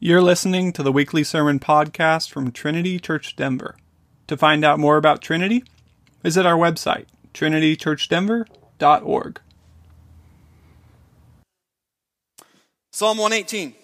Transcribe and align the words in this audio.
You're 0.00 0.22
listening 0.22 0.72
to 0.74 0.84
the 0.84 0.92
weekly 0.92 1.24
sermon 1.24 1.58
podcast 1.58 2.30
from 2.30 2.52
Trinity 2.52 3.00
Church 3.00 3.34
Denver. 3.34 3.74
To 4.28 4.36
find 4.36 4.64
out 4.64 4.78
more 4.78 4.96
about 4.96 5.20
Trinity, 5.20 5.64
visit 6.22 6.46
our 6.46 6.56
website, 6.56 7.06
trinitychurchdenver.org. 7.34 9.40
Psalm 12.92 13.18
118. 13.18 13.74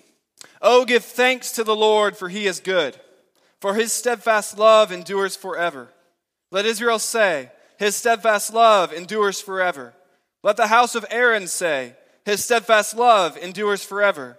Oh, 0.62 0.84
give 0.84 1.04
thanks 1.04 1.50
to 1.50 1.64
the 1.64 1.74
Lord, 1.74 2.16
for 2.16 2.28
he 2.28 2.46
is 2.46 2.60
good, 2.60 3.00
for 3.60 3.74
his 3.74 3.92
steadfast 3.92 4.56
love 4.56 4.92
endures 4.92 5.34
forever. 5.34 5.88
Let 6.52 6.64
Israel 6.64 7.00
say, 7.00 7.50
His 7.76 7.96
steadfast 7.96 8.54
love 8.54 8.92
endures 8.92 9.40
forever. 9.40 9.94
Let 10.44 10.56
the 10.56 10.68
house 10.68 10.94
of 10.94 11.04
Aaron 11.10 11.48
say, 11.48 11.96
His 12.24 12.44
steadfast 12.44 12.96
love 12.96 13.36
endures 13.36 13.82
forever. 13.82 14.38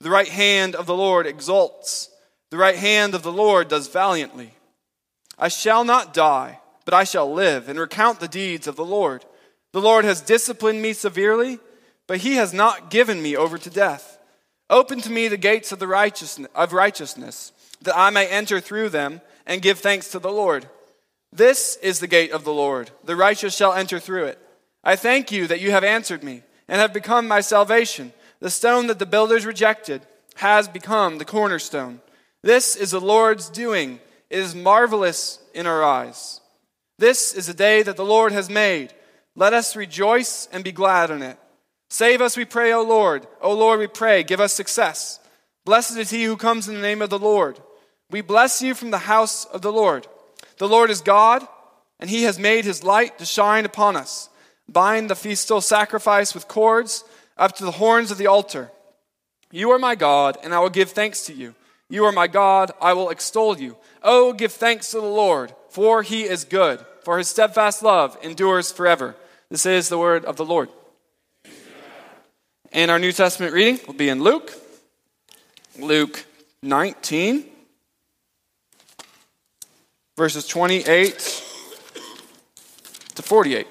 The 0.00 0.10
right 0.10 0.28
hand 0.28 0.74
of 0.74 0.86
the 0.86 0.94
Lord 0.94 1.26
exults. 1.26 2.10
The 2.50 2.56
right 2.56 2.76
hand 2.76 3.14
of 3.14 3.22
the 3.22 3.32
Lord 3.32 3.68
does 3.68 3.88
valiantly. 3.88 4.52
I 5.38 5.48
shall 5.48 5.84
not 5.84 6.14
die, 6.14 6.60
but 6.84 6.94
I 6.94 7.04
shall 7.04 7.32
live 7.32 7.68
and 7.68 7.78
recount 7.78 8.20
the 8.20 8.28
deeds 8.28 8.66
of 8.66 8.76
the 8.76 8.84
Lord. 8.84 9.24
The 9.72 9.80
Lord 9.80 10.04
has 10.04 10.20
disciplined 10.20 10.80
me 10.80 10.92
severely, 10.92 11.58
but 12.06 12.18
he 12.18 12.36
has 12.36 12.54
not 12.54 12.90
given 12.90 13.20
me 13.22 13.36
over 13.36 13.58
to 13.58 13.70
death. 13.70 14.18
Open 14.70 15.00
to 15.00 15.10
me 15.10 15.28
the 15.28 15.36
gates 15.36 15.72
of, 15.72 15.78
the 15.78 15.86
righteousness, 15.86 16.50
of 16.54 16.72
righteousness, 16.72 17.52
that 17.82 17.96
I 17.96 18.10
may 18.10 18.26
enter 18.26 18.60
through 18.60 18.88
them 18.90 19.20
and 19.46 19.62
give 19.62 19.78
thanks 19.78 20.10
to 20.10 20.18
the 20.18 20.30
Lord. 20.30 20.68
This 21.32 21.76
is 21.82 22.00
the 22.00 22.06
gate 22.06 22.32
of 22.32 22.44
the 22.44 22.52
Lord. 22.52 22.90
The 23.04 23.16
righteous 23.16 23.54
shall 23.54 23.72
enter 23.72 23.98
through 23.98 24.24
it. 24.24 24.38
I 24.82 24.96
thank 24.96 25.30
you 25.30 25.46
that 25.48 25.60
you 25.60 25.72
have 25.72 25.84
answered 25.84 26.22
me 26.22 26.42
and 26.68 26.80
have 26.80 26.92
become 26.92 27.28
my 27.28 27.40
salvation. 27.40 28.12
The 28.40 28.50
stone 28.50 28.86
that 28.88 28.98
the 28.98 29.06
builders 29.06 29.46
rejected 29.46 30.02
has 30.36 30.68
become 30.68 31.18
the 31.18 31.24
cornerstone. 31.24 32.00
This 32.42 32.76
is 32.76 32.90
the 32.90 33.00
Lord's 33.00 33.48
doing. 33.48 34.00
It 34.30 34.38
is 34.38 34.54
marvelous 34.54 35.38
in 35.54 35.66
our 35.66 35.82
eyes. 35.82 36.40
This 36.98 37.34
is 37.34 37.48
a 37.48 37.54
day 37.54 37.82
that 37.82 37.96
the 37.96 38.04
Lord 38.04 38.32
has 38.32 38.48
made. 38.48 38.92
Let 39.34 39.52
us 39.52 39.76
rejoice 39.76 40.48
and 40.52 40.64
be 40.64 40.72
glad 40.72 41.10
in 41.10 41.22
it. 41.22 41.38
Save 41.88 42.20
us, 42.20 42.36
we 42.36 42.44
pray, 42.44 42.72
O 42.72 42.82
Lord. 42.82 43.26
O 43.40 43.52
Lord, 43.54 43.78
we 43.78 43.86
pray, 43.86 44.22
give 44.22 44.40
us 44.40 44.52
success. 44.52 45.20
Blessed 45.64 45.96
is 45.96 46.10
he 46.10 46.24
who 46.24 46.36
comes 46.36 46.68
in 46.68 46.74
the 46.74 46.80
name 46.80 47.02
of 47.02 47.10
the 47.10 47.18
Lord. 47.18 47.60
We 48.10 48.20
bless 48.20 48.62
you 48.62 48.74
from 48.74 48.90
the 48.90 48.98
house 48.98 49.44
of 49.46 49.62
the 49.62 49.72
Lord. 49.72 50.06
The 50.58 50.68
Lord 50.68 50.90
is 50.90 51.00
God, 51.00 51.46
and 51.98 52.08
he 52.08 52.22
has 52.22 52.38
made 52.38 52.64
his 52.64 52.84
light 52.84 53.18
to 53.18 53.24
shine 53.24 53.64
upon 53.64 53.96
us. 53.96 54.28
Bind 54.68 55.10
the 55.10 55.14
festal 55.14 55.60
sacrifice 55.60 56.34
with 56.34 56.48
cords 56.48 57.04
up 57.36 57.56
to 57.56 57.64
the 57.64 57.72
horns 57.72 58.10
of 58.10 58.18
the 58.18 58.26
altar. 58.26 58.70
You 59.50 59.70
are 59.70 59.78
my 59.78 59.94
God, 59.94 60.38
and 60.42 60.54
I 60.54 60.60
will 60.60 60.70
give 60.70 60.90
thanks 60.90 61.24
to 61.26 61.32
you. 61.32 61.54
You 61.88 62.04
are 62.04 62.12
my 62.12 62.26
God, 62.26 62.72
I 62.80 62.94
will 62.94 63.10
extol 63.10 63.58
you. 63.58 63.76
Oh, 64.02 64.32
give 64.32 64.52
thanks 64.52 64.90
to 64.90 65.00
the 65.00 65.06
Lord, 65.06 65.54
for 65.68 66.02
he 66.02 66.24
is 66.24 66.44
good, 66.44 66.84
for 67.02 67.18
his 67.18 67.28
steadfast 67.28 67.82
love 67.82 68.18
endures 68.22 68.72
forever. 68.72 69.14
This 69.50 69.66
is 69.66 69.88
the 69.88 69.98
word 69.98 70.24
of 70.24 70.36
the 70.36 70.44
Lord. 70.44 70.68
And 72.72 72.90
our 72.90 72.98
New 72.98 73.12
Testament 73.12 73.52
reading 73.52 73.78
will 73.86 73.94
be 73.94 74.08
in 74.08 74.22
Luke, 74.22 74.52
Luke 75.78 76.24
19, 76.62 77.44
verses 80.16 80.46
28 80.46 81.12
to 83.14 83.22
48. 83.22 83.66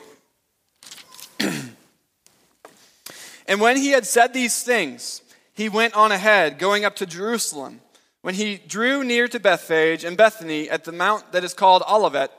And 3.47 3.61
when 3.61 3.77
he 3.77 3.91
had 3.91 4.05
said 4.05 4.33
these 4.33 4.63
things, 4.63 5.21
he 5.53 5.69
went 5.69 5.93
on 5.93 6.11
ahead, 6.11 6.59
going 6.59 6.83
up 6.83 6.95
to 6.97 7.05
Jerusalem. 7.05 7.81
When 8.21 8.35
he 8.35 8.57
drew 8.57 9.03
near 9.03 9.27
to 9.27 9.39
Bethphage 9.39 10.03
and 10.03 10.17
Bethany 10.17 10.69
at 10.69 10.83
the 10.83 10.91
mount 10.91 11.31
that 11.31 11.43
is 11.43 11.53
called 11.53 11.83
Olivet, 11.87 12.31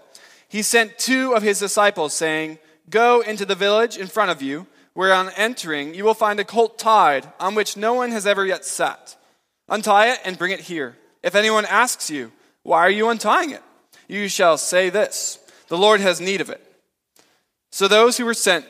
he 0.48 0.62
sent 0.62 0.98
two 0.98 1.32
of 1.32 1.42
his 1.42 1.60
disciples, 1.60 2.12
saying, 2.12 2.58
Go 2.90 3.20
into 3.20 3.44
the 3.44 3.54
village 3.54 3.96
in 3.96 4.06
front 4.06 4.30
of 4.30 4.42
you, 4.42 4.66
where 4.94 5.12
on 5.12 5.30
entering 5.36 5.94
you 5.94 6.04
will 6.04 6.14
find 6.14 6.40
a 6.40 6.44
colt 6.44 6.78
tied, 6.78 7.32
on 7.38 7.54
which 7.54 7.76
no 7.76 7.94
one 7.94 8.10
has 8.10 8.26
ever 8.26 8.44
yet 8.44 8.64
sat. 8.64 9.16
Untie 9.68 10.08
it 10.08 10.20
and 10.24 10.38
bring 10.38 10.52
it 10.52 10.60
here. 10.60 10.96
If 11.22 11.34
anyone 11.34 11.66
asks 11.66 12.10
you, 12.10 12.32
Why 12.62 12.80
are 12.80 12.90
you 12.90 13.08
untying 13.08 13.50
it? 13.50 13.62
you 14.08 14.28
shall 14.28 14.58
say 14.58 14.90
this 14.90 15.38
The 15.68 15.78
Lord 15.78 16.00
has 16.00 16.20
need 16.20 16.40
of 16.40 16.50
it. 16.50 16.62
So 17.70 17.88
those 17.88 18.16
who 18.16 18.24
were 18.24 18.34
sent 18.34 18.66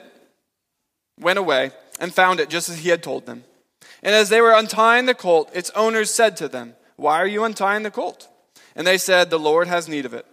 went 1.19 1.39
away 1.39 1.73
and 1.99 2.15
found 2.15 2.41
it 2.41 2.51
just 2.51 2.69
as 2.69 2.79
he 2.79 2.91
had 2.91 3.03
told 3.03 3.27
them. 3.27 3.45
And 4.03 4.15
as 4.15 4.29
they 4.29 4.41
were 4.41 4.53
untying 4.53 5.07
the 5.07 5.15
colt, 5.15 5.51
its 5.53 5.71
owners 5.71 6.13
said 6.13 6.37
to 6.39 6.49
them, 6.49 6.75
Why 6.97 7.17
are 7.17 7.27
you 7.27 7.45
untying 7.45 7.83
the 7.83 7.91
colt? 7.91 8.29
And 8.75 8.87
they 8.87 8.99
said, 8.99 9.31
The 9.31 9.39
Lord 9.39 9.69
has 9.69 9.89
need 9.89 10.05
of 10.05 10.15
it. 10.15 10.27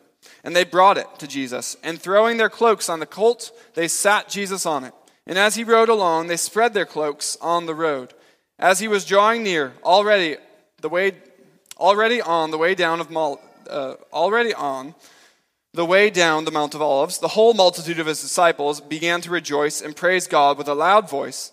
And 0.43 0.55
they 0.55 0.63
brought 0.63 0.97
it 0.97 1.07
to 1.19 1.27
Jesus. 1.27 1.77
And 1.83 2.01
throwing 2.01 2.37
their 2.37 2.49
cloaks 2.49 2.89
on 2.89 2.99
the 2.99 3.05
colt, 3.05 3.51
they 3.75 3.87
sat 3.87 4.29
Jesus 4.29 4.65
on 4.65 4.83
it. 4.83 4.93
And 5.25 5.37
as 5.37 5.55
he 5.55 5.63
rode 5.63 5.89
along, 5.89 6.27
they 6.27 6.37
spread 6.37 6.73
their 6.73 6.85
cloaks 6.85 7.37
on 7.41 7.65
the 7.65 7.75
road. 7.75 8.13
As 8.59 8.79
he 8.79 8.87
was 8.87 9.05
drawing 9.05 9.43
near, 9.43 9.73
already 9.83 10.37
the 10.81 10.89
way, 10.89 11.13
already 11.77 12.21
on 12.21 12.51
the 12.51 12.57
way 12.57 12.75
down 12.75 12.99
of 12.99 13.09
Mal, 13.09 13.39
uh, 13.69 13.95
already 14.11 14.53
on 14.53 14.95
the 15.73 15.85
way 15.85 16.09
down 16.09 16.45
the 16.45 16.51
Mount 16.51 16.75
of 16.75 16.81
Olives, 16.81 17.19
the 17.19 17.29
whole 17.29 17.53
multitude 17.53 17.99
of 17.99 18.05
his 18.05 18.21
disciples 18.21 18.81
began 18.81 19.21
to 19.21 19.31
rejoice 19.31 19.81
and 19.81 19.95
praise 19.95 20.27
God 20.27 20.57
with 20.57 20.67
a 20.67 20.75
loud 20.75 21.09
voice 21.09 21.52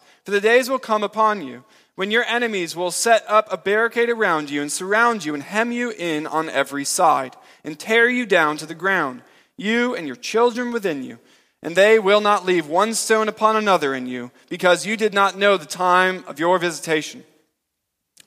For 0.23 0.31
the 0.31 0.41
days 0.41 0.69
will 0.69 0.79
come 0.79 1.03
upon 1.03 1.41
you 1.45 1.63
when 1.95 2.11
your 2.11 2.23
enemies 2.25 2.75
will 2.75 2.91
set 2.91 3.23
up 3.27 3.51
a 3.51 3.57
barricade 3.57 4.09
around 4.09 4.49
you 4.49 4.61
and 4.61 4.71
surround 4.71 5.25
you 5.25 5.33
and 5.33 5.43
hem 5.43 5.71
you 5.71 5.91
in 5.91 6.25
on 6.27 6.49
every 6.49 6.85
side 6.85 7.35
and 7.63 7.77
tear 7.77 8.09
you 8.09 8.25
down 8.25 8.57
to 8.57 8.65
the 8.65 8.75
ground, 8.75 9.21
you 9.57 9.95
and 9.95 10.07
your 10.07 10.15
children 10.15 10.71
within 10.71 11.03
you. 11.03 11.19
And 11.63 11.75
they 11.75 11.99
will 11.99 12.21
not 12.21 12.45
leave 12.45 12.67
one 12.67 12.95
stone 12.95 13.27
upon 13.27 13.55
another 13.55 13.93
in 13.93 14.07
you, 14.07 14.31
because 14.49 14.87
you 14.87 14.97
did 14.97 15.13
not 15.13 15.37
know 15.37 15.57
the 15.57 15.65
time 15.67 16.23
of 16.25 16.39
your 16.39 16.57
visitation. 16.57 17.23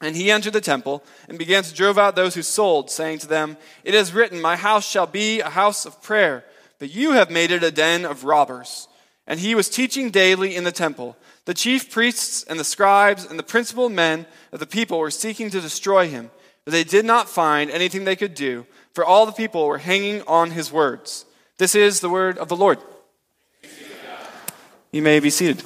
And 0.01 0.15
he 0.15 0.31
entered 0.31 0.53
the 0.53 0.61
temple 0.61 1.03
and 1.29 1.37
began 1.37 1.65
to 1.65 1.75
drive 1.75 1.99
out 1.99 2.15
those 2.15 2.37
who 2.37 2.43
sold, 2.43 2.91
saying 2.91 3.19
to 3.21 3.27
them, 3.27 3.57
It 3.83 3.95
is 3.95 4.15
written, 4.15 4.41
My 4.41 4.55
house 4.55 4.89
shall 4.89 5.07
be 5.07 5.41
a 5.41 5.51
house 5.51 5.85
of 5.85 6.01
prayer, 6.01 6.45
but 6.79 6.95
you 6.95 7.13
have 7.13 7.31
made 7.31 7.51
it 7.51 7.65
a 7.65 7.73
den 7.73 8.05
of 8.05 8.23
robbers. 8.23 8.87
And 9.27 9.41
he 9.41 9.55
was 9.55 9.69
teaching 9.69 10.11
daily 10.11 10.55
in 10.55 10.65
the 10.65 10.73
temple. 10.73 11.17
The 11.47 11.55
chief 11.55 11.91
priests 11.91 12.43
and 12.45 12.59
the 12.59 12.65
scribes 12.65 13.27
and 13.27 13.39
the 13.39 13.43
principal 13.43 13.91
men 13.91 14.27
of 14.51 14.61
the 14.61 14.67
people 14.67 14.99
were 14.99 15.11
seeking 15.11 15.51
to 15.51 15.61
destroy 15.61 16.09
him, 16.09 16.31
but 16.65 16.73
they 16.73 16.85
did 16.85 17.05
not 17.05 17.29
find 17.29 17.71
anything 17.71 18.05
they 18.05 18.17
could 18.17 18.35
do, 18.35 18.67
for 18.95 19.05
all 19.05 19.27
the 19.27 19.33
people 19.33 19.67
were 19.67 19.79
hanging 19.79 20.23
on 20.23 20.53
his 20.53 20.73
words. 20.73 21.27
This 21.59 21.75
is 21.75 22.01
the 22.01 22.09
word 22.09 22.39
of 22.39 22.49
the 22.49 22.57
Lord. 22.57 22.79
You 24.91 25.03
may 25.03 25.21
be 25.21 25.29
seated. 25.29 25.63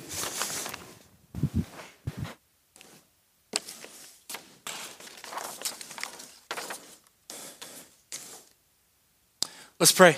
Let's 9.78 9.92
pray. 9.92 10.16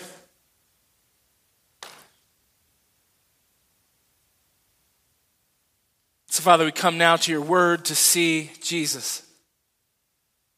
So, 6.41 6.45
Father, 6.45 6.65
we 6.65 6.73
come 6.73 6.97
now 6.97 7.17
to 7.17 7.31
your 7.31 7.43
word 7.43 7.85
to 7.85 7.95
see 7.95 8.51
Jesus, 8.63 9.23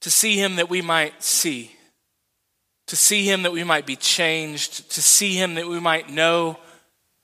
to 0.01 0.13
see 0.13 0.37
him 0.37 0.55
that 0.55 0.71
we 0.71 0.81
might 0.81 1.25
see, 1.25 1.73
to 2.87 2.95
see 2.95 3.29
him 3.29 3.43
that 3.43 3.51
we 3.51 3.65
might 3.65 3.85
be 3.85 3.97
changed, 3.97 4.93
to 4.93 5.03
see 5.03 5.35
him 5.35 5.55
that 5.57 5.67
we 5.67 5.81
might 5.81 6.09
know 6.09 6.57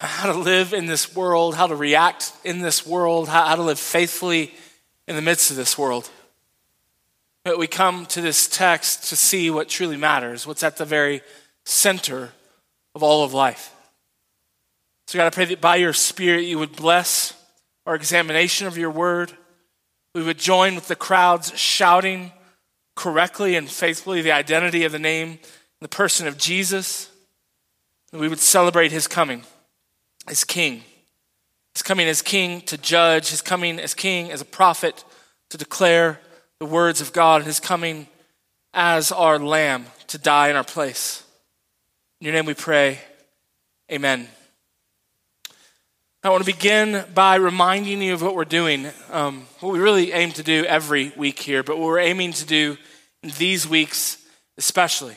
how 0.01 0.33
to 0.33 0.37
live 0.37 0.73
in 0.73 0.87
this 0.87 1.15
world, 1.15 1.55
how 1.55 1.69
to 1.69 1.77
react 1.77 2.33
in 2.43 2.59
this 2.59 2.85
world, 2.85 3.29
how, 3.29 3.55
to 3.55 3.63
live 3.63 3.79
faithfully 3.79 4.53
in 5.07 5.15
the 5.15 5.23
midst 5.23 5.53
of 5.53 5.57
this 5.57 5.79
world. 5.79 6.11
But 7.45 7.61
we 7.61 7.69
come 7.69 8.07
to 8.07 8.21
this 8.21 8.49
text 8.49 9.09
to 9.11 9.15
see 9.15 9.51
what 9.51 9.69
truly 9.69 9.97
matters, 9.97 10.49
what's 10.49 10.65
at 10.65 10.79
the 10.79 10.85
very 10.85 11.21
center 11.65 12.33
of 12.97 13.05
all 13.05 13.23
of 13.23 13.33
life. 13.33 13.73
So, 15.07 15.17
God, 15.17 15.29
I 15.29 15.31
pray 15.31 15.45
that 15.45 15.61
by 15.61 15.77
your 15.77 15.93
Spirit 15.93 16.41
you 16.47 16.59
would 16.59 16.75
bless 16.75 17.38
our 17.89 17.95
examination 17.95 18.67
of 18.67 18.77
your 18.77 18.91
word. 18.91 19.33
We 20.15 20.23
would 20.23 20.39
join 20.39 20.75
with 20.75 20.89
the 20.89 20.95
crowds 20.95 21.59
shouting 21.59 22.33
correctly 22.95 23.57
and 23.57 23.69
faithfully 23.69 24.21
the 24.21 24.33
identity 24.33 24.85
of 24.85 24.93
the 24.93 24.99
name, 24.99 25.39
the 25.81 25.89
person 25.89 26.27
of 26.27 26.37
Jesus. 26.37 27.11
And 28.13 28.21
we 28.21 28.29
would 28.29 28.41
celebrate 28.41 28.93
his 28.93 29.09
coming 29.09 29.43
as 30.27 30.45
king. 30.45 30.83
His 31.75 31.83
coming 31.83 32.07
as 32.09 32.21
king 32.21 32.61
to 32.63 32.77
judge, 32.77 33.31
his 33.31 33.41
coming 33.41 33.81
as 33.81 33.95
king 33.95 34.31
as 34.31 34.43
a 34.43 34.45
prophet 34.47 35.03
to 35.49 35.57
declare 35.57 36.21
the 36.61 36.67
words 36.67 37.01
of 37.01 37.15
God, 37.15 37.37
and 37.37 37.47
his 37.47 37.61
coming 37.61 38.07
as 38.75 39.11
our 39.11 39.39
lamb 39.39 39.87
to 40.09 40.19
die 40.19 40.51
in 40.51 40.57
our 40.57 40.65
place. 40.65 41.25
In 42.21 42.27
your 42.27 42.35
name 42.35 42.45
we 42.45 42.55
pray. 42.55 42.99
Amen. 43.91 44.29
I 46.25 46.31
want 46.31 46.45
to 46.45 46.53
begin 46.53 47.05
by 47.15 47.37
reminding 47.37 48.03
you 48.03 48.13
of 48.13 48.23
what 48.23 48.35
we're 48.35 48.45
doing, 48.45 48.89
um, 49.13 49.47
what 49.61 49.73
we 49.73 49.79
really 49.79 50.11
aim 50.11 50.33
to 50.33 50.43
do 50.43 50.65
every 50.65 51.13
week 51.17 51.39
here, 51.39 51.63
but 51.63 51.79
what 51.79 51.87
we're 51.87 52.01
aiming 52.01 52.33
to 52.33 52.45
do 52.45 52.77
these 53.23 53.69
weeks 53.69 54.19
especially. 54.57 55.17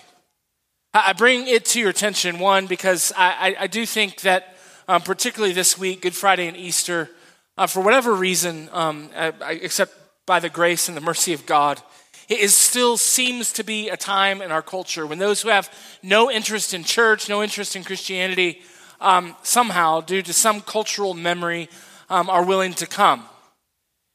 I 0.93 1.13
bring 1.13 1.47
it 1.47 1.65
to 1.65 1.79
your 1.79 1.89
attention, 1.89 2.37
one, 2.37 2.67
because 2.67 3.11
I, 3.17 3.55
I, 3.57 3.63
I 3.63 3.67
do 3.67 3.83
think 3.87 4.21
that, 4.21 4.55
um, 4.87 5.01
particularly 5.01 5.55
this 5.55 5.75
week, 5.75 6.03
Good 6.03 6.13
Friday 6.13 6.47
and 6.47 6.55
Easter, 6.55 7.09
uh, 7.57 7.65
for 7.65 7.81
whatever 7.81 8.13
reason, 8.13 8.69
um, 8.71 9.09
I, 9.15 9.53
except 9.53 9.95
by 10.27 10.39
the 10.39 10.49
grace 10.49 10.87
and 10.87 10.95
the 10.95 11.01
mercy 11.01 11.33
of 11.33 11.47
God, 11.47 11.81
it 12.29 12.51
still 12.51 12.95
seems 12.95 13.51
to 13.53 13.63
be 13.63 13.89
a 13.89 13.97
time 13.97 14.39
in 14.39 14.51
our 14.51 14.61
culture 14.61 15.07
when 15.07 15.17
those 15.17 15.41
who 15.41 15.49
have 15.49 15.73
no 16.03 16.29
interest 16.29 16.75
in 16.75 16.83
church, 16.83 17.27
no 17.27 17.41
interest 17.41 17.75
in 17.75 17.83
Christianity, 17.83 18.61
um, 19.01 19.35
somehow, 19.43 19.99
due 19.99 20.21
to 20.21 20.33
some 20.33 20.61
cultural 20.61 21.13
memory, 21.13 21.67
um, 22.09 22.29
are 22.29 22.45
willing 22.45 22.73
to 22.75 22.87
come. 22.87 23.25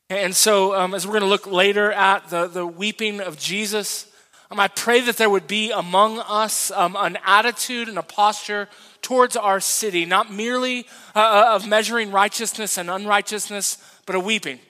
And 0.08 0.34
so, 0.34 0.74
um, 0.74 0.94
as 0.94 1.04
we're 1.04 1.14
going 1.14 1.22
to 1.22 1.28
look 1.28 1.46
later 1.46 1.90
at 1.92 2.28
the, 2.28 2.46
the 2.46 2.66
weeping 2.66 3.20
of 3.20 3.38
Jesus, 3.38 4.06
um, 4.50 4.60
I 4.60 4.68
pray 4.68 5.00
that 5.00 5.16
there 5.16 5.28
would 5.28 5.48
be 5.48 5.72
among 5.72 6.20
us 6.20 6.70
um, 6.70 6.96
an 6.96 7.18
attitude 7.26 7.88
and 7.88 7.98
a 7.98 8.02
posture 8.02 8.68
towards 9.02 9.36
our 9.36 9.58
city, 9.58 10.04
not 10.04 10.32
merely 10.32 10.86
uh, 11.16 11.18
uh, 11.18 11.54
of 11.56 11.66
measuring 11.66 12.12
righteousness 12.12 12.78
and 12.78 12.88
unrighteousness, 12.88 13.78
but 14.06 14.14
a 14.14 14.20
weeping, 14.20 14.60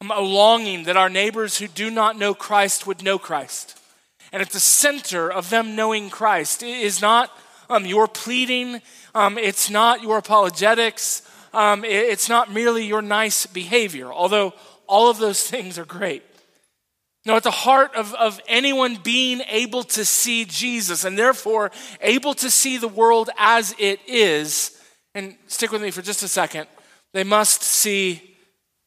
um, 0.00 0.12
a 0.12 0.20
longing 0.20 0.84
that 0.84 0.96
our 0.96 1.08
neighbors 1.08 1.58
who 1.58 1.66
do 1.66 1.90
not 1.90 2.16
know 2.16 2.32
Christ 2.32 2.86
would 2.86 3.02
know 3.02 3.18
Christ. 3.18 3.76
And 4.32 4.40
at 4.40 4.50
the 4.50 4.60
center 4.60 5.30
of 5.30 5.50
them 5.50 5.74
knowing 5.74 6.08
Christ 6.08 6.62
is 6.62 7.02
not 7.02 7.36
um, 7.68 7.86
your 7.86 8.08
pleading, 8.08 8.80
um, 9.14 9.38
it's 9.38 9.70
not 9.70 10.02
your 10.02 10.18
apologetics, 10.18 11.22
um, 11.52 11.84
it, 11.84 11.90
it's 11.90 12.28
not 12.28 12.52
merely 12.52 12.84
your 12.84 13.02
nice 13.02 13.46
behavior, 13.46 14.12
although 14.12 14.54
all 14.86 15.10
of 15.10 15.18
those 15.18 15.42
things 15.48 15.78
are 15.78 15.84
great. 15.84 16.22
No, 17.24 17.36
at 17.36 17.44
the 17.44 17.52
heart 17.52 17.94
of, 17.94 18.14
of 18.14 18.40
anyone 18.48 18.96
being 18.96 19.42
able 19.48 19.84
to 19.84 20.04
see 20.04 20.44
Jesus 20.44 21.04
and 21.04 21.16
therefore 21.16 21.70
able 22.00 22.34
to 22.34 22.50
see 22.50 22.78
the 22.78 22.88
world 22.88 23.30
as 23.38 23.74
it 23.78 24.00
is, 24.08 24.76
and 25.14 25.36
stick 25.46 25.70
with 25.70 25.82
me 25.82 25.92
for 25.92 26.02
just 26.02 26.22
a 26.24 26.28
second, 26.28 26.66
they 27.12 27.22
must 27.22 27.62
see 27.62 28.36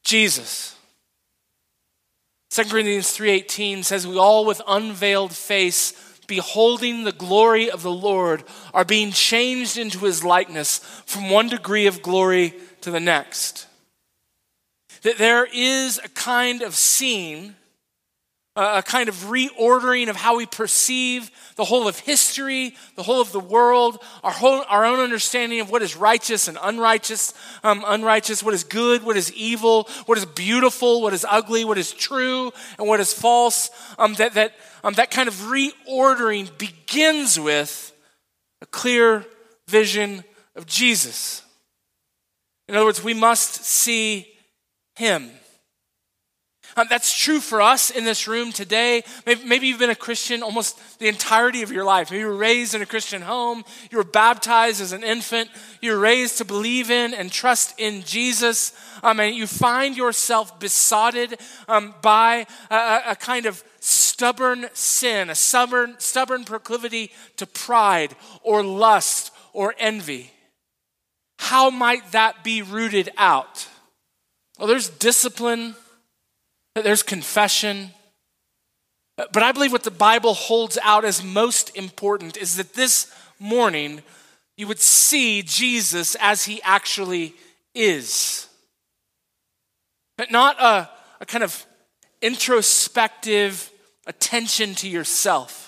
Jesus. 0.04 0.75
2 2.51 2.66
Corinthians 2.66 3.12
3:18 3.16 3.83
says 3.83 4.07
we 4.07 4.18
all 4.18 4.45
with 4.45 4.62
unveiled 4.68 5.33
face 5.33 5.92
beholding 6.27 7.04
the 7.04 7.12
glory 7.12 7.69
of 7.69 7.83
the 7.83 7.92
Lord, 7.92 8.44
are 8.74 8.86
being 8.86 9.12
changed 9.12 9.77
into 9.77 10.00
his 10.00 10.24
likeness 10.24 10.80
from 11.06 11.30
one 11.30 11.50
degree 11.50 11.88
of 11.88 12.01
glory 12.01 12.54
to 12.81 12.92
the 12.92 13.00
next. 13.00 13.68
That 15.04 15.18
there 15.18 15.45
is 15.45 16.00
a 16.04 16.10
kind 16.10 16.62
of 16.62 16.75
seeing 16.75 17.56
a 18.56 18.81
kind 18.81 19.10
of 19.10 19.16
reordering 19.25 20.10
of 20.10 20.16
how 20.16 20.38
we 20.38 20.46
perceive 20.46 21.30
the 21.57 21.66
whole 21.66 21.88
of 21.88 22.00
history, 22.00 22.74
the 22.96 23.04
whole 23.04 23.19
of 23.19 23.34
the 23.34 23.40
world, 23.40 24.02
our, 24.24 24.31
whole, 24.31 24.63
our 24.69 24.86
own 24.86 25.00
understanding 25.00 25.60
of 25.60 25.69
what 25.69 25.81
is 25.81 25.98
righteous 25.98 26.48
and 26.48 26.57
unrighteous, 26.62 27.34
um, 27.63 27.84
unrighteous, 27.86 28.42
what 28.42 28.54
is 28.54 28.63
good, 28.63 29.04
what 29.04 29.18
is 29.18 29.34
evil, 29.34 29.90
what 30.06 30.18
is 30.18 30.25
beautiful, 30.25 31.02
what 31.02 31.13
is 31.13 31.25
ugly, 31.30 31.66
what 31.66 31.78
is 31.78 31.92
true, 31.92 32.52
and 32.78 32.88
what 32.88 33.02
is 33.02 33.12
false. 33.12 33.69
Um, 33.98 34.13
that, 34.16 34.36
that, 34.36 34.54
um, 34.84 34.94
that 34.94 35.12
kind 35.12 35.28
of 35.28 35.36
reordering 35.36 36.57
begins 36.57 37.38
with 37.38 37.92
a 38.62 38.66
clear 38.66 39.25
vision 39.68 40.24
of 40.56 40.66
Jesus. 40.66 41.42
In 42.69 42.75
other 42.75 42.86
words, 42.86 43.04
we 43.04 43.13
must 43.13 43.66
see 43.66 44.28
him. 44.96 45.30
Um, 46.77 46.88
that's 46.89 47.18
true 47.18 47.39
for 47.39 47.62
us 47.62 47.89
in 47.89 48.04
this 48.04 48.27
room 48.27 48.51
today. 48.51 49.04
Maybe, 49.25 49.45
maybe, 49.45 49.68
you've 49.68 49.80
been 49.80 49.89
a 49.89 49.95
Christian 49.95 50.44
almost 50.44 51.00
the 51.00 51.07
entirety 51.07 51.62
of 51.62 51.72
your 51.72 51.86
life. 51.86 52.12
Maybe 52.12 52.22
you 52.22 52.27
were 52.27 52.36
raised 52.36 52.75
in 52.75 52.81
a 52.81 52.86
Christian 52.86 53.22
home. 53.22 53.63
You 53.92 53.98
were 53.98 54.04
baptized 54.04 54.81
as 54.81 54.92
an 54.92 55.04
infant. 55.04 55.49
You 55.81 55.94
were 55.94 55.99
raised 55.99 56.38
to 56.40 56.45
believe 56.45 56.92
in 56.92 57.14
and 57.14 57.31
trust 57.31 57.76
in 57.78 58.04
Jesus. 58.04 58.73
Um, 59.04 59.21
and 59.21 59.33
you 59.33 59.47
find 59.47 59.95
yourself 59.95 60.59
besotted 60.59 61.40
um, 61.69 61.95
by 62.02 62.45
a, 62.69 63.02
a, 63.11 63.16
kind 63.16 63.45
of 63.45 63.64
stubborn 63.80 64.66
sin, 64.73 65.30
a 65.30 65.35
stubborn, 65.35 65.95
stubborn 65.99 66.44
proclivity 66.44 67.11
to 67.38 67.45
pride 67.45 68.16
or 68.44 68.64
lust 68.64 69.31
or 69.54 69.76
envy. 69.80 70.31
How 71.40 71.69
might 71.69 72.11
that 72.11 72.44
be 72.44 72.61
rooted 72.61 73.09
out? 73.18 73.68
Well, 74.57 74.68
there's 74.68 74.90
discipline 74.90 75.76
there's 76.83 77.03
confession. 77.03 77.91
But 79.17 79.44
I 79.44 79.51
believe 79.51 79.71
what 79.71 79.83
the 79.83 79.91
Bible 79.91 80.33
holds 80.33 80.77
out 80.83 81.05
as 81.05 81.23
most 81.23 81.75
important 81.75 82.37
is 82.37 82.57
that 82.57 82.73
this 82.73 83.13
morning 83.39 84.03
you 84.57 84.67
would 84.67 84.79
see 84.79 85.41
Jesus 85.41 86.15
as 86.19 86.45
he 86.45 86.61
actually 86.63 87.33
is. 87.73 88.47
But 90.17 90.31
not 90.31 90.61
a, 90.61 90.89
a 91.21 91.25
kind 91.25 91.44
of 91.44 91.65
introspective 92.21 93.71
attention 94.07 94.75
to 94.75 94.89
yourself 94.89 95.65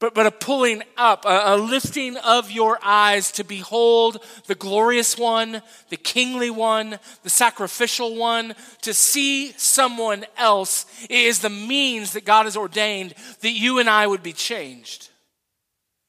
but, 0.00 0.14
but 0.14 0.26
a 0.26 0.30
pulling 0.30 0.82
up, 0.96 1.26
a, 1.26 1.54
a, 1.54 1.56
lifting 1.56 2.16
of 2.16 2.50
your 2.50 2.78
eyes 2.82 3.30
to 3.32 3.44
behold 3.44 4.24
the 4.46 4.54
glorious 4.54 5.18
one, 5.18 5.60
the 5.90 5.98
kingly 5.98 6.48
one, 6.48 6.98
the 7.22 7.30
sacrificial 7.30 8.16
one, 8.16 8.54
to 8.80 8.94
see 8.94 9.52
someone 9.58 10.24
else 10.38 10.86
is 11.10 11.40
the 11.40 11.50
means 11.50 12.14
that 12.14 12.24
God 12.24 12.46
has 12.46 12.56
ordained 12.56 13.14
that 13.42 13.50
you 13.50 13.78
and 13.78 13.90
I 13.90 14.06
would 14.06 14.22
be 14.22 14.32
changed. 14.32 15.10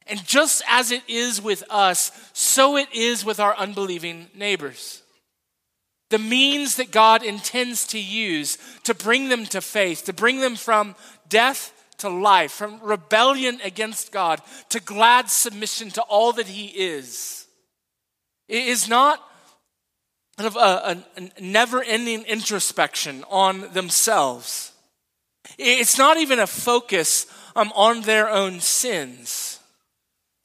And 0.07 0.25
just 0.25 0.63
as 0.69 0.91
it 0.91 1.03
is 1.09 1.41
with 1.41 1.63
us, 1.69 2.11
so 2.31 2.77
it 2.77 2.87
is 2.93 3.25
with 3.25 3.41
our 3.41 3.55
unbelieving 3.57 4.27
neighbors. 4.33 5.03
The 6.11 6.17
means 6.17 6.77
that 6.77 6.91
God 6.91 7.23
intends 7.23 7.87
to 7.87 7.99
use 7.99 8.57
to 8.83 8.93
bring 8.93 9.27
them 9.27 9.45
to 9.47 9.59
faith, 9.59 10.05
to 10.05 10.13
bring 10.13 10.39
them 10.39 10.55
from 10.55 10.95
death 11.27 11.73
to 12.01 12.09
life, 12.09 12.51
from 12.51 12.79
rebellion 12.81 13.59
against 13.63 14.11
God 14.11 14.41
to 14.69 14.79
glad 14.79 15.29
submission 15.29 15.89
to 15.91 16.01
all 16.03 16.33
that 16.33 16.47
He 16.47 16.67
is. 16.67 17.47
It 18.47 18.65
is 18.67 18.87
not 18.89 19.21
kind 20.37 20.47
of 20.47 20.55
a, 20.55 21.03
a, 21.17 21.41
never 21.41 21.83
ending 21.83 22.23
introspection 22.23 23.23
on 23.29 23.71
themselves. 23.73 24.73
It's 25.57 25.97
not 25.97 26.17
even 26.17 26.39
a 26.39 26.47
focus 26.47 27.27
um, 27.55 27.71
on 27.75 28.01
their 28.01 28.29
own 28.29 28.59
sins. 28.59 29.50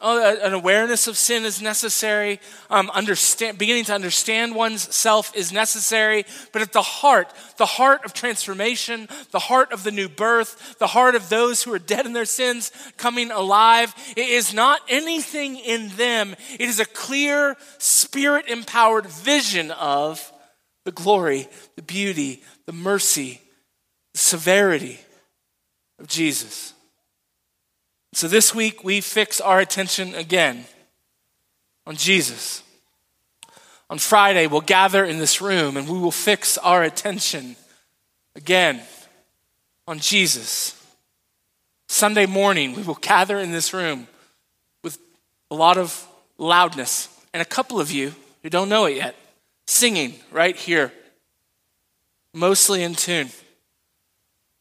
Oh, 0.08 0.38
an 0.40 0.52
awareness 0.52 1.08
of 1.08 1.16
sin 1.16 1.44
is 1.44 1.60
necessary. 1.60 2.38
Um, 2.70 2.90
understand, 2.90 3.58
beginning 3.58 3.86
to 3.86 3.92
understand 3.92 4.54
one's 4.54 4.94
self 4.94 5.34
is 5.34 5.50
necessary. 5.50 6.25
But 6.52 6.62
at 6.62 6.72
the 6.72 6.80
heart, 6.80 7.32
the 7.56 7.66
heart 7.66 8.04
of 8.04 8.12
transformation, 8.12 9.08
the 9.32 9.40
heart 9.40 9.72
of 9.72 9.82
the 9.82 9.90
new 9.90 10.08
birth, 10.08 10.78
the 10.78 10.86
heart 10.86 11.16
of 11.16 11.28
those 11.28 11.64
who 11.64 11.75
are 11.75 11.80
dead 11.80 12.06
in 12.06 12.12
their 12.12 12.25
sins 12.25 12.70
coming 12.96 13.32
alive, 13.32 13.92
it 14.16 14.28
is 14.28 14.54
not 14.54 14.80
anything 14.88 15.56
in 15.56 15.88
them. 15.96 16.36
It 16.52 16.68
is 16.68 16.78
a 16.78 16.84
clear, 16.84 17.56
spirit 17.78 18.46
empowered 18.46 19.06
vision 19.06 19.72
of 19.72 20.32
the 20.84 20.92
glory, 20.92 21.48
the 21.75 21.82
beauty, 21.82 22.44
the 22.66 22.72
mercy, 22.72 23.40
the 24.12 24.20
severity 24.20 25.00
of 25.98 26.06
Jesus. 26.06 26.75
So 28.16 28.28
this 28.28 28.54
week 28.54 28.82
we 28.82 29.02
fix 29.02 29.42
our 29.42 29.61
attention 29.61 30.14
again 30.14 30.64
on 31.87 31.96
Jesus. 31.96 32.62
On 33.90 33.99
Friday, 33.99 34.46
we'll 34.46 34.62
gather 34.62 35.04
in 35.04 35.18
this 35.18 35.42
room 35.42 35.76
and 35.76 35.87
we 35.87 35.99
will 35.99 36.11
fix 36.11 36.56
our 36.56 36.82
attention 36.82 37.56
again 38.35 38.80
on 39.87 39.99
Jesus. 39.99 40.82
Sunday 41.88 42.25
morning, 42.25 42.75
we 42.75 42.82
will 42.82 42.94
gather 42.94 43.38
in 43.38 43.52
this 43.52 43.75
room 43.75 44.08
with 44.82 44.99
a 45.50 45.54
lot 45.54 45.76
of 45.76 46.08
loudness 46.38 47.11
and 47.35 47.42
a 47.42 47.44
couple 47.44 47.82
of 47.82 47.90
you 47.90 48.14
who 48.42 48.49
don't 48.49 48.70
know 48.70 48.87
it 48.87 48.96
yet 48.96 49.14
singing 49.66 50.14
right 50.32 50.56
here, 50.56 50.90
mostly 52.32 52.82
in 52.82 52.94
tune. 52.94 53.28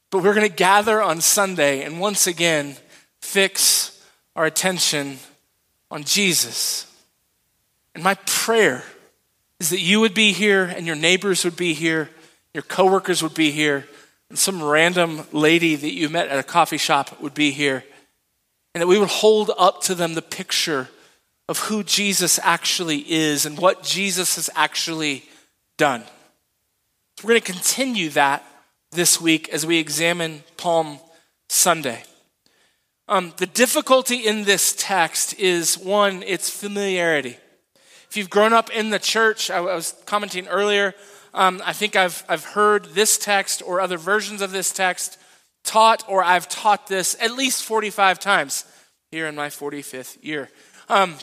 But 0.09 0.23
we're 0.23 0.33
going 0.33 0.49
to 0.49 0.53
gather 0.53 1.01
on 1.01 1.21
Sunday 1.21 1.83
and 1.83 2.01
once 2.01 2.27
again 2.27 2.75
fix 3.25 4.01
our 4.35 4.45
attention 4.45 5.17
on 5.89 6.03
Jesus. 6.03 6.85
And 7.93 8.03
my 8.03 8.15
prayer 8.25 8.83
is 9.59 9.69
that 9.71 9.79
you 9.79 9.99
would 9.99 10.13
be 10.13 10.31
here 10.31 10.65
and 10.65 10.85
your 10.85 10.95
neighbors 10.95 11.43
would 11.43 11.55
be 11.55 11.73
here, 11.73 12.09
your 12.53 12.63
coworkers 12.63 13.23
would 13.23 13.33
be 13.33 13.51
here, 13.51 13.87
and 14.29 14.37
some 14.37 14.61
random 14.63 15.23
lady 15.31 15.75
that 15.75 15.93
you 15.93 16.09
met 16.09 16.29
at 16.29 16.39
a 16.39 16.43
coffee 16.43 16.77
shop 16.77 17.21
would 17.21 17.33
be 17.33 17.51
here. 17.51 17.83
And 18.73 18.81
that 18.81 18.87
we 18.87 18.99
would 18.99 19.09
hold 19.09 19.51
up 19.57 19.81
to 19.83 19.95
them 19.95 20.13
the 20.13 20.21
picture 20.21 20.89
of 21.47 21.59
who 21.59 21.83
Jesus 21.83 22.39
actually 22.43 22.99
is 23.11 23.45
and 23.45 23.57
what 23.57 23.83
Jesus 23.83 24.35
has 24.35 24.49
actually 24.55 25.23
done. 25.77 26.03
So 27.17 27.27
we're 27.27 27.33
going 27.33 27.41
to 27.41 27.53
continue 27.53 28.09
that 28.09 28.45
this 28.91 29.21
week 29.21 29.49
as 29.49 29.65
we 29.65 29.77
examine 29.77 30.43
Palm 30.57 30.99
Sunday. 31.47 32.03
Um, 33.07 33.33
the 33.37 33.45
difficulty 33.45 34.25
in 34.25 34.45
this 34.45 34.73
text 34.75 35.37
is 35.37 35.77
one, 35.77 36.23
its 36.23 36.49
familiarity. 36.49 37.37
If 38.09 38.17
you've 38.17 38.31
grown 38.31 38.51
up 38.51 38.71
in 38.71 38.89
the 38.89 38.97
church, 38.97 39.51
I, 39.51 39.59
was 39.59 39.93
commenting 40.07 40.47
earlier, 40.47 40.95
um, 41.33 41.61
I 41.63 41.73
think 41.73 41.95
I've, 41.95 42.23
I've 42.27 42.45
heard 42.45 42.85
this 42.95 43.19
text 43.19 43.61
or 43.63 43.79
other 43.79 43.97
versions 43.97 44.41
of 44.41 44.51
this 44.51 44.71
text 44.71 45.19
taught, 45.63 46.03
or 46.07 46.23
I've 46.23 46.49
taught 46.49 46.87
this 46.87 47.15
at 47.21 47.31
least 47.31 47.63
45 47.63 48.19
times 48.19 48.65
here 49.11 49.27
in 49.27 49.35
my 49.35 49.49
45th 49.49 50.17
year. 50.23 50.49
Um, 50.89 51.15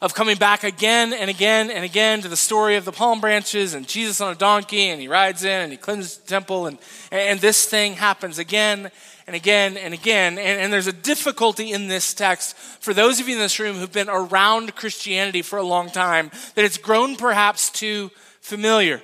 of 0.00 0.14
coming 0.14 0.36
back 0.36 0.64
again 0.64 1.12
and 1.12 1.30
again 1.30 1.70
and 1.70 1.84
again 1.84 2.22
to 2.22 2.28
the 2.28 2.36
story 2.36 2.74
of 2.74 2.84
the 2.84 2.90
palm 2.90 3.20
branches 3.20 3.74
and 3.74 3.86
Jesus 3.86 4.20
on 4.20 4.32
a 4.32 4.36
donkey 4.36 4.88
and 4.88 5.00
he 5.00 5.06
rides 5.06 5.44
in 5.44 5.60
and 5.60 5.70
he 5.70 5.78
cleanses 5.78 6.18
the 6.18 6.26
temple 6.26 6.66
and, 6.66 6.78
and 7.12 7.38
this 7.38 7.66
thing 7.66 7.94
happens 7.94 8.38
again 8.40 8.90
and 9.26 9.36
again 9.36 9.76
and 9.76 9.94
again. 9.94 10.38
And, 10.38 10.60
and 10.60 10.72
there's 10.72 10.86
a 10.86 10.92
difficulty 10.92 11.72
in 11.72 11.88
this 11.88 12.14
text 12.14 12.56
for 12.56 12.94
those 12.94 13.20
of 13.20 13.28
you 13.28 13.34
in 13.34 13.40
this 13.40 13.58
room 13.58 13.76
who've 13.76 13.92
been 13.92 14.08
around 14.08 14.74
Christianity 14.74 15.42
for 15.42 15.58
a 15.58 15.62
long 15.62 15.90
time 15.90 16.30
that 16.54 16.64
it's 16.64 16.78
grown 16.78 17.16
perhaps 17.16 17.70
too 17.70 18.10
familiar. 18.40 19.02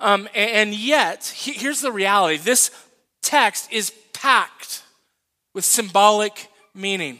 Um, 0.00 0.28
and, 0.34 0.50
and 0.50 0.74
yet, 0.74 1.32
here's 1.36 1.80
the 1.80 1.92
reality 1.92 2.36
this 2.36 2.70
text 3.22 3.72
is 3.72 3.92
packed 4.12 4.82
with 5.54 5.64
symbolic 5.64 6.48
meaning. 6.74 7.18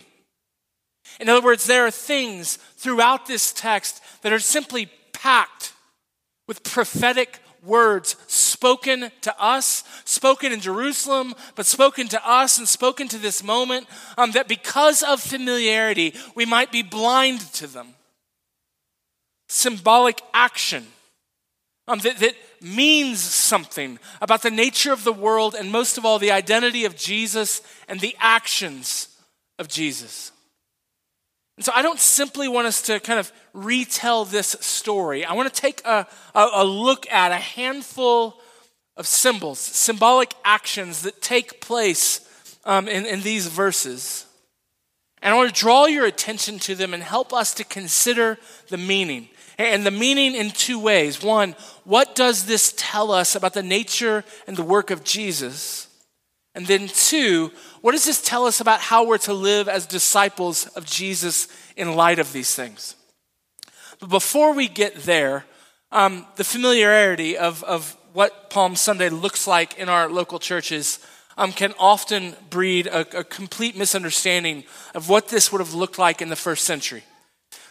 In 1.21 1.29
other 1.29 1.45
words, 1.45 1.67
there 1.67 1.87
are 1.87 1.91
things 1.91 2.57
throughout 2.77 3.27
this 3.27 3.53
text 3.53 4.01
that 4.23 4.33
are 4.33 4.39
simply 4.39 4.89
packed 5.13 5.73
with 6.47 6.63
prophetic 6.63 7.41
words 7.63 8.17
spoken 8.27 9.11
to 9.23 9.43
us, 9.43 9.85
spoken 10.05 10.53
in 10.53 10.61
Jerusalem, 10.61 11.35
but 11.55 11.67
spoken 11.67 12.09
to 12.09 12.29
us 12.29 12.59
and 12.59 12.69
spoken 12.69 13.09
to 13.09 13.19
this 13.19 13.43
moment, 13.43 13.87
um, 14.17 14.33
that 14.33 14.49
because 14.49 15.03
of 15.03 15.21
familiarity, 15.21 16.15
we 16.35 16.45
might 16.45 16.73
be 16.73 16.83
blind 16.83 17.41
to 17.55 17.67
them. 17.67 17.95
Symbolic 19.49 20.21
action 20.35 20.87
um, 21.89 22.01
that, 22.01 22.19
that 22.19 22.37
means 22.61 23.19
something 23.19 23.99
about 24.21 24.43
the 24.43 24.51
nature 24.51 24.93
of 24.93 25.05
the 25.05 25.13
world 25.13 25.55
and 25.55 25.73
most 25.73 25.97
of 25.97 26.05
all, 26.05 26.19
the 26.19 26.31
identity 26.31 26.85
of 26.85 26.95
Jesus 26.95 27.63
and 27.89 27.99
the 27.99 28.15
actions 28.21 29.09
of 29.59 29.69
Jesus. 29.69 30.31
And 31.59 31.65
so 31.65 31.73
I 31.75 31.83
don't 31.83 31.99
simply 31.99 32.47
want 32.47 32.69
us 32.69 32.83
to 32.83 33.01
kind 33.01 33.19
of 33.19 33.33
retell 33.53 34.25
this 34.25 34.57
story. 34.61 35.25
I 35.25 35.33
want 35.33 35.53
to 35.53 35.61
take 35.61 35.85
a, 35.85 36.07
a, 36.33 36.49
a, 36.55 36.65
look 36.65 37.11
at 37.11 37.33
a 37.33 37.35
handful 37.35 38.41
of 38.97 39.09
symbols, 39.09 39.59
symbolic 39.59 40.35
actions 40.45 41.03
that 41.03 41.21
take 41.21 41.61
place 41.61 42.21
um, 42.65 42.87
in, 42.87 43.05
in 43.07 43.23
these 43.23 43.49
verses. 43.49 44.25
And 45.21 45.35
I 45.35 45.37
want 45.37 45.53
to 45.53 45.61
draw 45.61 45.87
your 45.87 46.07
attention 46.07 46.61
to 46.61 46.77
them 46.77 46.95
and 46.95 47.03
help 47.03 47.33
us 47.33 47.53
to 47.55 47.65
consider 47.65 48.39
the 48.69 48.79
meaning. 48.79 49.29
And 49.59 49.85
the 49.85 49.91
meaning 49.91 50.37
in 50.37 50.53
two 50.53 50.79
ways. 50.79 51.25
One, 51.25 51.57
what 51.83 52.15
does 52.15 52.47
this 52.47 52.73
tell 52.77 53.11
us 53.11 53.35
about 53.35 53.55
the 53.55 53.65
nature 53.65 54.25
and 54.47 54.57
the 54.57 54.63
work 54.63 54.93
of 54.93 55.03
Jesus? 55.03 55.88
And 56.59 56.67
then, 56.67 56.89
two, 56.89 57.53
what 57.83 57.93
does 57.93 58.05
this 58.05 58.21
tell 58.21 58.45
us 58.45 58.61
about 58.61 58.81
how 58.81 59.07
we're 59.07 59.19
to 59.19 59.33
live 59.33 59.69
as 59.69 59.87
disciples 59.87 60.67
of 60.75 60.85
Jesus 60.85 61.47
in 61.77 61.95
light 61.95 62.19
of 62.19 62.33
these 62.33 62.53
things? 62.53 62.97
But 64.01 64.11
before 64.11 64.53
we 64.53 64.67
get 64.67 64.97
there, 65.05 65.45
um, 65.93 66.27
the 66.35 66.43
familiarity 66.43 67.39
of, 67.39 67.63
of 67.63 67.97
what 68.13 68.51
Palm 68.51 68.75
Sunday 68.75 69.09
looks 69.09 69.47
like 69.47 69.79
in 69.79 69.89
our 69.89 70.11
local 70.11 70.41
churches 70.41 70.99
um, 71.37 71.53
can 71.53 71.75
often 71.79 72.35
breed 72.51 72.89
a, 72.89 73.21
a, 73.21 73.23
complete 73.23 73.77
misunderstanding 73.77 74.65
of 74.97 75.09
what 75.09 75.29
this 75.29 75.53
would 75.53 75.61
have 75.61 75.75
looked 75.75 75.97
like 75.97 76.21
in 76.21 76.29
the 76.29 76.35
first 76.35 76.65
century. 76.65 77.05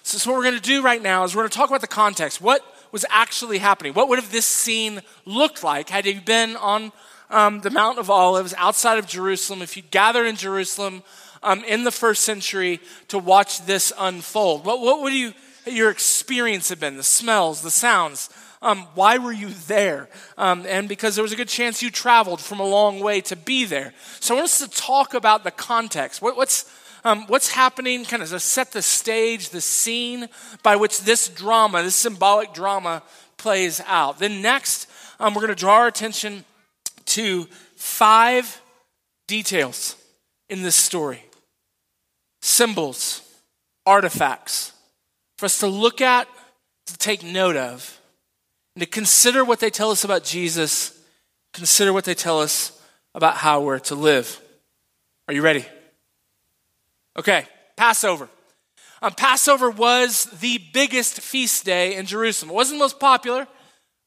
So, 0.04 0.18
so 0.18 0.32
what 0.32 0.38
we're 0.38 0.46
going 0.46 0.56
to 0.56 0.62
do 0.62 0.82
right 0.82 1.04
now 1.04 1.26
is 1.26 1.36
we're 1.36 1.42
going 1.42 1.50
to 1.50 1.58
talk 1.58 1.70
about 1.70 1.82
the 1.82 1.88
context. 1.88 2.40
What 2.40 2.64
was 2.94 3.06
actually 3.10 3.58
happening? 3.58 3.92
What 3.92 4.08
would 4.08 4.18
have 4.18 4.32
this 4.32 4.46
scene 4.46 5.02
looked 5.26 5.62
like 5.62 5.90
had 5.90 6.06
you 6.06 6.22
been 6.22 6.56
on 6.56 6.94
um, 7.30 7.62
the 7.62 7.70
Mount 7.70 8.00
of 8.00 8.10
Olives 8.10 8.54
outside 8.58 8.98
of 8.98 9.08
Jerusalem, 9.08 9.62
if 9.62 9.76
you 9.76 9.84
gathered 9.84 10.26
in 10.26 10.36
Jerusalem 10.36 11.04
um, 11.44 11.64
in 11.66 11.84
the 11.84 11.92
first 11.92 12.24
century 12.24 12.80
to 13.10 13.20
watch 13.20 13.66
this 13.66 13.92
unfold, 14.00 14.66
what, 14.66 14.80
what 14.80 15.02
would 15.02 15.14
you, 15.14 15.34
your 15.66 15.90
experience 15.90 16.70
have 16.70 16.80
been? 16.80 16.98
The 16.98 17.04
smells, 17.04 17.62
the 17.62 17.72
sounds. 17.72 18.30
Um, 18.62 18.88
why 18.96 19.18
were 19.18 19.32
you 19.32 19.50
there? 19.68 20.10
Um, 20.38 20.66
and 20.68 20.90
because 20.90 21.16
there 21.16 21.22
was 21.22 21.32
a 21.32 21.36
good 21.36 21.48
chance 21.48 21.84
you 21.84 21.92
traveled 21.92 22.42
from 22.42 22.60
a 22.60 22.66
long 22.66 23.00
way 23.02 23.22
to 23.22 23.36
be 23.36 23.66
there. 23.66 23.94
So 24.20 24.34
I 24.34 24.38
want 24.38 24.46
us 24.46 24.60
to 24.60 24.70
talk 24.70 25.14
about 25.14 25.44
the 25.44 25.52
context. 25.52 26.22
What, 26.22 26.38
what's, 26.38 26.66
um, 27.04 27.28
what's 27.28 27.52
happening, 27.52 28.04
kind 28.04 28.24
of 28.24 28.42
set 28.42 28.72
the 28.72 28.82
stage, 28.82 29.50
the 29.50 29.62
scene 29.62 30.28
by 30.64 30.76
which 30.76 31.02
this 31.02 31.28
drama, 31.30 31.84
this 31.84 31.96
symbolic 31.96 32.54
drama, 32.54 33.04
plays 33.38 33.80
out. 33.86 34.18
Then 34.18 34.42
next, 34.42 34.90
um, 35.20 35.36
we're 35.36 35.42
going 35.42 35.56
to 35.56 35.60
draw 35.60 35.76
our 35.76 35.88
attention 35.88 36.44
to 37.08 37.46
five 37.76 38.62
details 39.28 39.96
in 40.50 40.62
this 40.62 40.76
story 40.76 41.24
symbols, 42.42 43.22
artifacts 43.86 44.72
for 45.38 45.46
us 45.46 45.60
to 45.60 45.68
look 45.68 46.02
at, 46.02 46.28
to 46.86 46.98
take 46.98 47.24
note 47.24 47.56
of, 47.56 48.00
and 48.76 48.82
to 48.82 48.90
consider 48.90 49.44
what 49.44 49.60
they 49.60 49.70
tell 49.70 49.92
us 49.92 50.04
about 50.04 50.24
Jesus, 50.24 50.98
consider 51.54 51.92
what 51.92 52.06
they 52.06 52.14
tell 52.14 52.40
us 52.40 52.82
about 53.14 53.36
how 53.36 53.62
we're 53.62 53.80
to 53.80 53.96
live. 53.96 54.40
Are 55.28 55.34
you 55.34 55.42
ready? 55.42 55.66
Okay, 57.18 57.46
Passover. 57.76 58.30
Um, 59.02 59.14
Passover 59.14 59.70
was 59.70 60.26
the 60.40 60.60
biggest 60.74 61.22
feast 61.22 61.66
day 61.66 61.96
in 61.96 62.06
Jerusalem. 62.06 62.52
It 62.52 62.56
wasn't 62.56 62.80
the 62.80 62.84
most 62.84 63.00
popular, 63.00 63.48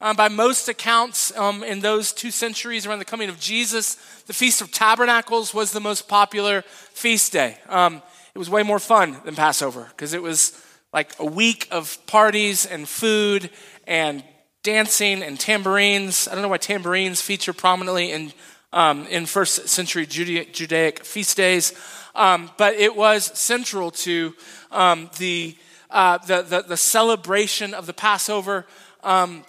um, 0.01 0.17
by 0.17 0.29
most 0.29 0.69
accounts, 0.69 1.37
um, 1.37 1.63
in 1.63 1.81
those 1.81 2.13
two 2.13 2.31
centuries 2.31 2.87
around 2.87 2.99
the 2.99 3.05
coming 3.05 3.29
of 3.29 3.39
Jesus, 3.39 3.97
the 4.27 4.33
Feast 4.33 4.61
of 4.61 4.71
Tabernacles 4.71 5.53
was 5.53 5.73
the 5.73 5.81
most 5.81 6.09
popular 6.09 6.63
feast 6.93 7.33
day. 7.33 7.59
Um, 7.69 8.03
it 8.35 8.39
was 8.39 8.49
way 8.49 8.63
more 8.63 8.79
fun 8.79 9.17
than 9.25 9.35
Passover 9.35 9.87
because 9.91 10.15
it 10.15 10.23
was 10.23 10.61
like 10.93 11.13
a 11.19 11.27
week 11.27 11.69
of 11.71 11.99
parties 12.07 12.67
and 12.67 12.89
food 12.89 13.51
and 13.87 14.25
dancing 14.63 15.23
and 15.23 15.39
tambourines. 15.39 16.29
I 16.29 16.33
don't 16.33 16.43
know 16.43 16.49
why 16.49 16.59
tambourines 16.59 17.21
feature 17.21 17.53
prominently 17.53 18.13
in 18.13 18.33
um, 18.73 19.07
in 19.09 19.27
first 19.27 19.69
century 19.69 20.07
Judaic 20.07 21.05
feast 21.05 21.37
days. 21.37 21.75
Um, 22.15 22.51
but 22.57 22.75
it 22.75 22.97
was 22.97 23.27
central 23.39 23.91
to 23.93 24.35
um, 24.71 25.11
the, 25.19 25.57
uh, 25.91 26.19
the, 26.19 26.43
the, 26.43 26.63
the, 26.63 26.77
celebration 26.77 27.73
of 27.73 27.87
the 27.87 27.93
Passover. 27.93 28.67
Um, 29.03 29.45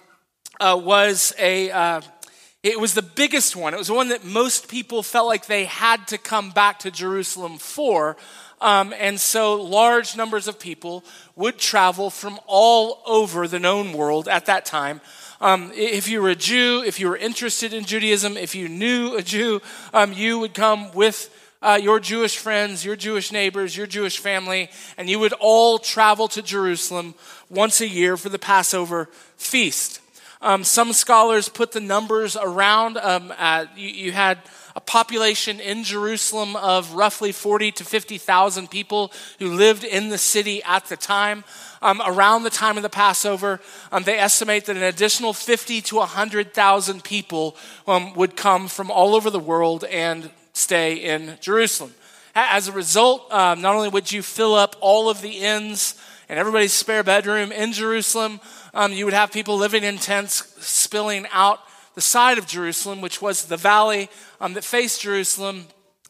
uh, 0.62 0.76
was 0.76 1.34
a 1.38 1.70
uh, 1.72 2.00
it 2.62 2.78
was 2.78 2.94
the 2.94 3.02
biggest 3.02 3.56
one. 3.56 3.74
It 3.74 3.78
was 3.78 3.88
the 3.88 3.94
one 3.94 4.10
that 4.10 4.24
most 4.24 4.68
people 4.68 5.02
felt 5.02 5.26
like 5.26 5.46
they 5.46 5.64
had 5.64 6.06
to 6.08 6.18
come 6.18 6.50
back 6.50 6.78
to 6.80 6.92
Jerusalem 6.92 7.58
for. 7.58 8.16
Um, 8.60 8.94
and 8.96 9.18
so 9.18 9.60
large 9.60 10.16
numbers 10.16 10.46
of 10.46 10.60
people 10.60 11.02
would 11.34 11.58
travel 11.58 12.08
from 12.10 12.38
all 12.46 13.02
over 13.04 13.48
the 13.48 13.58
known 13.58 13.92
world 13.92 14.28
at 14.28 14.46
that 14.46 14.64
time. 14.64 15.00
Um, 15.40 15.72
if 15.74 16.08
you 16.08 16.22
were 16.22 16.28
a 16.28 16.36
Jew, 16.36 16.84
if 16.86 17.00
you 17.00 17.08
were 17.08 17.16
interested 17.16 17.74
in 17.74 17.84
Judaism, 17.84 18.36
if 18.36 18.54
you 18.54 18.68
knew 18.68 19.16
a 19.16 19.22
Jew, 19.22 19.60
um, 19.92 20.12
you 20.12 20.38
would 20.38 20.54
come 20.54 20.92
with 20.92 21.36
uh, 21.60 21.80
your 21.82 21.98
Jewish 21.98 22.38
friends, 22.38 22.84
your 22.84 22.94
Jewish 22.94 23.32
neighbors, 23.32 23.76
your 23.76 23.88
Jewish 23.88 24.18
family, 24.18 24.70
and 24.96 25.10
you 25.10 25.18
would 25.18 25.32
all 25.40 25.80
travel 25.80 26.28
to 26.28 26.42
Jerusalem 26.42 27.16
once 27.50 27.80
a 27.80 27.88
year 27.88 28.16
for 28.16 28.28
the 28.28 28.38
Passover 28.38 29.08
feast. 29.36 30.01
Um, 30.42 30.64
some 30.64 30.92
scholars 30.92 31.48
put 31.48 31.70
the 31.70 31.80
numbers 31.80 32.36
around. 32.36 32.96
Um, 32.96 33.32
you, 33.76 33.88
you, 33.88 34.12
had 34.12 34.38
a 34.74 34.80
population 34.80 35.60
in 35.60 35.84
Jerusalem 35.84 36.56
of 36.56 36.94
roughly 36.94 37.30
40 37.30 37.70
to 37.72 37.84
50,000 37.84 38.68
people 38.68 39.12
who 39.38 39.54
lived 39.54 39.84
in 39.84 40.08
the 40.08 40.18
city 40.18 40.60
at 40.64 40.86
the 40.86 40.96
time. 40.96 41.44
Um, 41.80 42.02
around 42.04 42.42
the 42.42 42.50
time 42.50 42.76
of 42.76 42.82
the 42.82 42.88
Passover, 42.88 43.60
um, 43.92 44.02
they 44.02 44.18
estimate 44.18 44.64
that 44.66 44.76
an 44.76 44.82
additional 44.82 45.32
50 45.32 45.80
to 45.82 45.96
100,000 45.96 47.04
people 47.04 47.56
um, 47.86 48.12
would 48.14 48.36
come 48.36 48.66
from 48.66 48.90
all 48.90 49.14
over 49.14 49.30
the 49.30 49.38
world 49.38 49.84
and 49.84 50.28
stay 50.54 50.94
in 50.94 51.38
Jerusalem. 51.40 51.94
As 52.34 52.66
a 52.66 52.72
result, 52.72 53.30
um, 53.32 53.60
not 53.60 53.76
only 53.76 53.90
would 53.90 54.10
you 54.10 54.22
fill 54.22 54.54
up 54.54 54.74
all 54.80 55.08
of 55.08 55.20
the 55.20 55.38
inns 55.38 55.94
and 56.28 56.38
everybody's 56.38 56.72
spare 56.72 57.02
bedroom 57.02 57.52
in 57.52 57.72
Jerusalem, 57.72 58.40
um, 58.74 58.92
you 58.92 59.04
would 59.04 59.14
have 59.14 59.32
people 59.32 59.56
living 59.56 59.84
in 59.84 59.98
tents 59.98 60.54
spilling 60.64 61.26
out 61.32 61.60
the 61.94 62.00
side 62.00 62.38
of 62.38 62.46
Jerusalem, 62.46 63.00
which 63.00 63.20
was 63.20 63.44
the 63.44 63.56
valley 63.56 64.08
um, 64.40 64.54
that 64.54 64.64
faced 64.64 65.02
Jerusalem, 65.02 65.66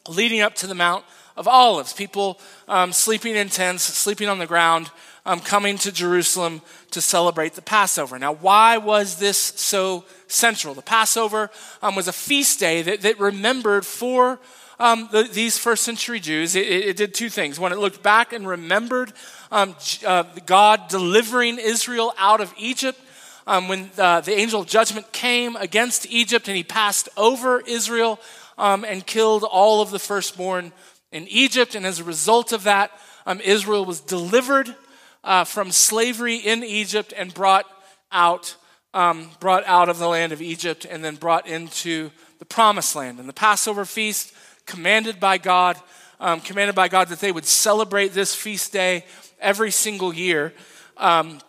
leading 0.07 0.41
up 0.41 0.55
to 0.55 0.67
the 0.67 0.75
Mount 0.75 1.03
of 1.35 1.47
Olives. 1.47 1.93
People 1.93 2.39
um, 2.67 2.93
sleeping 2.93 3.35
in 3.35 3.49
tents, 3.49 3.83
sleeping 3.83 4.29
on 4.29 4.39
the 4.39 4.47
ground, 4.47 4.91
um, 5.25 5.39
coming 5.39 5.77
to 5.79 5.91
Jerusalem 5.91 6.61
to 6.91 7.01
celebrate 7.01 7.53
the 7.53 7.61
Passover. 7.61 8.19
Now, 8.19 8.33
why 8.33 8.77
was 8.77 9.17
this 9.17 9.37
so 9.37 10.05
central? 10.27 10.73
The 10.73 10.81
Passover 10.81 11.49
um, 11.81 11.95
was 11.95 12.07
a 12.07 12.13
feast 12.13 12.59
day 12.59 12.81
that, 12.81 13.01
that 13.01 13.19
remembered 13.19 13.85
for 13.85 14.39
um, 14.83 15.07
the, 15.13 15.23
these 15.23 15.57
first 15.57 15.85
century 15.85 16.19
Jews, 16.19 16.57
it, 16.57 16.67
it, 16.67 16.97
did 16.97 17.13
two 17.13 17.29
things. 17.29 17.57
One, 17.57 17.71
it 17.71 17.79
looked 17.79 18.03
back 18.03 18.33
and 18.33 18.45
remembered 18.45 19.13
um, 19.49 19.77
uh, 20.05 20.23
God 20.45 20.89
delivering 20.89 21.57
Israel 21.57 22.13
out 22.17 22.41
of 22.41 22.53
Egypt. 22.57 22.99
Um, 23.47 23.69
when 23.69 23.89
uh, 23.97 24.19
the 24.19 24.33
angel 24.33 24.61
of 24.61 24.67
judgment 24.67 25.13
came 25.13 25.55
against 25.55 26.05
Egypt 26.09 26.49
and 26.49 26.57
he 26.57 26.63
passed 26.63 27.07
over 27.15 27.61
Israel 27.61 28.19
um, 28.57 28.83
and 28.83 29.05
killed 29.05 29.43
all 29.43 29.81
of 29.81 29.89
the 29.89 29.99
firstborn 29.99 30.73
in 31.13 31.29
Egypt. 31.29 31.75
And 31.75 31.85
as 31.85 31.99
a 31.99 32.03
result 32.03 32.51
of 32.51 32.63
that, 32.63 32.91
um, 33.25 33.39
Israel 33.39 33.85
was 33.85 34.01
delivered 34.01 34.75
uh, 35.23 35.45
from 35.45 35.71
slavery 35.71 36.35
in 36.35 36.61
Egypt 36.61 37.13
and 37.15 37.33
brought 37.33 37.65
out, 38.11 38.57
um, 38.93 39.29
brought 39.39 39.65
out 39.65 39.87
of 39.87 39.97
the 39.97 40.09
land 40.09 40.33
of 40.33 40.41
Egypt 40.41 40.85
and 40.89 41.05
then 41.05 41.15
brought 41.15 41.47
into 41.47 42.11
the 42.39 42.45
promised 42.45 42.97
land. 42.97 43.19
And 43.19 43.29
the 43.29 43.33
Passover 43.33 43.85
feast 43.85 44.33
commanded 44.65 45.19
by 45.19 45.37
God, 45.37 45.77
um, 46.19 46.41
commanded 46.41 46.75
by 46.75 46.87
God 46.87 47.09
that 47.09 47.19
they 47.19 47.31
would 47.31 47.45
celebrate 47.45 48.13
this 48.13 48.33
feast 48.35 48.73
day 48.73 49.05
every 49.39 49.71
single 49.71 50.13
year, 50.13 50.53
um, 50.97 51.39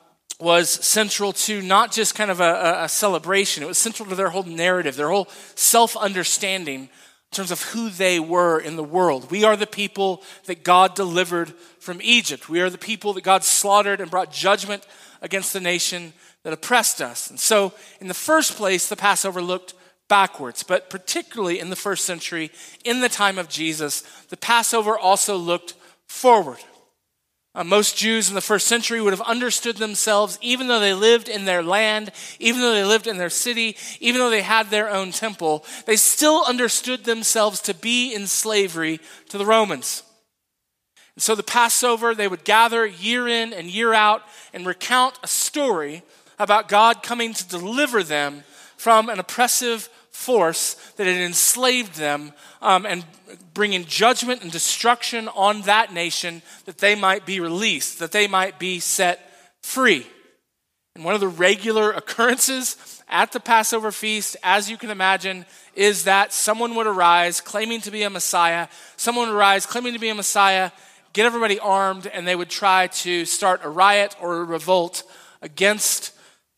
was 0.40 0.68
central 0.68 1.32
to 1.32 1.62
not 1.62 1.92
just 1.92 2.14
kind 2.14 2.30
of 2.30 2.40
a, 2.40 2.82
a, 2.82 2.88
celebration, 2.88 3.62
it 3.62 3.66
was 3.66 3.78
central 3.78 4.08
to 4.08 4.14
their 4.14 4.30
whole 4.30 4.42
narrative, 4.42 4.96
their 4.96 5.10
whole 5.10 5.28
self 5.54 5.96
understanding 5.96 6.80
in 6.82 6.88
terms 7.36 7.50
of 7.50 7.62
who 7.62 7.88
they 7.88 8.20
were 8.20 8.58
in 8.58 8.76
the 8.76 8.84
world. 8.84 9.30
We 9.30 9.44
are 9.44 9.56
the 9.56 9.66
people 9.66 10.22
that 10.46 10.64
God 10.64 10.94
delivered 10.94 11.50
from 11.78 12.00
Egypt. 12.02 12.48
We 12.48 12.60
are 12.60 12.70
the 12.70 12.78
people 12.78 13.12
that 13.14 13.24
God 13.24 13.44
slaughtered 13.44 14.00
and 14.00 14.10
brought 14.10 14.32
judgment 14.32 14.86
against 15.22 15.52
the 15.52 15.60
nation 15.60 16.12
that 16.42 16.52
oppressed 16.52 17.00
us. 17.00 17.30
And 17.30 17.40
so, 17.40 17.72
in 18.00 18.08
the 18.08 18.14
first 18.14 18.56
place, 18.56 18.88
the 18.88 18.96
Passover 18.96 19.40
looked 19.40 19.74
backwards, 20.08 20.62
but 20.62 20.90
particularly 20.90 21.58
in 21.58 21.70
the 21.70 21.76
first 21.76 22.04
century, 22.04 22.50
in 22.84 23.00
the 23.00 23.08
time 23.08 23.38
of 23.38 23.48
Jesus, 23.48 24.02
the 24.28 24.36
Passover 24.36 24.98
also 24.98 25.36
looked 25.36 25.74
forward. 26.06 26.58
Uh, 27.56 27.62
most 27.62 27.96
Jews 27.96 28.28
in 28.28 28.34
the 28.34 28.40
first 28.40 28.66
century 28.66 29.00
would 29.00 29.12
have 29.12 29.20
understood 29.22 29.76
themselves, 29.76 30.38
even 30.42 30.66
though 30.66 30.80
they 30.80 30.92
lived 30.92 31.28
in 31.28 31.44
their 31.44 31.62
land, 31.62 32.10
even 32.40 32.60
though 32.60 32.74
they 32.74 32.84
lived 32.84 33.06
in 33.06 33.16
their 33.16 33.30
city, 33.30 33.76
even 34.00 34.18
though 34.18 34.30
they 34.30 34.42
had 34.42 34.70
their 34.70 34.90
own 34.90 35.12
temple, 35.12 35.64
they 35.86 35.94
still 35.94 36.44
understood 36.48 37.04
themselves 37.04 37.60
to 37.60 37.72
be 37.72 38.12
in 38.12 38.26
slavery 38.26 38.98
to 39.28 39.38
the 39.38 39.46
Romans. 39.46 40.02
And 41.14 41.22
so 41.22 41.36
the 41.36 41.44
Passover, 41.44 42.12
they 42.12 42.26
would 42.26 42.42
gather 42.42 42.84
year 42.84 43.28
in 43.28 43.52
and 43.52 43.68
year 43.68 43.94
out 43.94 44.22
and 44.52 44.66
recount 44.66 45.20
a 45.22 45.28
story 45.28 46.02
about 46.40 46.68
God 46.68 47.04
coming 47.04 47.32
to 47.34 47.48
deliver 47.48 48.02
them 48.02 48.42
from 48.84 49.08
an 49.08 49.18
oppressive 49.18 49.88
force 50.10 50.74
that 50.96 51.06
had 51.06 51.16
enslaved 51.16 51.96
them 51.96 52.34
um, 52.60 52.84
and 52.84 53.02
bringing 53.54 53.82
judgment 53.86 54.42
and 54.42 54.52
destruction 54.52 55.26
on 55.28 55.62
that 55.62 55.94
nation 55.94 56.42
that 56.66 56.76
they 56.76 56.94
might 56.94 57.24
be 57.24 57.40
released, 57.40 57.98
that 57.98 58.12
they 58.12 58.26
might 58.26 58.58
be 58.58 58.78
set 58.78 59.26
free. 59.62 60.06
And 60.94 61.02
one 61.02 61.14
of 61.14 61.22
the 61.22 61.28
regular 61.28 61.92
occurrences 61.92 63.02
at 63.08 63.32
the 63.32 63.40
Passover 63.40 63.90
feast, 63.90 64.36
as 64.42 64.70
you 64.70 64.76
can 64.76 64.90
imagine, 64.90 65.46
is 65.74 66.04
that 66.04 66.34
someone 66.34 66.74
would 66.74 66.86
arise 66.86 67.40
claiming 67.40 67.80
to 67.80 67.90
be 67.90 68.02
a 68.02 68.10
Messiah. 68.10 68.68
Someone 68.98 69.28
would 69.28 69.34
arise 69.34 69.64
claiming 69.64 69.94
to 69.94 69.98
be 69.98 70.10
a 70.10 70.14
Messiah, 70.14 70.72
get 71.14 71.24
everybody 71.24 71.58
armed, 71.58 72.06
and 72.06 72.28
they 72.28 72.36
would 72.36 72.50
try 72.50 72.88
to 72.88 73.24
start 73.24 73.62
a 73.64 73.70
riot 73.70 74.14
or 74.20 74.42
a 74.42 74.44
revolt 74.44 75.04
against 75.40 76.13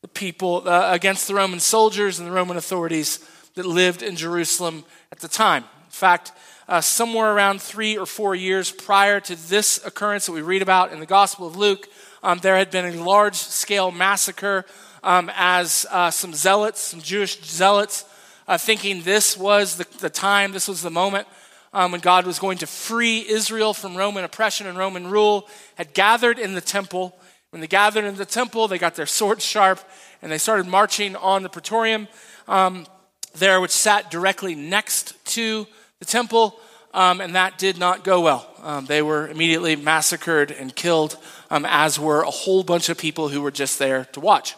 the 0.06 0.20
people, 0.20 0.62
uh, 0.68 0.92
against 0.92 1.26
the 1.26 1.34
Roman 1.34 1.58
soldiers 1.58 2.20
and 2.20 2.28
the 2.28 2.32
Roman 2.32 2.56
authorities 2.56 3.18
that 3.56 3.66
lived 3.66 4.04
in 4.04 4.14
Jerusalem 4.14 4.84
at 5.10 5.18
the 5.18 5.26
time. 5.26 5.64
In 5.64 5.90
fact, 5.90 6.30
uh, 6.68 6.80
somewhere 6.80 7.32
around 7.32 7.60
three 7.60 7.98
or 7.98 8.06
four 8.06 8.36
years 8.36 8.70
prior 8.70 9.18
to 9.18 9.34
this 9.48 9.84
occurrence 9.84 10.26
that 10.26 10.32
we 10.32 10.42
read 10.42 10.62
about 10.62 10.92
in 10.92 11.00
the 11.00 11.06
Gospel 11.06 11.48
of 11.48 11.56
Luke, 11.56 11.88
um, 12.22 12.38
there 12.38 12.56
had 12.56 12.70
been 12.70 12.84
a 12.84 13.02
large 13.02 13.34
scale 13.34 13.90
massacre 13.90 14.64
um, 15.02 15.28
as 15.34 15.86
uh, 15.90 16.08
some 16.12 16.34
zealots, 16.34 16.80
some 16.80 17.00
Jewish 17.00 17.42
zealots, 17.42 18.04
uh, 18.46 18.56
thinking 18.56 19.02
this 19.02 19.36
was 19.36 19.76
the, 19.76 19.86
the, 19.98 20.10
time, 20.10 20.52
this 20.52 20.68
was 20.68 20.82
the 20.82 20.90
moment 20.90 21.26
um, 21.72 21.90
when 21.90 22.00
God 22.00 22.26
was 22.26 22.38
going 22.38 22.58
to 22.58 22.66
free 22.68 23.26
Israel 23.28 23.74
from 23.74 23.96
Roman 23.96 24.22
oppression 24.22 24.68
and 24.68 24.78
Roman 24.78 25.08
rule, 25.08 25.48
had 25.74 25.94
gathered 25.94 26.38
in 26.38 26.54
the 26.54 26.60
temple. 26.60 27.18
When 27.56 27.62
they 27.62 27.68
gathered 27.68 28.04
in 28.04 28.16
the 28.16 28.26
temple, 28.26 28.68
they 28.68 28.76
got 28.76 28.96
their 28.96 29.06
swords 29.06 29.42
sharp 29.42 29.80
and 30.20 30.30
they 30.30 30.36
started 30.36 30.66
marching 30.66 31.16
on 31.16 31.42
the 31.42 31.48
praetorium. 31.48 32.06
Um, 32.46 32.86
there, 33.34 33.62
which 33.62 33.70
sat 33.70 34.10
directly 34.10 34.54
next 34.54 35.14
to 35.36 35.66
the 35.98 36.04
temple, 36.04 36.60
um, 36.92 37.22
and 37.22 37.34
that 37.34 37.56
did 37.56 37.78
not 37.78 38.04
go 38.04 38.20
well. 38.20 38.46
Um, 38.62 38.84
they 38.84 39.00
were 39.00 39.26
immediately 39.28 39.74
massacred 39.74 40.50
and 40.50 40.76
killed, 40.76 41.16
um, 41.50 41.64
as 41.66 41.98
were 41.98 42.20
a 42.20 42.30
whole 42.30 42.62
bunch 42.62 42.90
of 42.90 42.98
people 42.98 43.30
who 43.30 43.40
were 43.40 43.50
just 43.50 43.78
there 43.78 44.04
to 44.12 44.20
watch. 44.20 44.54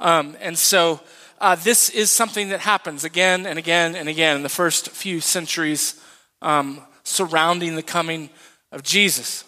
Um, 0.00 0.36
and 0.40 0.58
so, 0.58 0.98
uh, 1.40 1.54
this 1.54 1.90
is 1.90 2.10
something 2.10 2.48
that 2.48 2.58
happens 2.58 3.04
again 3.04 3.46
and 3.46 3.56
again 3.56 3.94
and 3.94 4.08
again 4.08 4.34
in 4.34 4.42
the 4.42 4.48
first 4.48 4.88
few 4.88 5.20
centuries 5.20 6.02
um, 6.40 6.80
surrounding 7.04 7.76
the 7.76 7.84
coming 7.84 8.30
of 8.72 8.82
Jesus. 8.82 9.44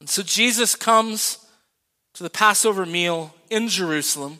And 0.00 0.10
so, 0.10 0.24
Jesus 0.24 0.74
comes 0.74 1.45
to 2.16 2.22
the 2.22 2.30
Passover 2.30 2.86
meal 2.86 3.34
in 3.50 3.68
Jerusalem. 3.68 4.38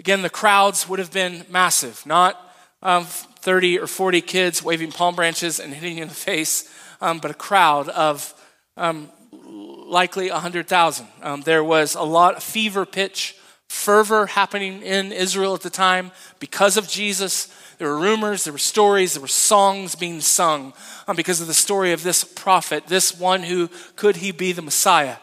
Again, 0.00 0.20
the 0.20 0.28
crowds 0.28 0.86
would 0.86 0.98
have 0.98 1.10
been 1.10 1.46
massive, 1.48 2.04
not 2.04 2.38
um, 2.82 3.06
30 3.06 3.78
or 3.78 3.86
40 3.86 4.20
kids 4.20 4.62
waving 4.62 4.92
palm 4.92 5.14
branches 5.14 5.58
and 5.58 5.72
hitting 5.72 5.96
you 5.96 6.02
in 6.02 6.10
the 6.10 6.14
face, 6.14 6.70
um, 7.00 7.20
but 7.20 7.30
a 7.30 7.34
crowd 7.34 7.88
of 7.88 8.34
um, 8.76 9.08
likely 9.32 10.30
100,000. 10.30 11.06
Um, 11.22 11.40
there 11.40 11.64
was 11.64 11.94
a 11.94 12.02
lot 12.02 12.36
of 12.36 12.42
fever 12.42 12.84
pitch, 12.84 13.34
fervor 13.70 14.26
happening 14.26 14.82
in 14.82 15.10
Israel 15.10 15.54
at 15.54 15.62
the 15.62 15.70
time 15.70 16.12
because 16.38 16.76
of 16.76 16.86
Jesus. 16.86 17.46
There 17.78 17.88
were 17.88 17.98
rumors, 17.98 18.44
there 18.44 18.52
were 18.52 18.58
stories, 18.58 19.14
there 19.14 19.22
were 19.22 19.28
songs 19.28 19.94
being 19.94 20.20
sung 20.20 20.74
um, 21.06 21.16
because 21.16 21.40
of 21.40 21.46
the 21.46 21.54
story 21.54 21.92
of 21.92 22.02
this 22.02 22.24
prophet, 22.24 22.88
this 22.88 23.18
one 23.18 23.44
who 23.44 23.70
could 23.96 24.16
he 24.16 24.32
be 24.32 24.52
the 24.52 24.60
Messiah, 24.60 25.16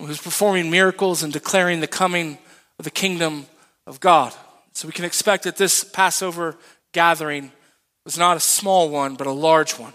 who 0.00 0.08
was 0.08 0.20
performing 0.20 0.70
miracles 0.70 1.22
and 1.22 1.32
declaring 1.32 1.80
the 1.80 1.86
coming 1.86 2.38
of 2.78 2.84
the 2.84 2.90
kingdom 2.90 3.46
of 3.86 4.00
God. 4.00 4.34
So 4.72 4.86
we 4.86 4.92
can 4.92 5.04
expect 5.04 5.44
that 5.44 5.56
this 5.56 5.82
Passover 5.84 6.56
gathering 6.92 7.52
was 8.04 8.16
not 8.16 8.36
a 8.36 8.40
small 8.40 8.88
one, 8.88 9.16
but 9.16 9.26
a 9.26 9.32
large 9.32 9.72
one. 9.72 9.92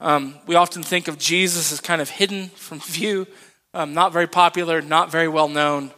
Um, 0.00 0.34
we 0.46 0.54
often 0.54 0.82
think 0.82 1.08
of 1.08 1.18
Jesus 1.18 1.72
as 1.72 1.80
kind 1.80 2.00
of 2.00 2.10
hidden 2.10 2.48
from 2.48 2.80
view, 2.84 3.26
um, 3.72 3.94
not 3.94 4.12
very 4.12 4.26
popular, 4.26 4.80
not 4.82 5.10
very 5.10 5.28
well 5.28 5.48
known. 5.48 5.92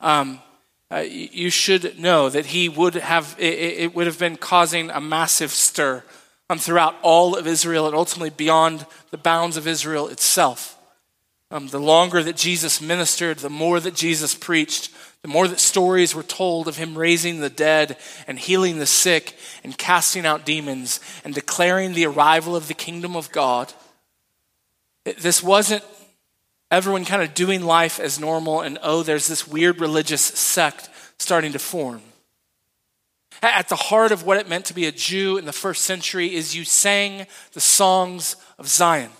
Um, 0.00 0.40
uh, 0.90 0.98
you 0.98 1.48
should 1.48 1.98
know 1.98 2.28
that 2.28 2.46
he 2.46 2.68
would 2.68 2.94
have, 2.94 3.34
it, 3.38 3.54
it, 3.54 3.94
would 3.94 4.06
have 4.06 4.18
been 4.18 4.36
causing 4.36 4.90
a 4.90 5.00
massive 5.00 5.50
stir 5.50 6.04
um, 6.50 6.58
throughout 6.58 6.94
all 7.02 7.36
of 7.36 7.46
Israel 7.46 7.86
and 7.86 7.96
ultimately 7.96 8.30
beyond 8.30 8.84
the 9.10 9.16
bounds 9.16 9.56
of 9.56 9.66
Israel 9.66 10.08
itself. 10.08 10.71
Um, 11.52 11.68
the 11.68 11.78
longer 11.78 12.22
that 12.22 12.36
Jesus 12.36 12.80
ministered, 12.80 13.38
the 13.38 13.50
more 13.50 13.78
that 13.78 13.94
Jesus 13.94 14.34
preached, 14.34 14.90
the 15.20 15.28
more 15.28 15.46
that 15.46 15.60
stories 15.60 16.14
were 16.14 16.22
told 16.22 16.66
of 16.66 16.78
him 16.78 16.96
raising 16.96 17.40
the 17.40 17.50
dead 17.50 17.98
and 18.26 18.38
healing 18.38 18.78
the 18.78 18.86
sick 18.86 19.36
and 19.62 19.76
casting 19.76 20.24
out 20.24 20.46
demons 20.46 20.98
and 21.24 21.34
declaring 21.34 21.92
the 21.92 22.06
arrival 22.06 22.56
of 22.56 22.68
the 22.68 22.74
kingdom 22.74 23.14
of 23.14 23.30
God. 23.32 23.70
This 25.04 25.42
wasn't 25.42 25.84
everyone 26.70 27.04
kind 27.04 27.22
of 27.22 27.34
doing 27.34 27.62
life 27.62 28.00
as 28.00 28.18
normal 28.18 28.62
and 28.62 28.78
oh, 28.82 29.02
there's 29.02 29.28
this 29.28 29.46
weird 29.46 29.78
religious 29.78 30.22
sect 30.22 30.88
starting 31.18 31.52
to 31.52 31.58
form. 31.58 32.00
At 33.42 33.68
the 33.68 33.76
heart 33.76 34.10
of 34.10 34.24
what 34.24 34.38
it 34.38 34.48
meant 34.48 34.64
to 34.66 34.74
be 34.74 34.86
a 34.86 34.92
Jew 34.92 35.36
in 35.36 35.44
the 35.44 35.52
first 35.52 35.84
century 35.84 36.34
is 36.34 36.56
you 36.56 36.64
sang 36.64 37.26
the 37.52 37.60
songs 37.60 38.36
of 38.58 38.68
Zion 38.68 39.10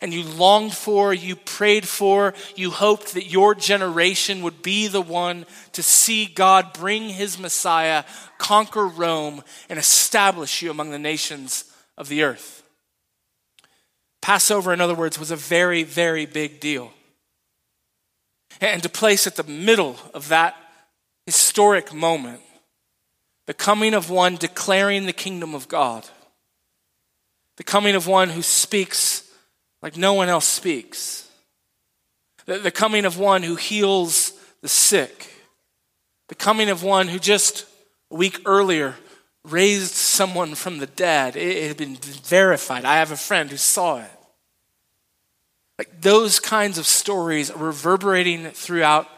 and 0.00 0.12
you 0.12 0.22
longed 0.22 0.74
for, 0.74 1.12
you 1.12 1.36
prayed 1.36 1.88
for, 1.88 2.34
you 2.54 2.70
hoped 2.70 3.14
that 3.14 3.30
your 3.30 3.54
generation 3.54 4.42
would 4.42 4.62
be 4.62 4.88
the 4.88 5.02
one 5.02 5.46
to 5.72 5.82
see 5.82 6.26
God 6.26 6.72
bring 6.72 7.08
his 7.08 7.38
Messiah, 7.38 8.04
conquer 8.38 8.86
Rome, 8.86 9.42
and 9.68 9.78
establish 9.78 10.62
you 10.62 10.70
among 10.70 10.90
the 10.90 10.98
nations 10.98 11.64
of 11.96 12.08
the 12.08 12.22
earth. 12.22 12.62
Passover, 14.20 14.72
in 14.72 14.80
other 14.80 14.94
words, 14.94 15.18
was 15.18 15.30
a 15.30 15.36
very, 15.36 15.82
very 15.82 16.26
big 16.26 16.60
deal. 16.60 16.92
And 18.60 18.82
to 18.82 18.88
place 18.88 19.26
at 19.26 19.36
the 19.36 19.44
middle 19.44 19.96
of 20.14 20.28
that 20.28 20.56
historic 21.26 21.92
moment 21.92 22.40
the 23.46 23.54
coming 23.54 23.94
of 23.94 24.10
one 24.10 24.34
declaring 24.34 25.06
the 25.06 25.12
kingdom 25.12 25.54
of 25.54 25.68
God, 25.68 26.04
the 27.56 27.64
coming 27.64 27.94
of 27.94 28.06
one 28.08 28.30
who 28.30 28.42
speaks 28.42 29.25
like 29.82 29.96
no 29.96 30.14
one 30.14 30.28
else 30.28 30.46
speaks. 30.46 31.28
The, 32.46 32.58
the 32.58 32.70
coming 32.70 33.04
of 33.04 33.18
one 33.18 33.42
who 33.42 33.56
heals 33.56 34.32
the 34.62 34.68
sick. 34.68 35.32
The 36.28 36.34
coming 36.34 36.70
of 36.70 36.82
one 36.82 37.08
who 37.08 37.18
just 37.18 37.66
a 38.10 38.16
week 38.16 38.40
earlier 38.46 38.94
raised 39.44 39.94
someone 39.94 40.54
from 40.54 40.78
the 40.78 40.86
dead. 40.86 41.36
It, 41.36 41.56
it 41.56 41.68
had 41.68 41.76
been 41.76 41.96
verified. 41.96 42.84
I 42.84 42.96
have 42.96 43.12
a 43.12 43.16
friend 43.16 43.50
who 43.50 43.56
saw 43.56 43.98
it. 43.98 44.10
Like 45.78 46.00
those 46.00 46.40
kinds 46.40 46.78
of 46.78 46.86
stories 46.86 47.50
are 47.50 47.62
reverberating 47.62 48.50
throughout 48.50 49.08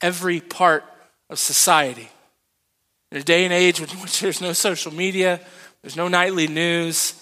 every 0.00 0.40
part 0.40 0.84
of 1.30 1.38
society. 1.38 2.10
In 3.10 3.18
a 3.18 3.22
day 3.22 3.44
and 3.44 3.52
age 3.52 3.80
in 3.80 3.86
which 4.00 4.20
there's 4.20 4.40
no 4.40 4.52
social 4.52 4.92
media, 4.92 5.40
there's 5.82 5.96
no 5.96 6.08
nightly 6.08 6.46
news, 6.46 7.14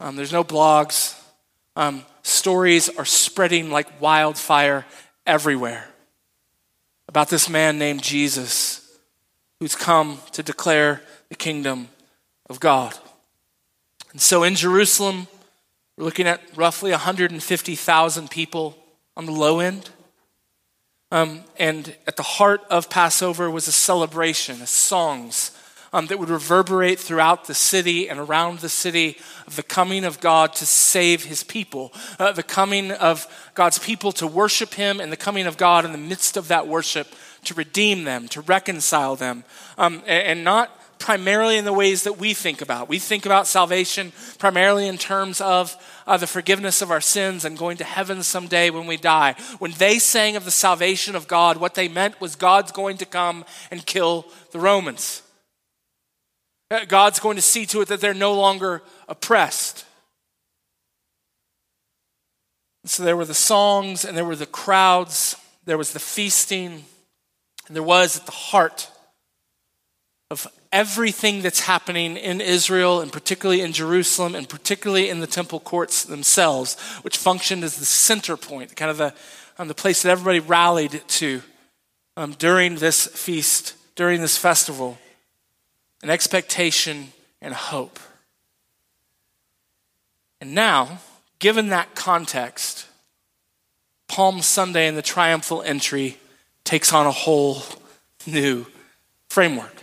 um, 0.00 0.16
there's 0.16 0.32
no 0.32 0.44
blogs, 0.44 1.18
um, 1.76 2.04
stories 2.24 2.88
are 2.88 3.04
spreading 3.04 3.70
like 3.70 4.00
wildfire 4.00 4.84
everywhere 5.26 5.88
about 7.06 7.28
this 7.28 7.48
man 7.48 7.78
named 7.78 8.02
Jesus 8.02 8.98
who's 9.60 9.76
come 9.76 10.18
to 10.32 10.42
declare 10.42 11.00
the 11.28 11.36
kingdom 11.36 11.88
of 12.50 12.58
God. 12.58 12.94
And 14.12 14.20
so 14.20 14.42
in 14.42 14.56
Jerusalem, 14.56 15.28
we're 15.96 16.04
looking 16.04 16.26
at 16.26 16.40
roughly 16.56 16.90
150,000 16.90 18.30
people 18.30 18.76
on 19.16 19.26
the 19.26 19.32
low 19.32 19.60
end. 19.60 19.90
Um, 21.12 21.42
and 21.58 21.94
at 22.06 22.16
the 22.16 22.22
heart 22.22 22.62
of 22.70 22.90
Passover 22.90 23.50
was 23.50 23.68
a 23.68 23.72
celebration, 23.72 24.60
a 24.60 24.66
songs, 24.66 25.52
um, 25.94 26.08
that 26.08 26.18
would 26.18 26.28
reverberate 26.28 26.98
throughout 26.98 27.44
the 27.44 27.54
city 27.54 28.10
and 28.10 28.18
around 28.18 28.58
the 28.58 28.68
city 28.68 29.16
of 29.46 29.54
the 29.54 29.62
coming 29.62 30.04
of 30.04 30.20
God 30.20 30.52
to 30.54 30.66
save 30.66 31.24
his 31.24 31.44
people, 31.44 31.92
uh, 32.18 32.32
the 32.32 32.42
coming 32.42 32.90
of 32.90 33.28
God's 33.54 33.78
people 33.78 34.10
to 34.12 34.26
worship 34.26 34.74
him, 34.74 35.00
and 35.00 35.12
the 35.12 35.16
coming 35.16 35.46
of 35.46 35.56
God 35.56 35.84
in 35.84 35.92
the 35.92 35.98
midst 35.98 36.36
of 36.36 36.48
that 36.48 36.66
worship 36.66 37.06
to 37.44 37.54
redeem 37.54 38.02
them, 38.02 38.26
to 38.28 38.40
reconcile 38.40 39.14
them, 39.14 39.44
um, 39.78 40.02
and, 40.06 40.26
and 40.26 40.44
not 40.44 40.76
primarily 40.98 41.58
in 41.58 41.64
the 41.64 41.72
ways 41.72 42.02
that 42.02 42.18
we 42.18 42.34
think 42.34 42.60
about. 42.60 42.88
We 42.88 42.98
think 42.98 43.24
about 43.24 43.46
salvation 43.46 44.12
primarily 44.38 44.88
in 44.88 44.98
terms 44.98 45.40
of 45.40 45.76
uh, 46.08 46.16
the 46.16 46.26
forgiveness 46.26 46.82
of 46.82 46.90
our 46.90 47.00
sins 47.00 47.44
and 47.44 47.56
going 47.56 47.76
to 47.76 47.84
heaven 47.84 48.24
someday 48.24 48.70
when 48.70 48.86
we 48.86 48.96
die. 48.96 49.36
When 49.58 49.72
they 49.72 50.00
sang 50.00 50.34
of 50.34 50.44
the 50.44 50.50
salvation 50.50 51.14
of 51.14 51.28
God, 51.28 51.58
what 51.58 51.74
they 51.74 51.86
meant 51.86 52.20
was 52.20 52.34
God's 52.34 52.72
going 52.72 52.96
to 52.96 53.06
come 53.06 53.44
and 53.70 53.86
kill 53.86 54.26
the 54.50 54.58
Romans. 54.58 55.23
Uh, 56.70 56.84
God's 56.86 57.20
going 57.20 57.36
to 57.36 57.42
see 57.42 57.66
to 57.66 57.80
it 57.80 57.88
that 57.88 58.00
they're 58.00 58.14
no 58.14 58.34
longer 58.34 58.82
oppressed. 59.08 59.84
So 62.86 63.02
there 63.02 63.16
were 63.16 63.24
the 63.24 63.34
songs 63.34 64.04
and 64.04 64.16
there 64.16 64.24
were 64.24 64.36
the 64.36 64.46
crowds, 64.46 65.36
there 65.64 65.78
was 65.78 65.92
the 65.92 65.98
feasting, 65.98 66.84
and 67.66 67.74
there 67.74 67.82
was 67.82 68.18
at 68.18 68.26
the 68.26 68.32
heart 68.32 68.90
of 70.30 70.46
everything 70.72 71.40
that's 71.40 71.60
happening 71.60 72.16
in 72.16 72.40
Israel 72.40 73.00
and 73.00 73.12
particularly 73.12 73.62
in 73.62 73.72
Jerusalem 73.72 74.34
and 74.34 74.48
particularly 74.48 75.08
in 75.08 75.20
the 75.20 75.26
temple 75.26 75.60
courts 75.60 76.04
themselves, 76.04 76.78
which 77.02 77.16
functioned 77.16 77.64
as 77.64 77.76
the 77.76 77.84
center 77.84 78.36
point, 78.36 78.74
kind 78.76 78.90
of 78.90 78.98
the, 78.98 79.14
um, 79.58 79.68
the 79.68 79.74
place 79.74 80.02
that 80.02 80.10
everybody 80.10 80.40
rallied 80.40 81.02
to 81.08 81.42
um, 82.16 82.32
during 82.32 82.76
this 82.76 83.06
feast, 83.06 83.76
during 83.94 84.20
this 84.20 84.36
festival 84.36 84.98
an 86.04 86.10
expectation, 86.10 87.08
and 87.40 87.54
hope. 87.54 87.98
And 90.38 90.54
now, 90.54 90.98
given 91.38 91.70
that 91.70 91.94
context, 91.94 92.86
Palm 94.06 94.42
Sunday 94.42 94.86
and 94.86 94.98
the 94.98 95.02
triumphal 95.02 95.62
entry 95.62 96.18
takes 96.62 96.92
on 96.92 97.06
a 97.06 97.10
whole 97.10 97.62
new 98.26 98.66
framework. 99.30 99.82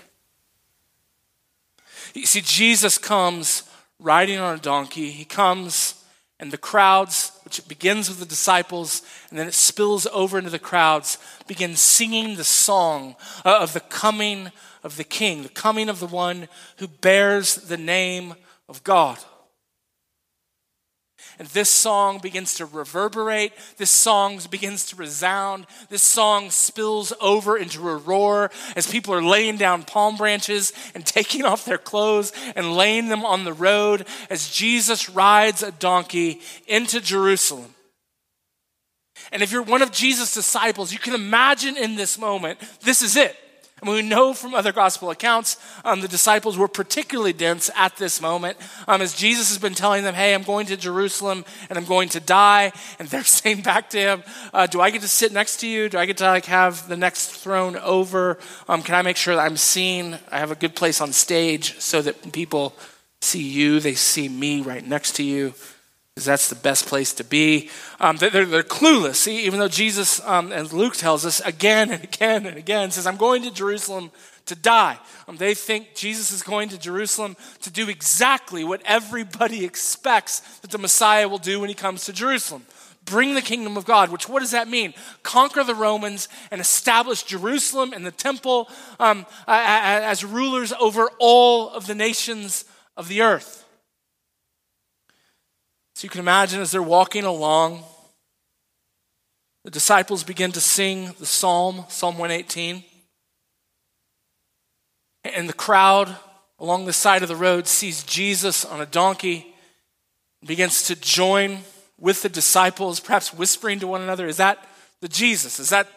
You 2.13 2.27
see, 2.27 2.41
Jesus 2.41 2.99
comes 2.99 3.63
riding 3.99 4.37
on 4.37 4.59
a 4.59 4.61
donkey. 4.61 5.09
He 5.09 5.25
comes, 5.25 6.03
and 6.39 6.51
the 6.51 6.57
crowds, 6.59 7.31
which 7.45 7.67
begins 7.67 8.09
with 8.09 8.19
the 8.19 8.25
disciples 8.27 9.01
and 9.31 9.39
then 9.39 9.47
it 9.47 9.55
spills 9.55 10.05
over 10.13 10.37
into 10.37 10.51
the 10.51 10.59
crowds, 10.59 11.17
begin 11.47 11.75
singing 11.75 12.35
the 12.35 12.43
song 12.43 13.15
of 13.43 13.73
the 13.73 13.79
coming 13.79 14.51
of 14.83 14.97
the 14.97 15.03
king, 15.03 15.43
the 15.43 15.49
coming 15.49 15.89
of 15.89 15.99
the 15.99 16.07
one 16.07 16.47
who 16.77 16.87
bears 16.87 17.55
the 17.55 17.77
name 17.77 18.35
of 18.67 18.83
God. 18.83 19.17
And 21.39 21.47
this 21.49 21.69
song 21.69 22.19
begins 22.19 22.55
to 22.55 22.65
reverberate. 22.65 23.53
This 23.77 23.89
song 23.89 24.39
begins 24.49 24.85
to 24.87 24.95
resound. 24.95 25.65
This 25.89 26.03
song 26.03 26.51
spills 26.51 27.13
over 27.19 27.57
into 27.57 27.87
a 27.89 27.95
roar 27.95 28.51
as 28.75 28.91
people 28.91 29.13
are 29.13 29.23
laying 29.23 29.57
down 29.57 29.83
palm 29.83 30.17
branches 30.17 30.71
and 30.93 31.05
taking 31.05 31.43
off 31.43 31.65
their 31.65 31.77
clothes 31.77 32.31
and 32.55 32.75
laying 32.75 33.09
them 33.09 33.25
on 33.25 33.43
the 33.43 33.53
road 33.53 34.05
as 34.29 34.51
Jesus 34.51 35.09
rides 35.09 35.63
a 35.63 35.71
donkey 35.71 36.41
into 36.67 37.01
Jerusalem. 37.01 37.73
And 39.31 39.41
if 39.41 39.51
you're 39.51 39.63
one 39.63 39.81
of 39.81 39.91
Jesus' 39.91 40.33
disciples, 40.33 40.91
you 40.91 40.99
can 40.99 41.15
imagine 41.15 41.77
in 41.77 41.95
this 41.95 42.19
moment, 42.19 42.59
this 42.81 43.01
is 43.01 43.15
it. 43.15 43.35
And 43.81 43.89
we 43.89 44.03
know 44.03 44.33
from 44.33 44.53
other 44.53 44.71
gospel 44.71 45.09
accounts, 45.09 45.57
um, 45.83 46.01
the 46.01 46.07
disciples 46.07 46.55
were 46.55 46.67
particularly 46.67 47.33
dense 47.33 47.71
at 47.75 47.97
this 47.97 48.21
moment 48.21 48.57
um, 48.87 49.01
as 49.01 49.15
Jesus 49.15 49.49
has 49.49 49.57
been 49.57 49.73
telling 49.73 50.03
them, 50.03 50.13
Hey, 50.13 50.35
I'm 50.35 50.43
going 50.43 50.67
to 50.67 50.77
Jerusalem 50.77 51.43
and 51.67 51.79
I'm 51.79 51.85
going 51.85 52.09
to 52.09 52.19
die. 52.19 52.73
And 52.99 53.07
they're 53.07 53.23
saying 53.41 53.61
back 53.61 53.89
to 53.91 53.99
him, 53.99 54.23
uh, 54.53 54.67
Do 54.67 54.81
I 54.81 54.91
get 54.91 55.01
to 55.01 55.07
sit 55.07 55.31
next 55.31 55.57
to 55.61 55.67
you? 55.67 55.89
Do 55.89 55.97
I 55.97 56.05
get 56.05 56.17
to 56.17 56.25
like 56.25 56.45
have 56.45 56.87
the 56.87 56.97
next 56.97 57.31
throne 57.31 57.75
over? 57.77 58.37
Um, 58.67 58.83
can 58.83 58.95
I 58.95 59.01
make 59.01 59.17
sure 59.17 59.35
that 59.35 59.41
I'm 59.45 59.57
seen? 59.57 60.19
I 60.31 60.37
have 60.39 60.51
a 60.51 60.55
good 60.55 60.75
place 60.75 61.01
on 61.01 61.11
stage 61.11 61.79
so 61.79 62.01
that 62.03 62.31
people 62.31 62.75
see 63.21 63.43
you, 63.43 63.79
they 63.79 63.95
see 63.95 64.29
me 64.29 64.61
right 64.61 64.85
next 64.85 65.15
to 65.15 65.23
you 65.23 65.53
because 66.21 66.27
that's 66.27 66.49
the 66.49 66.61
best 66.61 66.85
place 66.85 67.13
to 67.13 67.23
be. 67.23 67.67
Um, 67.99 68.17
they're, 68.17 68.45
they're, 68.45 68.61
clueless, 68.61 69.15
See, 69.15 69.43
even 69.47 69.59
though 69.59 69.67
Jesus, 69.67 70.23
um, 70.23 70.51
as 70.51 70.71
Luke 70.71 70.95
tells 70.95 71.25
us 71.25 71.39
again 71.39 71.89
and 71.89 72.03
again 72.03 72.45
and 72.45 72.57
again, 72.57 72.91
says, 72.91 73.07
I'm 73.07 73.17
going 73.17 73.41
to 73.41 73.49
Jerusalem 73.51 74.11
to 74.45 74.53
die. 74.53 74.99
Um, 75.27 75.37
they 75.37 75.55
think 75.55 75.95
Jesus 75.95 76.31
is 76.31 76.43
going 76.43 76.69
to 76.69 76.77
Jerusalem 76.77 77.35
to 77.61 77.71
do 77.71 77.89
exactly 77.89 78.63
what 78.63 78.83
everybody 78.85 79.65
expects 79.71 80.41
that 80.59 80.69
the 80.69 80.77
Messiah 80.77 81.27
will 81.27 81.39
do 81.39 81.59
when 81.59 81.69
he 81.69 81.75
comes 81.75 82.05
to 82.05 82.13
Jerusalem. 82.13 82.67
Bring 83.05 83.33
the 83.33 83.41
kingdom 83.41 83.75
of 83.75 83.85
God, 83.85 84.11
which 84.11 84.29
what 84.29 84.41
does 84.41 84.51
that 84.51 84.67
mean? 84.67 84.93
Conquer 85.23 85.63
the 85.63 85.73
Romans 85.73 86.29
and 86.51 86.61
establish 86.61 87.23
Jerusalem 87.23 87.93
and 87.93 88.05
the 88.05 88.11
temple 88.11 88.69
um, 88.99 89.25
as 89.47 90.23
rulers 90.23 90.71
over 90.79 91.09
all 91.17 91.71
of 91.71 91.87
the 91.87 91.95
nations 91.95 92.63
of 92.95 93.07
the 93.07 93.23
earth. 93.23 93.65
So 96.01 96.05
you 96.05 96.09
can 96.09 96.21
imagine 96.21 96.59
as 96.59 96.71
they're 96.71 96.81
walking 96.81 97.25
along, 97.25 97.83
the 99.63 99.69
disciples 99.69 100.23
begin 100.23 100.51
to 100.53 100.59
sing 100.59 101.13
the 101.19 101.27
psalm, 101.27 101.85
Psalm 101.89 102.17
118. 102.17 102.83
And 105.25 105.47
the 105.47 105.53
crowd 105.53 106.17
along 106.57 106.85
the 106.85 106.91
side 106.91 107.21
of 107.21 107.27
the 107.27 107.35
road 107.35 107.67
sees 107.67 108.03
Jesus 108.03 108.65
on 108.65 108.81
a 108.81 108.87
donkey, 108.87 109.53
begins 110.43 110.87
to 110.87 110.95
join 110.95 111.59
with 111.99 112.23
the 112.23 112.29
disciples, 112.29 112.99
perhaps 112.99 113.31
whispering 113.31 113.79
to 113.79 113.85
one 113.85 114.01
another, 114.01 114.25
Is 114.25 114.37
that 114.37 114.57
the 115.01 115.07
Jesus? 115.07 115.59
Is 115.59 115.69
that 115.69 115.87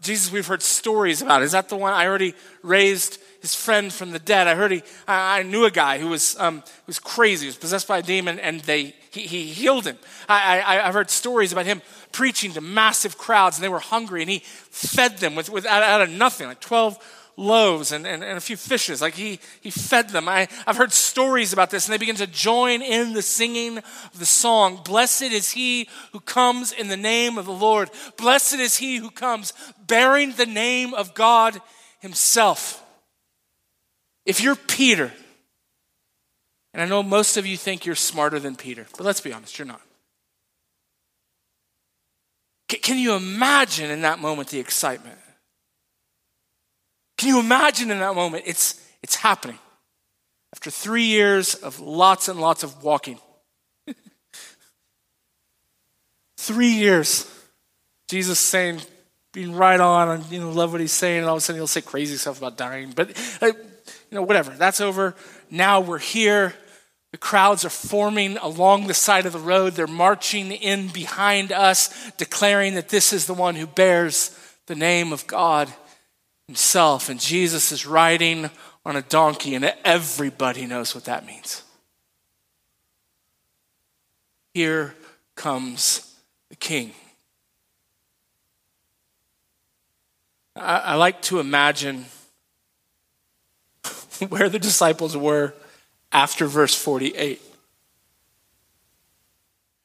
Jesus 0.00 0.32
we've 0.32 0.48
heard 0.48 0.62
stories 0.62 1.22
about? 1.22 1.42
Is 1.42 1.52
that 1.52 1.68
the 1.68 1.76
one 1.76 1.92
I 1.92 2.08
already 2.08 2.34
raised 2.64 3.20
his 3.44 3.54
friend 3.54 3.92
from 3.92 4.10
the 4.10 4.18
dead? 4.18 4.48
I 4.48 4.54
heard 4.54 4.72
he, 4.72 4.82
I, 5.06 5.42
knew 5.42 5.66
a 5.66 5.70
guy 5.70 5.98
who 5.98 6.08
was, 6.08 6.34
um, 6.38 6.60
who 6.60 6.86
was 6.86 6.98
crazy, 6.98 7.44
he 7.44 7.48
was 7.48 7.56
possessed 7.56 7.86
by 7.86 7.98
a 7.98 8.02
demon, 8.02 8.38
and 8.40 8.60
they, 8.60 8.94
he, 9.10 9.26
he 9.26 9.46
healed 9.46 9.86
him. 9.86 9.98
I, 10.28 10.60
I, 10.60 10.88
I've 10.88 10.94
heard 10.94 11.10
stories 11.10 11.52
about 11.52 11.66
him 11.66 11.82
preaching 12.10 12.52
to 12.54 12.62
massive 12.62 13.18
crowds, 13.18 13.58
and 13.58 13.64
they 13.64 13.68
were 13.68 13.80
hungry, 13.80 14.22
and 14.22 14.30
he 14.30 14.38
fed 14.38 15.18
them 15.18 15.34
with, 15.34 15.50
with 15.50 15.66
out, 15.66 15.82
out 15.82 16.00
of 16.00 16.08
nothing, 16.08 16.48
like 16.48 16.60
12 16.60 16.98
loaves 17.36 17.92
and, 17.92 18.06
and, 18.06 18.22
and, 18.22 18.38
a 18.38 18.40
few 18.40 18.56
fishes. 18.56 19.02
Like 19.02 19.14
he, 19.14 19.40
he 19.60 19.70
fed 19.70 20.10
them. 20.10 20.28
I, 20.28 20.48
I've 20.66 20.76
heard 20.76 20.92
stories 20.92 21.52
about 21.52 21.70
this, 21.70 21.86
and 21.86 21.92
they 21.92 21.98
begin 21.98 22.16
to 22.16 22.26
join 22.26 22.80
in 22.80 23.12
the 23.12 23.22
singing 23.22 23.78
of 23.78 24.18
the 24.18 24.24
song 24.24 24.80
Blessed 24.84 25.22
is 25.22 25.50
he 25.50 25.88
who 26.12 26.20
comes 26.20 26.72
in 26.72 26.88
the 26.88 26.96
name 26.96 27.36
of 27.36 27.46
the 27.46 27.52
Lord. 27.52 27.90
Blessed 28.16 28.54
is 28.54 28.76
he 28.76 28.96
who 28.96 29.10
comes 29.10 29.52
bearing 29.86 30.32
the 30.32 30.46
name 30.46 30.94
of 30.94 31.14
God 31.14 31.60
himself. 32.00 32.83
If 34.24 34.40
you're 34.40 34.56
Peter, 34.56 35.12
and 36.72 36.82
I 36.82 36.86
know 36.86 37.02
most 37.02 37.36
of 37.36 37.46
you 37.46 37.56
think 37.56 37.84
you're 37.84 37.94
smarter 37.94 38.38
than 38.40 38.56
Peter, 38.56 38.86
but 38.96 39.04
let's 39.04 39.20
be 39.20 39.32
honest, 39.32 39.58
you're 39.58 39.66
not. 39.66 39.80
Can 42.68 42.98
you 42.98 43.14
imagine 43.14 43.90
in 43.90 44.02
that 44.02 44.18
moment 44.18 44.48
the 44.48 44.58
excitement? 44.58 45.18
Can 47.16 47.28
you 47.28 47.38
imagine 47.38 47.90
in 47.90 48.00
that 48.00 48.14
moment? 48.14 48.44
It's, 48.46 48.80
it's 49.02 49.16
happening. 49.16 49.58
After 50.52 50.70
three 50.70 51.04
years 51.04 51.54
of 51.54 51.80
lots 51.80 52.28
and 52.28 52.40
lots 52.40 52.62
of 52.62 52.82
walking, 52.82 53.18
three 56.36 56.72
years, 56.72 57.30
Jesus 58.08 58.38
saying, 58.38 58.80
being 59.32 59.54
right 59.54 59.80
on, 59.80 60.08
and 60.08 60.30
you 60.30 60.40
know, 60.40 60.50
love 60.50 60.72
what 60.72 60.80
he's 60.80 60.92
saying, 60.92 61.18
and 61.18 61.26
all 61.26 61.34
of 61.34 61.38
a 61.38 61.40
sudden 61.40 61.58
he'll 61.58 61.66
say 61.66 61.80
crazy 61.80 62.16
stuff 62.16 62.38
about 62.38 62.56
dying. 62.56 62.92
But 62.94 63.10
uh, 63.42 63.52
you 64.14 64.20
know, 64.20 64.26
whatever. 64.26 64.52
That's 64.52 64.80
over. 64.80 65.16
Now 65.50 65.80
we're 65.80 65.98
here. 65.98 66.54
The 67.10 67.18
crowds 67.18 67.64
are 67.64 67.70
forming 67.70 68.36
along 68.36 68.86
the 68.86 68.94
side 68.94 69.26
of 69.26 69.32
the 69.32 69.40
road. 69.40 69.72
They're 69.72 69.88
marching 69.88 70.52
in 70.52 70.86
behind 70.86 71.50
us, 71.50 72.12
declaring 72.12 72.76
that 72.76 72.90
this 72.90 73.12
is 73.12 73.26
the 73.26 73.34
one 73.34 73.56
who 73.56 73.66
bears 73.66 74.38
the 74.66 74.76
name 74.76 75.12
of 75.12 75.26
God 75.26 75.68
himself. 76.46 77.08
And 77.08 77.18
Jesus 77.18 77.72
is 77.72 77.86
riding 77.86 78.50
on 78.86 78.94
a 78.94 79.02
donkey, 79.02 79.56
and 79.56 79.74
everybody 79.84 80.64
knows 80.64 80.94
what 80.94 81.06
that 81.06 81.26
means. 81.26 81.64
Here 84.52 84.94
comes 85.34 86.14
the 86.50 86.56
king. 86.56 86.92
I, 90.54 90.76
I 90.76 90.94
like 90.94 91.20
to 91.22 91.40
imagine 91.40 92.04
where 94.28 94.48
the 94.48 94.58
disciples 94.58 95.16
were 95.16 95.54
after 96.12 96.46
verse 96.46 96.74
48. 96.74 97.40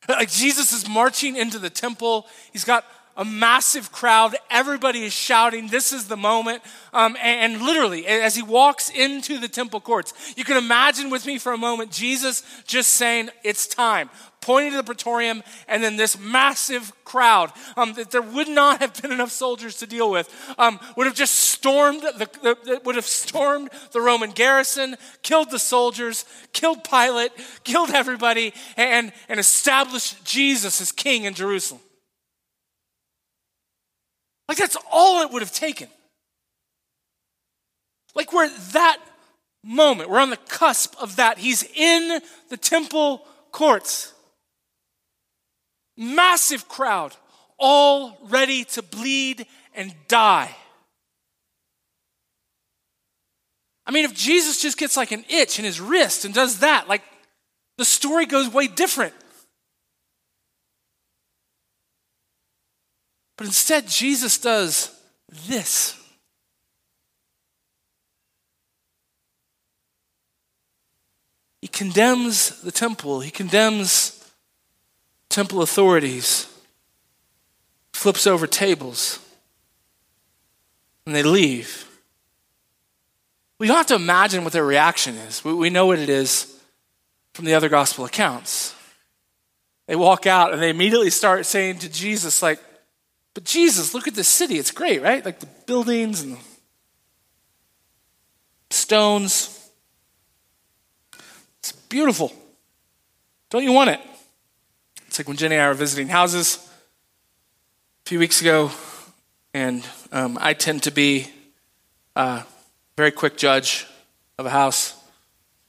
Like 0.08 0.32
Jesus 0.32 0.74
is 0.74 0.88
marching 0.88 1.36
into 1.36 1.60
the 1.60 1.70
temple. 1.70 2.28
He's 2.52 2.66
got 2.66 2.86
a 3.20 3.26
massive 3.26 3.92
crowd. 3.92 4.36
Everybody 4.50 5.04
is 5.04 5.14
shouting, 5.14 5.68
This 5.68 5.92
is 5.92 6.08
the 6.08 6.18
moment. 6.18 6.64
Um, 6.94 7.18
and, 7.22 7.54
and, 7.54 7.62
literally, 7.62 8.08
as 8.08 8.36
he 8.36 8.42
walks 8.42 8.90
into 8.90 9.38
the 9.38 9.50
temple 9.50 9.82
courts, 9.82 10.14
you 10.36 10.44
can 10.44 10.58
imagine 10.58 11.12
with 11.12 11.26
me 11.28 11.38
for 11.38 11.52
a 11.52 11.58
moment 11.58 11.92
Jesus 11.92 12.44
just 12.66 12.94
saying, 12.94 13.30
It's 13.44 13.68
time, 13.68 14.10
pointing 14.40 14.72
to 14.72 14.78
the 14.78 14.84
praetorium, 14.84 15.44
and 15.68 15.84
then 15.84 15.98
this 15.98 16.18
massive 16.18 16.94
crowd 17.04 17.52
um, 17.76 17.94
that 17.94 18.10
there 18.10 18.22
would 18.22 18.48
not 18.48 18.80
have 18.80 19.00
been 19.02 19.12
enough 19.12 19.32
soldiers 19.32 19.76
to 19.78 19.88
deal 19.88 20.10
with 20.10 20.34
um, 20.58 20.80
would 20.96 21.06
have 21.06 21.16
just 21.16 21.36
stormed 21.36 22.02
the, 22.02 22.30
the, 22.42 22.58
the, 22.64 22.82
would 22.86 22.96
have 22.96 23.06
stormed 23.06 23.70
the 23.92 24.00
Roman 24.00 24.32
garrison, 24.32 24.96
killed 25.24 25.52
the 25.52 25.60
soldiers, 25.60 26.24
killed 26.54 26.86
Pilate, 26.86 27.32
killed 27.66 27.90
everybody, 27.90 28.54
and, 28.78 29.12
and 29.28 29.42
established 29.42 30.24
Jesus 30.24 30.80
as 30.80 30.94
king 30.94 31.26
in 31.26 31.34
Jerusalem. 31.34 31.82
Like 34.50 34.58
that's 34.58 34.78
all 34.92 35.22
it 35.22 35.32
would 35.32 35.44
have 35.44 35.54
taken. 35.54 35.88
Like 38.16 38.34
we're 38.34 38.46
at 38.46 38.58
that 38.74 38.98
moment, 39.64 40.10
we're 40.10 40.20
on 40.20 40.32
the 40.32 40.38
cusp 40.38 40.96
of 41.00 41.18
that. 41.18 41.38
He's 41.38 41.64
in 41.76 42.20
the 42.50 42.58
temple 42.58 43.26
courts. 43.52 44.12
Massive 45.96 46.68
crowd, 46.68 47.16
all 47.60 48.18
ready 48.24 48.64
to 48.64 48.82
bleed 48.82 49.46
and 49.76 49.94
die. 50.08 50.50
I 53.86 53.92
mean, 53.92 54.06
if 54.06 54.16
Jesus 54.16 54.60
just 54.60 54.80
gets 54.80 54.98
like 54.98 55.12
an 55.12 55.26
itch 55.30 55.60
in 55.60 55.66
his 55.66 55.80
wrist 55.80 56.26
and 56.26 56.34
does 56.34 56.60
that, 56.60 56.88
like 56.88 57.04
the 57.78 57.86
story 57.86 58.26
goes 58.26 58.52
way 58.52 58.68
different. 58.68 59.14
But 63.40 63.48
instead, 63.48 63.88
Jesus 63.88 64.38
does 64.38 64.94
this. 65.48 65.98
He 71.62 71.70
condemns 71.70 72.62
the 72.64 72.72
temple, 72.74 73.22
he 73.22 73.32
condemns 73.32 74.30
temple 75.30 75.62
authorities, 75.62 76.54
flips 77.94 78.28
over 78.28 78.46
tables, 78.46 79.20
and 81.06 81.16
they 81.16 81.24
leave. 81.24 81.88
We 83.58 83.68
don't 83.68 83.78
have 83.78 83.88
to 83.88 83.96
imagine 83.96 84.44
what 84.44 84.52
their 84.52 84.66
reaction 84.66 85.16
is. 85.16 85.46
We 85.46 85.70
know 85.70 85.86
what 85.86 86.00
it 86.00 86.10
is 86.10 86.54
from 87.34 87.46
the 87.46 87.54
other 87.54 87.70
gospel 87.70 88.04
accounts. 88.04 88.76
They 89.88 89.96
walk 89.96 90.28
out 90.28 90.52
and 90.52 90.62
they 90.62 90.70
immediately 90.70 91.10
start 91.10 91.46
saying 91.46 91.80
to 91.80 91.90
Jesus, 91.90 92.42
like, 92.42 92.60
but 93.34 93.44
Jesus, 93.44 93.94
look 93.94 94.08
at 94.08 94.16
this 94.16 94.28
city. 94.28 94.58
It's 94.58 94.72
great, 94.72 95.02
right? 95.02 95.24
Like 95.24 95.40
the 95.40 95.48
buildings 95.66 96.22
and 96.22 96.34
the 96.34 96.40
stones. 98.70 99.72
It's 101.60 101.72
beautiful. 101.72 102.34
Don't 103.50 103.64
you 103.64 103.72
want 103.72 103.92
it? 103.92 104.00
It's 105.08 105.20
like 105.20 105.28
when 105.28 105.38
Jenny 105.38 105.56
and 105.56 105.64
I 105.64 105.68
were 105.68 105.74
visiting 105.74 106.08
houses 106.08 106.58
a 108.06 108.10
few 108.10 108.20
weeks 108.20 108.42
ago, 108.42 108.72
and 109.54 109.88
um, 110.12 110.38
I 110.40 110.54
tend 110.54 110.84
to 110.84 110.92
be 110.92 111.28
a 112.16 112.44
very 112.96 113.12
quick 113.12 113.38
judge 113.38 113.88
of 114.38 114.46
a 114.46 114.50
house. 114.50 114.96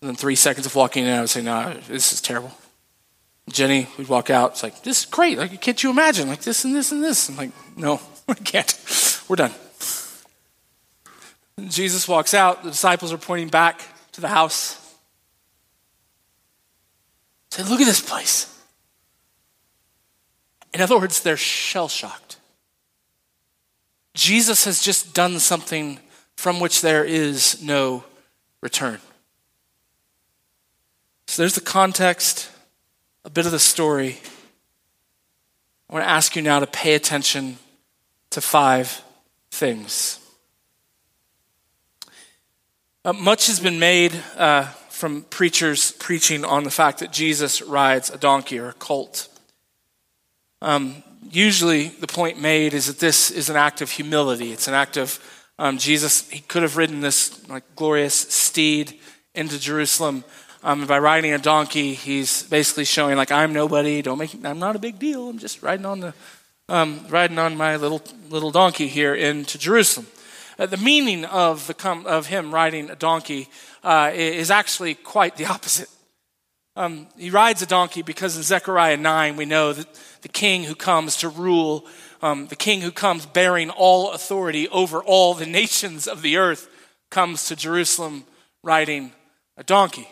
Within 0.01 0.17
three 0.17 0.35
seconds 0.35 0.67
of 0.67 0.75
walking 0.75 1.05
in, 1.05 1.13
I 1.13 1.21
would 1.21 1.29
say, 1.31 1.43
no, 1.43 1.75
this 1.89 2.13
is 2.13 2.21
terrible. 2.23 2.53
Jenny, 3.53 3.89
we'd 3.99 4.09
walk 4.09 4.31
out. 4.31 4.53
It's 4.53 4.63
like, 4.63 4.83
this 4.83 5.01
is 5.01 5.07
great. 5.07 5.39
Like, 5.39 5.61
can't 5.61 5.83
you 5.83 5.91
imagine? 5.91 6.29
Like 6.29 6.43
this 6.43 6.65
and 6.65 6.75
this 6.75 6.93
and 6.93 7.03
this. 7.03 7.29
I'm 7.29 7.37
like, 7.37 7.51
no, 7.77 8.01
I 8.29 8.35
can't. 8.35 9.25
We're 9.29 9.37
done. 9.37 9.53
And 11.57 11.71
Jesus 11.71 12.09
walks 12.09 12.35
out. 12.35 12.63
The 12.63 12.71
disciples 12.71 13.13
are 13.13 13.19
pointing 13.19 13.49
back 13.49 13.83
to 14.13 14.21
the 14.21 14.29
house. 14.29 14.77
Say, 17.51 17.63
look 17.65 17.81
at 17.81 17.87
this 17.87 18.01
place. 18.01 18.47
In 20.73 20.81
other 20.81 20.99
words, 20.99 21.23
they're 21.23 21.37
shell 21.37 21.89
shocked. 21.89 22.37
Jesus 24.15 24.65
has 24.65 24.81
just 24.81 25.15
done 25.15 25.39
something 25.39 25.99
from 26.37 26.61
which 26.61 26.81
there 26.81 27.05
is 27.05 27.63
no 27.63 28.05
return. 28.61 28.99
So 31.27 31.43
there's 31.43 31.55
the 31.55 31.61
context 31.61 32.51
a 33.25 33.31
bit 33.31 33.47
of 33.47 33.53
the 33.53 33.59
story, 33.59 34.19
I 35.89 35.95
want 35.95 36.05
to 36.05 36.11
ask 36.11 36.37
you 36.37 36.43
now 36.43 36.61
to 36.61 36.67
pay 36.67 36.95
attention 36.95 37.59
to 38.31 38.41
five 38.41 39.03
things. 39.51 40.19
Uh, 43.05 43.13
much 43.13 43.47
has 43.47 43.61
been 43.61 43.79
made 43.79 44.15
uh, 44.37 44.65
from 44.89 45.23
preachers 45.23 45.93
preaching 45.93 46.45
on 46.45 46.65
the 46.65 46.71
fact 46.71 47.01
that 47.01 47.13
Jesus 47.13 47.61
rides 47.63 48.11
a 48.11 48.19
donkey 48.19 48.59
or 48.59 48.69
a 48.69 48.75
colt. 48.75 49.29
Um, 50.63 51.03
usually, 51.31 51.89
the 51.89 52.07
point 52.07 52.41
made 52.41 52.75
is 52.75 52.87
that 52.87 53.01
this 53.01 53.31
is 53.31 53.51
an 53.51 53.57
act 53.57 53.81
of 53.81 53.91
humility. 53.91 54.53
It's 54.53 54.69
an 54.69 54.75
act 54.75 54.97
of 54.97 55.19
um, 55.59 55.77
Jesus, 55.77 56.29
he 56.31 56.41
could 56.41 56.63
have 56.63 56.79
ridden 56.79 57.01
this 57.01 57.47
like 57.49 57.65
glorious 57.77 58.15
steed 58.15 58.99
into 59.35 59.59
Jerusalem 59.59 60.25
Um, 60.63 60.87
by 60.87 60.99
riding 60.99 61.33
a 61.33 61.39
donkey, 61.39 61.95
he's 61.95 62.43
basically 62.43 62.85
showing 62.85 63.17
like 63.17 63.33
I'm 63.33 63.53
nobody. 63.55 64.03
Don't 64.03 64.19
make. 64.19 64.37
I'm 64.45 64.59
not 64.59 64.77
a 64.77 64.79
big 64.79 64.99
deal. 64.99 65.31
I'm 65.31 65.39
just 65.39 65.63
riding 65.63 65.87
on 65.87 66.01
the 66.01 66.15
um, 66.69 67.05
riding 67.09 67.39
on 67.39 67.57
my 67.57 67.77
little 67.77 68.03
little 68.29 68.51
donkey 68.51 68.87
here 68.87 69.15
into 69.15 69.59
Jerusalem. 69.59 70.07
Uh, 70.59 70.67
the 70.67 70.77
meaning 70.77 71.25
of 71.25 71.67
the 71.67 71.73
com- 71.73 72.07
of 72.07 72.27
him 72.27 72.53
riding 72.53 72.91
a 72.91 72.97
donkey 72.97 73.49
uh, 73.83 74.11
is 74.13 74.51
actually 74.51 74.95
quite 74.95 75.39
the 75.39 75.47
opposite. 75.47 75.89
Um, 76.77 77.09
he 77.17 77.31
rides 77.31 77.63
a 77.63 77.67
donkey 77.67 78.03
because 78.03 78.37
in 78.37 78.43
Zechariah 78.43 78.97
9 78.97 79.37
we 79.37 79.45
know 79.47 79.73
that 79.73 79.89
the 80.23 80.29
king 80.29 80.65
who 80.65 80.75
comes 80.75 81.17
to 81.17 81.29
rule, 81.29 81.87
um, 82.23 82.47
the 82.47 82.57
king 82.57 82.83
who 82.83 82.93
comes 82.93 83.25
bearing 83.25 83.71
all 83.71 84.13
authority 84.13 84.69
over 84.69 85.03
all 85.03 85.33
the 85.33 85.47
nations 85.61 86.07
of 86.07 86.21
the 86.21 86.37
earth, 86.37 86.69
comes 87.11 87.47
to 87.47 87.57
Jerusalem 87.57 88.25
riding 88.63 89.13
a 89.57 89.65
donkey. 89.65 90.09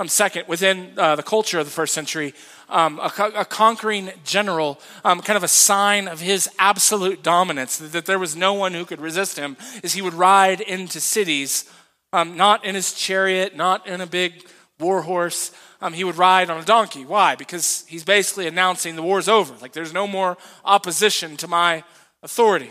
Um, 0.00 0.08
second, 0.08 0.48
within 0.48 0.94
uh, 0.96 1.14
the 1.14 1.22
culture 1.22 1.58
of 1.58 1.66
the 1.66 1.70
first 1.70 1.92
century, 1.92 2.32
um, 2.70 2.98
a, 3.00 3.12
a, 3.34 3.44
conquering 3.44 4.10
general, 4.24 4.80
um, 5.04 5.20
kind 5.20 5.36
of 5.36 5.44
a 5.44 5.48
sign 5.48 6.08
of 6.08 6.20
his 6.20 6.48
absolute 6.58 7.22
dominance, 7.22 7.76
that, 7.76 7.92
that, 7.92 8.06
there 8.06 8.18
was 8.18 8.34
no 8.34 8.54
one 8.54 8.72
who 8.72 8.86
could 8.86 9.02
resist 9.02 9.38
him, 9.38 9.58
is 9.82 9.92
he 9.92 10.00
would 10.00 10.14
ride 10.14 10.62
into 10.62 11.00
cities, 11.00 11.70
um, 12.14 12.34
not 12.34 12.64
in 12.64 12.74
his 12.74 12.94
chariot, 12.94 13.54
not 13.54 13.86
in 13.86 14.00
a 14.00 14.06
big 14.06 14.48
war 14.78 15.02
horse. 15.02 15.52
Um, 15.82 15.92
he 15.92 16.04
would 16.04 16.16
ride 16.16 16.48
on 16.48 16.58
a 16.58 16.64
donkey. 16.64 17.04
Why? 17.04 17.34
Because 17.34 17.84
he's 17.86 18.02
basically 18.02 18.46
announcing 18.46 18.96
the 18.96 19.02
war's 19.02 19.28
over. 19.28 19.54
Like 19.60 19.74
there's 19.74 19.92
no 19.92 20.06
more 20.06 20.38
opposition 20.64 21.36
to 21.36 21.46
my 21.46 21.84
authority. 22.22 22.70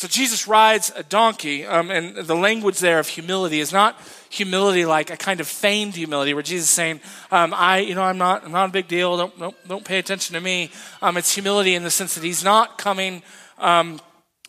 So 0.00 0.08
Jesus 0.08 0.48
rides 0.48 0.90
a 0.96 1.02
donkey, 1.02 1.66
um, 1.66 1.90
and 1.90 2.16
the 2.16 2.34
language 2.34 2.78
there 2.78 3.00
of 3.00 3.06
humility 3.06 3.60
is 3.60 3.70
not 3.70 4.00
humility 4.30 4.86
like 4.86 5.10
a 5.10 5.16
kind 5.18 5.40
of 5.40 5.46
feigned 5.46 5.94
humility, 5.94 6.32
where 6.32 6.42
Jesus 6.42 6.70
is 6.70 6.74
saying, 6.74 7.02
um, 7.30 7.52
"I, 7.54 7.80
you 7.80 7.94
know, 7.94 8.02
I'm 8.02 8.16
not, 8.16 8.42
I'm 8.42 8.50
not 8.50 8.70
a 8.70 8.72
big 8.72 8.88
deal. 8.88 9.18
Don't, 9.18 9.38
don't, 9.38 9.68
don't 9.68 9.84
pay 9.84 9.98
attention 9.98 10.32
to 10.36 10.40
me." 10.40 10.70
Um, 11.02 11.18
it's 11.18 11.34
humility 11.34 11.74
in 11.74 11.82
the 11.82 11.90
sense 11.90 12.14
that 12.14 12.24
he's 12.24 12.42
not 12.42 12.78
coming, 12.78 13.22
um, 13.58 14.00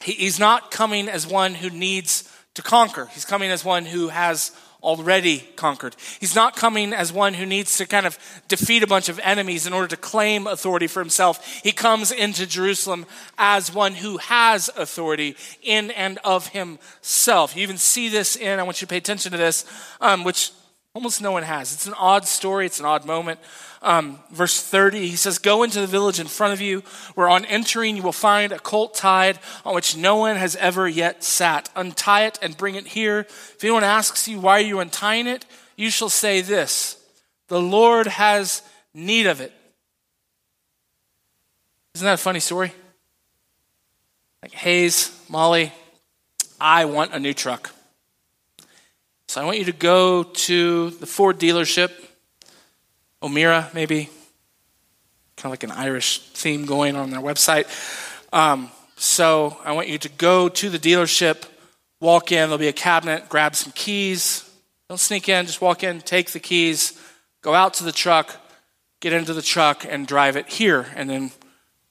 he, 0.01 0.13
he's 0.13 0.39
not 0.39 0.71
coming 0.71 1.09
as 1.09 1.27
one 1.27 1.53
who 1.53 1.69
needs 1.69 2.33
to 2.53 2.61
conquer. 2.61 3.07
He's 3.07 3.25
coming 3.25 3.51
as 3.51 3.65
one 3.65 3.83
who 3.83 4.07
has 4.07 4.55
already 4.83 5.39
conquered. 5.55 5.95
He's 6.19 6.35
not 6.35 6.55
coming 6.55 6.93
as 6.93 7.13
one 7.13 7.33
who 7.33 7.45
needs 7.45 7.77
to 7.77 7.85
kind 7.85 8.05
of 8.05 8.17
defeat 8.47 8.83
a 8.83 8.87
bunch 8.87 9.09
of 9.09 9.19
enemies 9.19 9.67
in 9.67 9.73
order 9.73 9.87
to 9.87 9.97
claim 9.97 10.47
authority 10.47 10.87
for 10.87 10.99
himself. 10.99 11.61
He 11.63 11.71
comes 11.71 12.11
into 12.11 12.45
Jerusalem 12.47 13.05
as 13.37 13.73
one 13.73 13.93
who 13.93 14.17
has 14.17 14.69
authority 14.75 15.35
in 15.61 15.91
and 15.91 16.17
of 16.23 16.47
himself. 16.47 17.55
You 17.55 17.63
even 17.63 17.77
see 17.77 18.09
this 18.09 18.35
in, 18.35 18.59
I 18.59 18.63
want 18.63 18.81
you 18.81 18.87
to 18.87 18.91
pay 18.91 18.97
attention 18.97 19.31
to 19.31 19.37
this, 19.37 19.65
um, 19.99 20.23
which 20.23 20.51
almost 20.93 21.21
no 21.21 21.31
one 21.31 21.43
has. 21.43 21.73
It's 21.73 21.87
an 21.87 21.93
odd 21.97 22.27
story, 22.27 22.65
it's 22.65 22.79
an 22.79 22.85
odd 22.85 23.05
moment 23.05 23.39
um, 23.83 24.19
verse 24.31 24.61
30, 24.61 25.07
he 25.07 25.15
says, 25.15 25.39
Go 25.39 25.63
into 25.63 25.81
the 25.81 25.87
village 25.87 26.19
in 26.19 26.27
front 26.27 26.53
of 26.53 26.61
you, 26.61 26.81
where 27.15 27.27
on 27.27 27.45
entering 27.45 27.97
you 27.97 28.03
will 28.03 28.11
find 28.11 28.51
a 28.51 28.59
colt 28.59 28.93
tied 28.93 29.39
on 29.65 29.73
which 29.73 29.97
no 29.97 30.17
one 30.17 30.35
has 30.35 30.55
ever 30.57 30.87
yet 30.87 31.23
sat. 31.23 31.69
Untie 31.75 32.25
it 32.25 32.37
and 32.41 32.55
bring 32.55 32.75
it 32.75 32.87
here. 32.87 33.21
If 33.21 33.63
anyone 33.63 33.83
asks 33.83 34.27
you, 34.27 34.39
Why 34.39 34.57
are 34.57 34.65
you 34.65 34.79
untying 34.79 35.27
it? 35.27 35.45
you 35.75 35.89
shall 35.89 36.09
say 36.09 36.41
this 36.41 36.97
The 37.47 37.61
Lord 37.61 38.07
has 38.07 38.61
need 38.93 39.25
of 39.25 39.41
it. 39.41 39.51
Isn't 41.95 42.05
that 42.05 42.13
a 42.13 42.17
funny 42.17 42.39
story? 42.39 42.73
Like, 44.43 44.53
Hayes, 44.53 45.25
Molly, 45.27 45.71
I 46.59 46.85
want 46.85 47.13
a 47.13 47.19
new 47.19 47.33
truck. 47.33 47.71
So 49.31 49.39
I 49.39 49.45
want 49.45 49.59
you 49.59 49.63
to 49.63 49.71
go 49.71 50.23
to 50.23 50.89
the 50.89 51.05
Ford 51.05 51.39
dealership 51.39 51.89
O'Meara, 53.23 53.71
maybe. 53.73 54.09
Kind 55.37 55.45
of 55.45 55.51
like 55.51 55.63
an 55.63 55.71
Irish 55.71 56.19
theme 56.33 56.65
going 56.65 56.97
on 56.97 57.11
their 57.11 57.21
website. 57.21 57.63
Um, 58.33 58.69
so 58.97 59.55
I 59.63 59.71
want 59.71 59.87
you 59.87 59.97
to 59.99 60.09
go 60.09 60.49
to 60.49 60.69
the 60.69 60.77
dealership, 60.77 61.45
walk 62.01 62.33
in, 62.33 62.39
there'll 62.39 62.57
be 62.57 62.67
a 62.67 62.73
cabinet, 62.73 63.29
grab 63.29 63.55
some 63.55 63.71
keys. 63.71 64.51
Don't 64.89 64.97
sneak 64.97 65.29
in, 65.29 65.45
just 65.45 65.61
walk 65.61 65.81
in, 65.81 66.01
take 66.01 66.31
the 66.31 66.39
keys, 66.41 67.01
go 67.41 67.53
out 67.53 67.75
to 67.75 67.85
the 67.85 67.93
truck, 67.93 68.35
get 68.99 69.13
into 69.13 69.33
the 69.33 69.41
truck, 69.41 69.85
and 69.87 70.05
drive 70.05 70.35
it 70.35 70.49
here. 70.49 70.87
And 70.93 71.09
then 71.09 71.31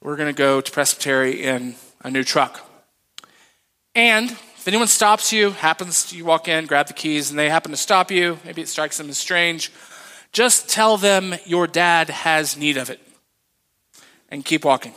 we're 0.02 0.16
going 0.16 0.28
to 0.28 0.36
go 0.36 0.60
to 0.60 0.70
Presbytery 0.70 1.42
in 1.42 1.76
a 2.02 2.10
new 2.10 2.22
truck. 2.22 2.68
And 3.94 4.36
if 4.60 4.68
anyone 4.68 4.88
stops 4.88 5.32
you, 5.32 5.52
happens 5.52 6.12
you 6.12 6.26
walk 6.26 6.46
in, 6.46 6.66
grab 6.66 6.86
the 6.86 6.92
keys, 6.92 7.30
and 7.30 7.38
they 7.38 7.48
happen 7.48 7.70
to 7.70 7.78
stop 7.78 8.10
you, 8.10 8.38
maybe 8.44 8.60
it 8.60 8.68
strikes 8.68 8.98
them 8.98 9.08
as 9.08 9.16
strange, 9.16 9.72
just 10.32 10.68
tell 10.68 10.98
them 10.98 11.34
your 11.46 11.66
dad 11.66 12.10
has 12.10 12.58
need 12.58 12.76
of 12.76 12.90
it 12.90 13.00
and 14.28 14.44
keep 14.44 14.66
walking. 14.66 14.92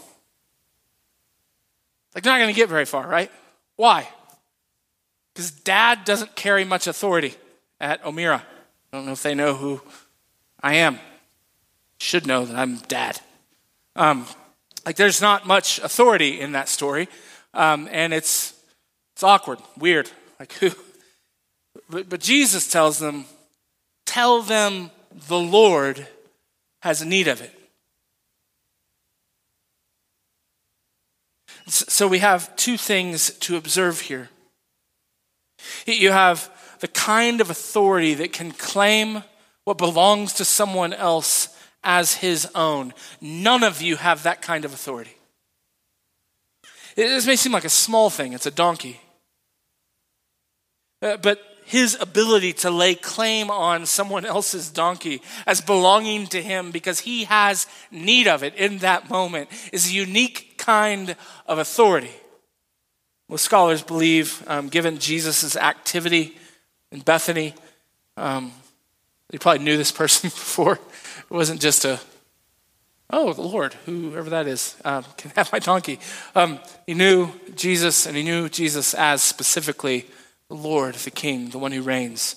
Like, 2.14 2.26
they're 2.26 2.34
not 2.34 2.40
going 2.40 2.54
to 2.54 2.60
get 2.60 2.68
very 2.68 2.84
far, 2.84 3.08
right? 3.08 3.32
Why? 3.78 4.10
Because 5.34 5.50
dad 5.52 6.04
doesn't 6.04 6.36
carry 6.36 6.66
much 6.66 6.86
authority 6.86 7.34
at 7.80 8.06
O'Meara. 8.06 8.44
I 8.92 8.98
don't 8.98 9.06
know 9.06 9.14
if 9.14 9.24
they 9.24 9.34
know 9.34 9.54
who 9.54 9.82
I 10.62 10.76
am. 10.76 11.00
Should 12.00 12.28
know 12.28 12.44
that 12.44 12.58
I'm 12.58 12.80
dad. 12.90 13.22
Um, 13.96 14.26
like, 14.86 14.98
there's 14.98 15.22
not 15.22 15.48
much 15.48 15.80
authority 15.80 16.42
in 16.42 16.52
that 16.52 16.68
story, 16.68 17.08
um, 17.54 17.88
and 17.94 18.14
it's 18.14 18.53
it's 19.14 19.24
awkward, 19.24 19.60
weird. 19.78 20.10
Like 20.40 20.54
who? 20.60 20.72
But, 21.90 22.10
but 22.10 22.20
Jesus 22.20 22.68
tells 22.70 23.00
them, 23.00 23.26
tell 24.06 24.42
them 24.42 24.92
the 25.28 25.40
Lord 25.40 26.08
has 26.82 27.06
need 27.06 27.28
of 27.28 27.42
it. 27.42 27.52
So 31.68 32.08
we 32.08 32.20
have 32.20 32.54
two 32.56 32.78
things 32.78 33.32
to 33.40 33.56
observe 33.56 34.02
here. 34.02 34.30
You 35.86 36.12
have 36.12 36.50
the 36.82 36.90
kind 36.90 37.40
of 37.40 37.50
authority 37.50 38.14
that 38.16 38.34
can 38.34 38.52
claim 38.52 39.24
what 39.64 39.78
belongs 39.78 40.34
to 40.34 40.46
someone 40.46 40.92
else 40.92 41.58
as 41.84 42.16
his 42.16 42.48
own. 42.54 42.94
None 43.22 43.64
of 43.64 43.82
you 43.82 43.96
have 43.96 44.24
that 44.24 44.42
kind 44.42 44.66
of 44.66 44.74
authority. 44.74 45.16
This 46.96 47.26
may 47.26 47.38
seem 47.38 47.54
like 47.54 47.64
a 47.64 47.70
small 47.70 48.10
thing, 48.10 48.34
it's 48.34 48.46
a 48.46 48.52
donkey. 48.52 49.00
Uh, 51.04 51.18
but 51.18 51.42
his 51.66 51.98
ability 52.00 52.54
to 52.54 52.70
lay 52.70 52.96
claim 52.96 53.52
on 53.52 53.86
someone 53.86 54.26
else's 54.26 54.70
donkey 54.70 55.22
as 55.46 55.60
belonging 55.60 56.28
to 56.28 56.42
him 56.42 56.72
because 56.72 57.02
he 57.02 57.26
has 57.26 57.68
need 57.92 58.28
of 58.28 58.42
it 58.42 58.56
in 58.56 58.78
that 58.80 59.10
moment 59.10 59.50
is 59.74 59.88
a 59.90 59.94
unique 59.94 60.58
kind 60.58 61.16
of 61.46 61.58
authority. 61.58 62.12
Well, 63.28 63.38
scholars 63.38 63.82
believe, 63.82 64.44
um, 64.48 64.70
given 64.70 64.98
Jesus' 64.98 65.58
activity 65.58 66.38
in 66.92 67.02
Bethany, 67.02 67.54
um, 68.16 68.54
probably 69.42 69.64
knew 69.64 69.76
this 69.76 69.92
person 69.92 70.30
before. 70.30 70.74
It 70.74 71.32
wasn't 71.32 71.60
just 71.60 71.84
a, 71.84 72.00
oh, 73.10 73.34
the 73.34 73.42
Lord, 73.42 73.74
whoever 73.86 74.30
that 74.30 74.48
is, 74.48 74.78
um, 74.86 75.04
can 75.18 75.32
have 75.36 75.52
my 75.52 75.60
donkey. 75.60 76.00
Um, 76.34 76.60
he 76.86 76.94
knew 76.94 77.30
Jesus, 77.56 78.06
and 78.06 78.16
he 78.16 78.24
knew 78.24 78.48
Jesus 78.48 78.94
as 78.94 79.22
specifically 79.22 80.06
the 80.54 80.68
Lord, 80.68 80.94
the 80.94 81.10
King, 81.10 81.50
the 81.50 81.58
one 81.58 81.72
who 81.72 81.82
reigns. 81.82 82.36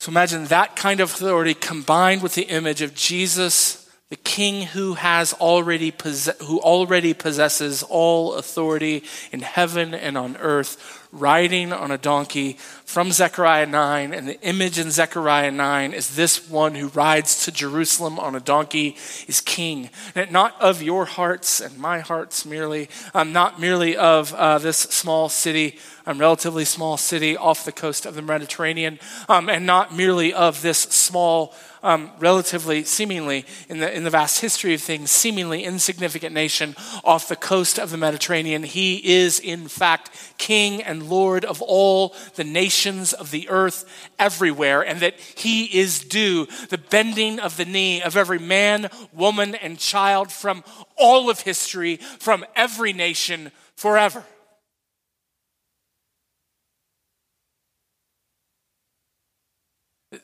So 0.00 0.10
imagine 0.10 0.44
that 0.46 0.76
kind 0.76 1.00
of 1.00 1.10
authority 1.10 1.54
combined 1.54 2.22
with 2.22 2.34
the 2.34 2.42
image 2.42 2.82
of 2.82 2.94
Jesus, 2.94 3.90
the 4.10 4.16
King 4.16 4.66
who 4.66 4.94
has 4.94 5.32
already 5.34 5.94
who 6.42 6.60
already 6.60 7.14
possesses 7.14 7.82
all 7.82 8.34
authority 8.34 9.02
in 9.32 9.40
heaven 9.40 9.94
and 9.94 10.18
on 10.18 10.36
earth, 10.36 10.99
riding 11.12 11.72
on 11.72 11.90
a 11.90 11.98
donkey 11.98 12.54
from 12.84 13.12
Zechariah 13.12 13.66
9. 13.66 14.12
And 14.12 14.28
the 14.28 14.40
image 14.42 14.78
in 14.78 14.90
Zechariah 14.90 15.50
9 15.50 15.92
is 15.92 16.14
this 16.16 16.48
one 16.48 16.74
who 16.74 16.88
rides 16.88 17.44
to 17.44 17.52
Jerusalem 17.52 18.18
on 18.18 18.34
a 18.34 18.40
donkey 18.40 18.96
is 19.26 19.40
king. 19.40 19.90
And 20.14 20.30
not 20.30 20.60
of 20.60 20.82
your 20.82 21.04
hearts 21.04 21.60
and 21.60 21.78
my 21.78 22.00
hearts 22.00 22.44
merely, 22.44 22.88
um, 23.14 23.32
not 23.32 23.60
merely 23.60 23.96
of 23.96 24.32
uh, 24.34 24.58
this 24.58 24.78
small 24.78 25.28
city, 25.28 25.78
um, 26.06 26.18
relatively 26.18 26.64
small 26.64 26.96
city 26.96 27.36
off 27.36 27.64
the 27.64 27.72
coast 27.72 28.06
of 28.06 28.14
the 28.14 28.22
Mediterranean, 28.22 28.98
um, 29.28 29.48
and 29.48 29.66
not 29.66 29.94
merely 29.94 30.32
of 30.32 30.62
this 30.62 30.78
small 30.78 31.54
um, 31.82 32.10
relatively, 32.18 32.84
seemingly, 32.84 33.46
in 33.68 33.78
the, 33.78 33.94
in 33.94 34.04
the 34.04 34.10
vast 34.10 34.40
history 34.40 34.74
of 34.74 34.82
things, 34.82 35.10
seemingly 35.10 35.64
insignificant 35.64 36.34
nation 36.34 36.74
off 37.04 37.28
the 37.28 37.36
coast 37.36 37.78
of 37.78 37.90
the 37.90 37.96
Mediterranean. 37.96 38.62
He 38.62 38.96
is, 38.96 39.38
in 39.40 39.68
fact, 39.68 40.10
King 40.36 40.82
and 40.82 40.99
Lord 41.08 41.44
of 41.44 41.62
all 41.62 42.14
the 42.34 42.44
nations 42.44 43.12
of 43.12 43.30
the 43.30 43.48
earth 43.48 43.84
everywhere, 44.18 44.82
and 44.82 45.00
that 45.00 45.18
He 45.18 45.64
is 45.78 46.00
due 46.00 46.46
the 46.68 46.78
bending 46.78 47.40
of 47.40 47.56
the 47.56 47.64
knee 47.64 48.02
of 48.02 48.16
every 48.16 48.38
man, 48.38 48.90
woman, 49.12 49.54
and 49.54 49.78
child 49.78 50.32
from 50.32 50.64
all 50.96 51.30
of 51.30 51.40
history, 51.40 51.96
from 51.96 52.44
every 52.54 52.92
nation 52.92 53.52
forever. 53.76 54.24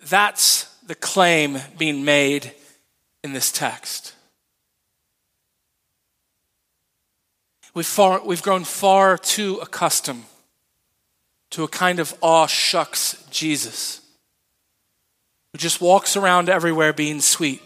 That's 0.08 0.64
the 0.86 0.94
claim 0.94 1.58
being 1.78 2.04
made 2.04 2.52
in 3.22 3.32
this 3.32 3.52
text. 3.52 4.14
We've, 7.74 7.86
far, 7.86 8.24
we've 8.24 8.42
grown 8.42 8.64
far 8.64 9.18
too 9.18 9.58
accustomed 9.60 10.24
to 11.50 11.64
a 11.64 11.68
kind 11.68 11.98
of 11.98 12.14
aw 12.20 12.46
shucks 12.46 13.24
Jesus 13.30 14.00
who 15.52 15.58
just 15.58 15.80
walks 15.80 16.16
around 16.16 16.48
everywhere 16.48 16.92
being 16.92 17.20
sweet, 17.20 17.62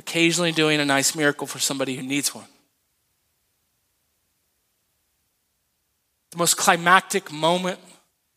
occasionally 0.00 0.52
doing 0.52 0.80
a 0.80 0.84
nice 0.84 1.14
miracle 1.14 1.46
for 1.46 1.58
somebody 1.58 1.96
who 1.96 2.02
needs 2.02 2.34
one. 2.34 2.46
The 6.32 6.38
most 6.38 6.56
climactic 6.56 7.30
moment 7.30 7.78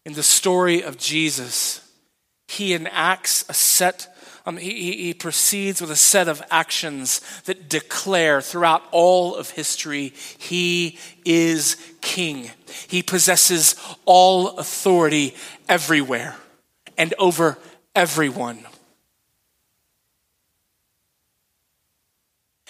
in 0.05 0.13
the 0.13 0.23
story 0.23 0.83
of 0.83 0.97
Jesus, 0.97 1.81
he 2.47 2.73
enacts 2.73 3.43
a 3.49 3.53
set 3.53 4.07
um, 4.49 4.57
he, 4.57 4.93
he, 4.93 5.13
proceeds 5.13 5.79
with 5.79 5.91
a 5.91 5.95
set 5.95 6.27
of 6.27 6.41
actions 6.49 7.21
that 7.45 7.69
declare 7.69 8.41
throughout 8.41 8.81
all 8.89 9.35
of 9.35 9.51
history 9.51 10.11
he 10.39 10.97
is 11.23 11.77
king. 12.01 12.49
He 12.87 13.03
possesses 13.03 13.75
all 14.05 14.57
authority 14.57 15.35
everywhere 15.67 16.35
and 16.97 17.13
over 17.19 17.59
everyone. 17.93 18.65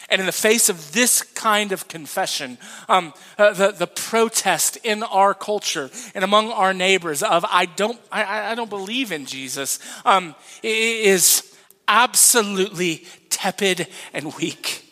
And 0.09 0.19
in 0.19 0.25
the 0.25 0.33
face 0.33 0.67
of 0.67 0.91
this 0.91 1.21
kind 1.21 1.71
of 1.71 1.87
confession, 1.87 2.57
um, 2.89 3.13
uh, 3.37 3.53
the, 3.53 3.71
the 3.71 3.87
protest 3.87 4.77
in 4.83 5.03
our 5.03 5.33
culture 5.33 5.89
and 6.13 6.25
among 6.25 6.51
our 6.51 6.73
neighbors 6.73 7.23
of, 7.23 7.45
I 7.47 7.67
don't, 7.67 8.01
I, 8.11 8.51
I 8.51 8.55
don't 8.55 8.69
believe 8.69 9.13
in 9.13 9.25
Jesus, 9.25 9.79
um, 10.03 10.35
is 10.61 11.48
absolutely 11.89 13.03
tepid 13.29 13.87
and 14.13 14.33
weak. 14.35 14.85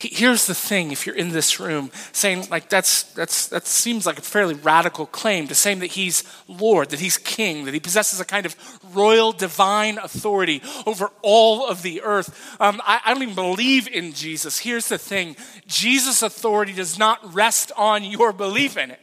Here's 0.00 0.46
the 0.46 0.54
thing 0.54 0.92
if 0.92 1.06
you're 1.06 1.16
in 1.16 1.30
this 1.30 1.58
room 1.58 1.90
saying, 2.12 2.48
like, 2.50 2.68
that's, 2.68 3.02
that's, 3.14 3.48
that 3.48 3.66
seems 3.66 4.06
like 4.06 4.16
a 4.16 4.22
fairly 4.22 4.54
radical 4.54 5.06
claim 5.06 5.48
to 5.48 5.56
saying 5.56 5.80
that 5.80 5.86
he's 5.86 6.22
Lord, 6.46 6.90
that 6.90 7.00
he's 7.00 7.18
king, 7.18 7.64
that 7.64 7.74
he 7.74 7.80
possesses 7.80 8.20
a 8.20 8.24
kind 8.24 8.46
of 8.46 8.54
royal 8.94 9.32
divine 9.32 9.98
authority 9.98 10.62
over 10.86 11.10
all 11.22 11.66
of 11.66 11.82
the 11.82 12.02
earth. 12.02 12.56
Um, 12.60 12.80
I, 12.84 13.00
I 13.04 13.12
don't 13.12 13.24
even 13.24 13.34
believe 13.34 13.88
in 13.88 14.12
Jesus. 14.12 14.60
Here's 14.60 14.88
the 14.88 14.98
thing 14.98 15.34
Jesus' 15.66 16.22
authority 16.22 16.74
does 16.74 16.96
not 16.96 17.34
rest 17.34 17.72
on 17.76 18.04
your 18.04 18.32
belief 18.32 18.76
in 18.76 18.92
it, 18.92 19.00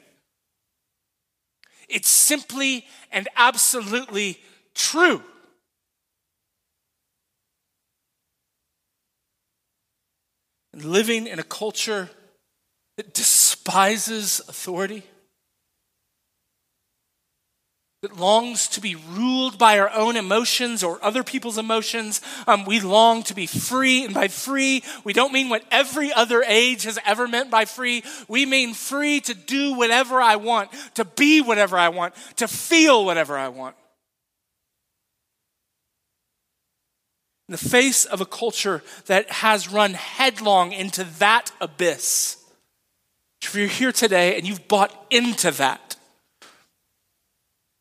it's 1.89 2.09
simply 2.09 2.85
and 3.11 3.27
absolutely 3.35 4.39
true. 4.75 5.23
And 10.73 10.83
living 10.83 11.25
in 11.25 11.39
a 11.39 11.43
culture 11.43 12.09
that 12.97 13.13
despises 13.13 14.41
authority, 14.47 15.03
that 18.01 18.17
longs 18.17 18.67
to 18.67 18.81
be 18.81 18.95
ruled 18.95 19.57
by 19.57 19.79
our 19.79 19.89
own 19.89 20.15
emotions 20.15 20.83
or 20.83 21.03
other 21.03 21.23
people's 21.23 21.57
emotions. 21.57 22.21
Um, 22.45 22.63
we 22.63 22.79
long 22.79 23.23
to 23.23 23.33
be 23.33 23.47
free, 23.47 24.05
and 24.05 24.13
by 24.13 24.27
free, 24.27 24.83
we 25.03 25.11
don't 25.11 25.33
mean 25.33 25.49
what 25.49 25.63
every 25.71 26.13
other 26.13 26.43
age 26.43 26.83
has 26.83 26.99
ever 27.03 27.27
meant 27.27 27.49
by 27.49 27.65
free. 27.65 28.03
We 28.27 28.45
mean 28.45 28.75
free 28.75 29.21
to 29.21 29.33
do 29.33 29.73
whatever 29.73 30.21
I 30.21 30.35
want, 30.35 30.69
to 30.95 31.05
be 31.05 31.41
whatever 31.41 31.77
I 31.77 31.89
want, 31.89 32.13
to 32.35 32.47
feel 32.47 33.05
whatever 33.05 33.37
I 33.37 33.47
want. 33.47 33.75
In 37.47 37.51
the 37.51 37.57
face 37.57 38.05
of 38.05 38.21
a 38.21 38.25
culture 38.25 38.81
that 39.05 39.29
has 39.29 39.71
run 39.71 39.93
headlong 39.93 40.71
into 40.71 41.03
that 41.19 41.51
abyss. 41.61 42.37
If 43.41 43.53
you're 43.53 43.67
here 43.67 43.91
today 43.91 44.37
and 44.37 44.47
you've 44.47 44.67
bought 44.67 44.93
into 45.11 45.51
that, 45.51 45.95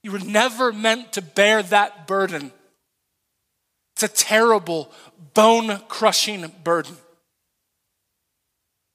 you 0.03 0.13
were 0.13 0.19
never 0.19 0.71
meant 0.71 1.15
to 1.15 1.23
bear 1.23 1.63
that 1.63 2.07
burden. 2.07 2.53
It's 3.95 4.03
a 4.03 4.09
terrible, 4.09 4.93
bone 5.33 5.81
crushing 5.89 6.53
burden. 6.63 6.97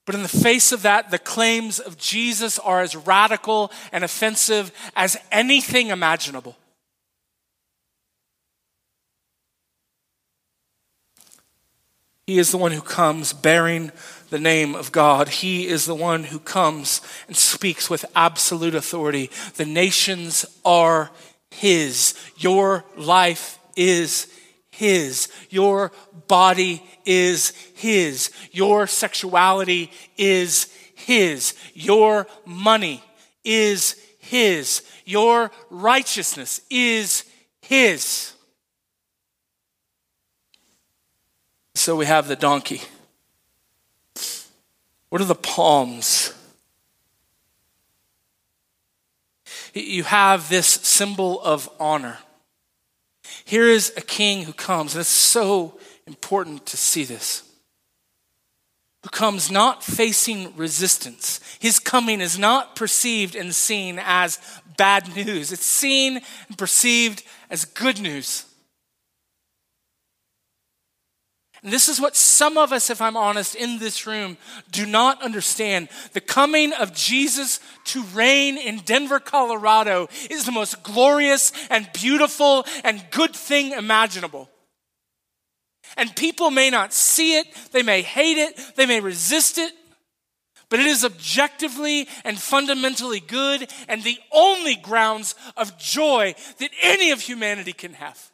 But 0.06 0.16
in 0.16 0.22
the 0.22 0.28
face 0.28 0.72
of 0.72 0.84
that, 0.84 1.10
the 1.10 1.20
claims 1.20 1.80
of 1.80 1.98
Jesus 1.98 2.60
are 2.60 2.82
as 2.82 2.96
radical 2.96 3.72
and 3.92 4.04
offensive 4.04 4.72
as 4.96 5.18
anything 5.32 5.88
imaginable. 5.88 6.56
He 12.30 12.38
is 12.38 12.52
the 12.52 12.60
one 12.60 12.74
who 12.74 12.82
comes 12.82 13.34
bearing 13.34 13.92
the 14.30 14.38
name 14.38 14.76
of 14.76 14.92
God. 14.92 15.30
He 15.30 15.68
is 15.68 15.88
the 15.88 15.96
one 15.96 16.26
who 16.26 16.38
comes 16.38 17.02
and 17.26 17.36
speaks 17.36 17.90
with 17.90 18.06
absolute 18.16 18.76
authority. 18.76 19.32
The 19.56 19.66
nations 19.66 20.46
are 20.64 21.10
His. 21.50 22.14
Your 22.38 22.86
life 22.96 23.58
is 23.76 24.32
His. 24.70 25.28
Your 25.50 25.92
body 26.28 26.84
is 27.04 27.50
His. 27.74 28.30
Your 28.52 28.86
sexuality 28.86 29.92
is 30.16 30.72
His. 30.94 31.56
Your 31.74 32.28
money 32.46 33.04
is 33.44 34.00
His. 34.20 34.84
Your 35.04 35.50
righteousness 35.72 36.62
is 36.70 37.26
His. 37.64 38.36
So 41.76 41.96
we 41.96 42.06
have 42.06 42.28
the 42.28 42.36
donkey. 42.36 42.82
What 45.10 45.22
are 45.22 45.26
the 45.26 45.36
palms? 45.36 46.34
You 49.74 50.04
have 50.04 50.50
this 50.50 50.68
symbol 50.68 51.42
of 51.42 51.70
honor. 51.80 52.20
Here 53.46 53.68
is 53.68 53.94
a 53.98 54.02
king 54.02 54.44
who 54.44 54.54
comes, 54.54 54.94
and 54.94 55.02
it's 55.02 55.10
so 55.10 55.80
important 56.06 56.66
to 56.68 56.78
see 56.78 57.04
this. 57.04 57.44
Who 59.04 59.10
comes 59.10 59.50
not 59.50 59.84
facing 59.84 60.56
resistance. 60.58 61.40
His 61.60 61.80
coming 61.80 62.20
is 62.20 62.38
not 62.38 62.76
perceived 62.76 63.36
and 63.36 63.56
seen 63.56 64.00
as 64.04 64.40
bad 64.78 65.14
news, 65.16 65.52
it's 65.52 65.66
seen 65.66 66.22
and 66.48 66.58
perceived 66.58 67.24
as 67.50 67.66
good 67.66 68.00
news. 68.00 68.46
And 71.62 71.74
this 71.74 71.90
is 71.90 72.00
what 72.00 72.16
some 72.16 72.58
of 72.58 72.72
us, 72.72 72.90
if 72.90 73.02
I'm 73.02 73.18
honest, 73.18 73.54
in 73.56 73.80
this 73.80 74.08
room 74.08 74.38
do 74.72 74.86
not 74.86 75.22
understand. 75.22 75.90
The 76.14 76.22
coming 76.22 76.72
of 76.74 76.94
Jesus 76.94 77.60
to 77.86 78.04
reign 78.14 78.58
in 78.58 78.78
Denver, 78.80 79.20
Colorado 79.20 80.08
is 80.30 80.46
the 80.46 80.54
most 80.54 80.84
glorious 80.84 81.52
and 81.70 81.90
beautiful 81.94 82.66
and 82.84 83.04
good 83.12 83.36
thing 83.36 83.74
imaginable. 83.74 84.50
And 85.98 86.16
people 86.16 86.50
may 86.50 86.70
not 86.70 86.94
see 86.94 87.38
it, 87.38 87.48
they 87.72 87.84
may 87.84 88.04
hate 88.04 88.38
it, 88.38 88.58
they 88.78 88.86
may 88.86 89.02
resist 89.02 89.58
it, 89.58 89.74
but 90.70 90.80
it 90.80 90.86
is 90.86 91.04
objectively 91.04 92.08
and 92.24 92.40
fundamentally 92.40 93.20
good 93.20 93.70
and 93.90 94.04
the 94.04 94.20
only 94.32 94.76
grounds 94.76 95.36
of 95.58 95.78
joy 95.78 96.36
that 96.60 96.70
any 96.82 97.12
of 97.12 97.20
humanity 97.20 97.74
can 97.74 97.96
have. 97.96 98.32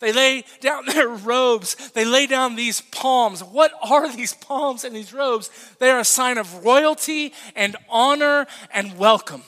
They 0.00 0.12
lay 0.12 0.44
down 0.60 0.86
their 0.92 1.08
robes. 1.08 1.74
They 1.90 2.04
lay 2.04 2.26
down 2.26 2.56
these 2.56 2.80
palms. 2.80 3.42
What 3.42 3.72
are 3.82 4.10
these 4.14 4.34
palms 4.34 4.84
and 4.84 4.94
these 4.94 5.12
robes? 5.12 5.50
They 5.78 5.90
are 5.90 6.00
a 6.00 6.04
sign 6.04 6.38
of 6.38 6.64
royalty 6.64 7.32
and 7.54 7.76
honor 7.88 8.46
and 8.72 8.98
welcome. 8.98 9.42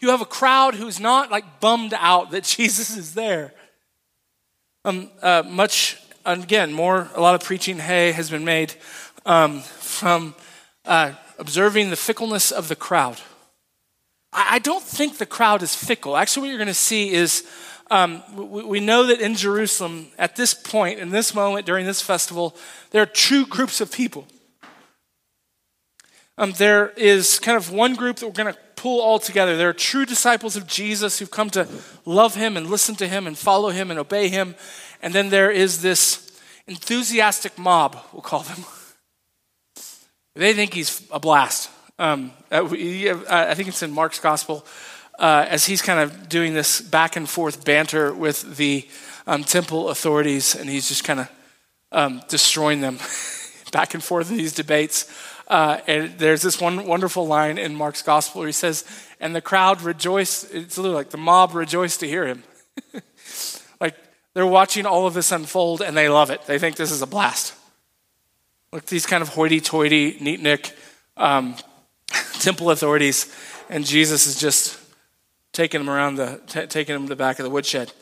You 0.00 0.08
have 0.08 0.22
a 0.22 0.26
crowd 0.26 0.74
who's 0.74 0.98
not 0.98 1.30
like 1.30 1.60
bummed 1.60 1.94
out 1.94 2.30
that 2.30 2.44
Jesus 2.56 2.96
is 2.96 3.14
there. 3.14 3.52
Um, 4.84 5.10
uh, 5.20 5.42
much, 5.46 5.98
again, 6.24 6.72
more, 6.72 7.10
a 7.14 7.20
lot 7.20 7.34
of 7.34 7.44
preaching 7.44 7.78
hay 7.78 8.12
has 8.12 8.30
been 8.30 8.46
made 8.46 8.74
um, 9.26 9.60
from 9.60 10.34
uh, 10.86 11.12
observing 11.38 11.90
the 11.90 11.96
fickleness 11.96 12.50
of 12.50 12.68
the 12.68 12.76
crowd. 12.76 13.20
I 14.32 14.60
don't 14.60 14.82
think 14.82 15.18
the 15.18 15.26
crowd 15.26 15.62
is 15.62 15.74
fickle. 15.74 16.16
Actually, 16.16 16.42
what 16.42 16.48
you're 16.50 16.58
going 16.58 16.68
to 16.68 16.74
see 16.74 17.10
is 17.10 17.44
um, 17.90 18.22
we, 18.34 18.62
we 18.62 18.80
know 18.80 19.06
that 19.06 19.20
in 19.20 19.34
Jerusalem, 19.34 20.08
at 20.18 20.36
this 20.36 20.54
point, 20.54 21.00
in 21.00 21.10
this 21.10 21.34
moment, 21.34 21.66
during 21.66 21.84
this 21.84 22.00
festival, 22.00 22.56
there 22.90 23.02
are 23.02 23.06
two 23.06 23.44
groups 23.46 23.80
of 23.80 23.90
people. 23.90 24.26
Um, 26.38 26.52
there 26.52 26.90
is 26.90 27.38
kind 27.40 27.56
of 27.56 27.72
one 27.72 27.94
group 27.94 28.16
that 28.16 28.26
we're 28.26 28.32
going 28.32 28.54
to 28.54 28.58
pull 28.76 29.00
all 29.00 29.18
together. 29.18 29.56
There 29.56 29.68
are 29.68 29.74
true 29.74 30.06
disciples 30.06 30.56
of 30.56 30.66
Jesus 30.66 31.18
who've 31.18 31.30
come 31.30 31.50
to 31.50 31.68
love 32.06 32.36
him 32.36 32.56
and 32.56 32.70
listen 32.70 32.94
to 32.96 33.08
him 33.08 33.26
and 33.26 33.36
follow 33.36 33.70
him 33.70 33.90
and 33.90 33.98
obey 33.98 34.28
him. 34.28 34.54
And 35.02 35.12
then 35.12 35.28
there 35.28 35.50
is 35.50 35.82
this 35.82 36.40
enthusiastic 36.66 37.58
mob, 37.58 37.98
we'll 38.12 38.22
call 38.22 38.40
them, 38.40 38.64
They 40.36 40.54
think 40.54 40.72
he's 40.72 41.06
a 41.10 41.18
blast. 41.18 41.68
Um, 42.00 42.32
uh, 42.50 42.64
I 43.28 43.54
think 43.54 43.68
it's 43.68 43.82
in 43.82 43.92
Mark's 43.92 44.20
gospel 44.20 44.64
uh, 45.18 45.44
as 45.46 45.66
he's 45.66 45.82
kind 45.82 46.00
of 46.00 46.30
doing 46.30 46.54
this 46.54 46.80
back 46.80 47.14
and 47.14 47.28
forth 47.28 47.62
banter 47.62 48.14
with 48.14 48.56
the 48.56 48.88
um, 49.26 49.44
temple 49.44 49.90
authorities, 49.90 50.54
and 50.54 50.66
he's 50.66 50.88
just 50.88 51.04
kind 51.04 51.20
of 51.20 51.30
um, 51.92 52.22
destroying 52.26 52.80
them 52.80 52.98
back 53.72 53.92
and 53.92 54.02
forth 54.02 54.30
in 54.30 54.38
these 54.38 54.54
debates. 54.54 55.12
Uh, 55.46 55.78
and 55.86 56.18
there's 56.18 56.40
this 56.40 56.58
one 56.58 56.86
wonderful 56.86 57.26
line 57.26 57.58
in 57.58 57.76
Mark's 57.76 58.00
gospel 58.00 58.38
where 58.38 58.48
he 58.48 58.52
says, 58.52 58.82
"And 59.20 59.36
the 59.36 59.42
crowd 59.42 59.82
rejoiced." 59.82 60.54
It's 60.54 60.78
literally 60.78 60.96
like 60.96 61.10
the 61.10 61.18
mob 61.18 61.54
rejoiced 61.54 62.00
to 62.00 62.08
hear 62.08 62.26
him. 62.26 62.44
like 63.80 63.96
they're 64.32 64.46
watching 64.46 64.86
all 64.86 65.06
of 65.06 65.12
this 65.12 65.32
unfold 65.32 65.82
and 65.82 65.94
they 65.94 66.08
love 66.08 66.30
it. 66.30 66.46
They 66.46 66.58
think 66.58 66.76
this 66.76 66.92
is 66.92 67.02
a 67.02 67.06
blast. 67.06 67.52
Like 68.72 68.86
these 68.86 69.04
kind 69.04 69.20
of 69.20 69.28
hoity-toity, 69.28 70.18
neat-nick 70.20 70.74
um, 71.16 71.56
temple 72.40 72.70
authorities, 72.70 73.34
and 73.68 73.84
Jesus 73.84 74.26
is 74.26 74.38
just 74.38 74.78
taking 75.52 75.80
them 75.80 75.90
around 75.90 76.16
the 76.16 76.40
t- 76.46 76.66
taking 76.66 76.94
them 76.94 77.04
to 77.04 77.08
the 77.08 77.16
back 77.16 77.38
of 77.38 77.44
the 77.44 77.50
woodshed, 77.50 77.92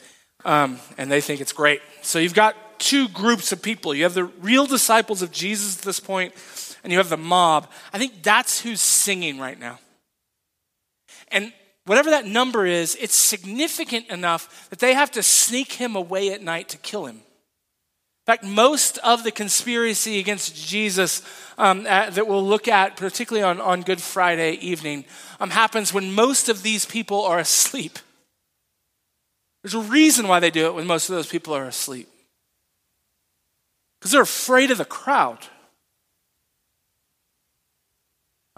um, 0.44 0.78
and 0.96 1.10
they 1.10 1.20
think 1.20 1.40
it's 1.40 1.52
great. 1.52 1.80
So 2.02 2.18
you've 2.18 2.34
got 2.34 2.56
two 2.78 3.08
groups 3.08 3.52
of 3.52 3.62
people. 3.62 3.94
You 3.94 4.04
have 4.04 4.14
the 4.14 4.24
real 4.24 4.66
disciples 4.66 5.22
of 5.22 5.32
Jesus 5.32 5.78
at 5.78 5.84
this 5.84 6.00
point, 6.00 6.32
and 6.82 6.92
you 6.92 6.98
have 6.98 7.08
the 7.08 7.16
mob. 7.16 7.70
I 7.92 7.98
think 7.98 8.22
that's 8.22 8.60
who's 8.60 8.80
singing 8.80 9.38
right 9.38 9.58
now. 9.58 9.78
And 11.30 11.52
whatever 11.84 12.10
that 12.10 12.26
number 12.26 12.66
is, 12.66 12.96
it's 12.96 13.14
significant 13.14 14.08
enough 14.08 14.68
that 14.70 14.78
they 14.78 14.94
have 14.94 15.10
to 15.12 15.22
sneak 15.22 15.72
him 15.72 15.96
away 15.96 16.32
at 16.32 16.42
night 16.42 16.68
to 16.70 16.78
kill 16.78 17.06
him. 17.06 17.22
In 18.28 18.32
fact, 18.32 18.44
most 18.44 18.98
of 18.98 19.24
the 19.24 19.30
conspiracy 19.30 20.18
against 20.18 20.54
Jesus 20.54 21.22
um, 21.56 21.86
uh, 21.88 22.10
that 22.10 22.28
we'll 22.28 22.46
look 22.46 22.68
at, 22.68 22.94
particularly 22.94 23.42
on, 23.42 23.58
on 23.58 23.80
Good 23.80 24.02
Friday 24.02 24.52
evening, 24.56 25.06
um, 25.40 25.48
happens 25.48 25.94
when 25.94 26.12
most 26.12 26.50
of 26.50 26.62
these 26.62 26.84
people 26.84 27.22
are 27.24 27.38
asleep. 27.38 27.98
There's 29.62 29.72
a 29.72 29.80
reason 29.80 30.28
why 30.28 30.40
they 30.40 30.50
do 30.50 30.66
it 30.66 30.74
when 30.74 30.86
most 30.86 31.08
of 31.08 31.16
those 31.16 31.26
people 31.26 31.54
are 31.54 31.64
asleep. 31.64 32.06
Because 33.98 34.12
they're 34.12 34.20
afraid 34.20 34.70
of 34.70 34.76
the 34.76 34.84
crowd. 34.84 35.46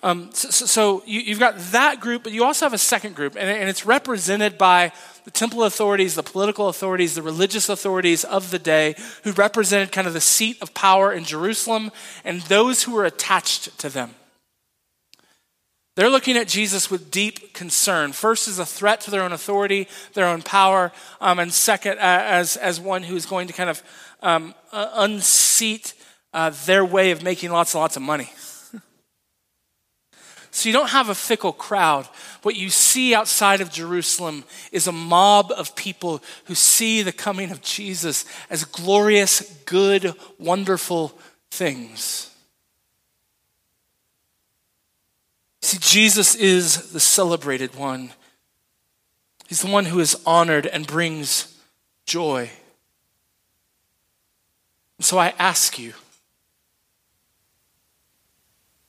Um, 0.02 0.30
so, 0.32 0.66
so 0.66 1.02
you, 1.06 1.30
have 1.30 1.38
got 1.38 1.58
that 1.70 2.00
group, 2.00 2.24
but 2.24 2.32
you 2.32 2.42
also 2.42 2.64
have 2.64 2.72
a 2.72 2.78
second 2.78 3.14
group, 3.14 3.36
and, 3.36 3.48
and 3.48 3.68
it's 3.68 3.86
represented 3.86 4.58
by 4.58 4.90
the 5.30 5.38
temple 5.38 5.62
authorities, 5.62 6.16
the 6.16 6.24
political 6.24 6.68
authorities, 6.68 7.14
the 7.14 7.22
religious 7.22 7.68
authorities 7.68 8.24
of 8.24 8.50
the 8.50 8.58
day, 8.58 8.96
who 9.22 9.30
represented 9.32 9.92
kind 9.92 10.08
of 10.08 10.12
the 10.12 10.20
seat 10.20 10.60
of 10.60 10.74
power 10.74 11.12
in 11.12 11.22
Jerusalem, 11.22 11.92
and 12.24 12.40
those 12.42 12.82
who 12.82 12.92
were 12.92 13.04
attached 13.04 13.78
to 13.78 13.88
them. 13.88 14.16
They're 15.94 16.10
looking 16.10 16.36
at 16.36 16.48
Jesus 16.48 16.90
with 16.90 17.12
deep 17.12 17.54
concern. 17.54 18.12
First, 18.12 18.48
as 18.48 18.58
a 18.58 18.66
threat 18.66 19.00
to 19.02 19.10
their 19.10 19.22
own 19.22 19.32
authority, 19.32 19.86
their 20.14 20.26
own 20.26 20.42
power, 20.42 20.90
um, 21.20 21.38
and 21.38 21.52
second, 21.52 21.98
uh, 21.98 22.00
as, 22.00 22.56
as 22.56 22.80
one 22.80 23.04
who 23.04 23.14
is 23.14 23.26
going 23.26 23.46
to 23.46 23.52
kind 23.52 23.70
of 23.70 23.82
um, 24.22 24.54
uh, 24.72 24.90
unseat 24.94 25.94
uh, 26.32 26.50
their 26.66 26.84
way 26.84 27.12
of 27.12 27.22
making 27.22 27.50
lots 27.50 27.74
and 27.74 27.80
lots 27.80 27.96
of 27.96 28.02
money. 28.02 28.32
So 30.50 30.68
you 30.68 30.72
don't 30.72 30.90
have 30.90 31.08
a 31.08 31.14
fickle 31.14 31.52
crowd. 31.52 32.06
What 32.42 32.56
you 32.56 32.70
see 32.70 33.14
outside 33.14 33.60
of 33.60 33.70
Jerusalem 33.70 34.44
is 34.72 34.86
a 34.86 34.92
mob 34.92 35.52
of 35.56 35.76
people 35.76 36.22
who 36.46 36.54
see 36.54 37.02
the 37.02 37.12
coming 37.12 37.50
of 37.50 37.62
Jesus 37.62 38.24
as 38.50 38.64
glorious, 38.64 39.42
good, 39.64 40.14
wonderful 40.38 41.16
things. 41.50 42.34
See, 45.62 45.78
Jesus 45.78 46.34
is 46.34 46.92
the 46.92 47.00
celebrated 47.00 47.76
one. 47.76 48.10
He's 49.46 49.62
the 49.62 49.70
one 49.70 49.84
who 49.84 50.00
is 50.00 50.20
honored 50.26 50.66
and 50.66 50.86
brings 50.86 51.60
joy. 52.06 52.50
And 54.98 55.04
so 55.04 55.18
I 55.18 55.34
ask 55.38 55.78
you, 55.78 55.92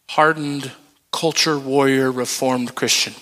hardened 0.09 0.72
culture 1.12 1.57
warrior, 1.57 2.12
reformed 2.12 2.76
Christian. 2.76 3.14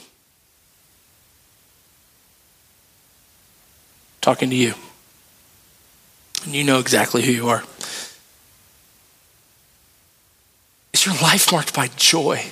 Talking 4.21 4.49
to 4.49 4.55
you. 4.55 4.73
And 6.45 6.55
you 6.55 6.63
know 6.63 6.79
exactly 6.79 7.23
who 7.23 7.31
you 7.31 7.49
are. 7.49 7.63
Is 10.93 11.05
your 11.05 11.15
life 11.15 11.51
marked 11.51 11.73
by 11.73 11.87
joy? 11.95 12.51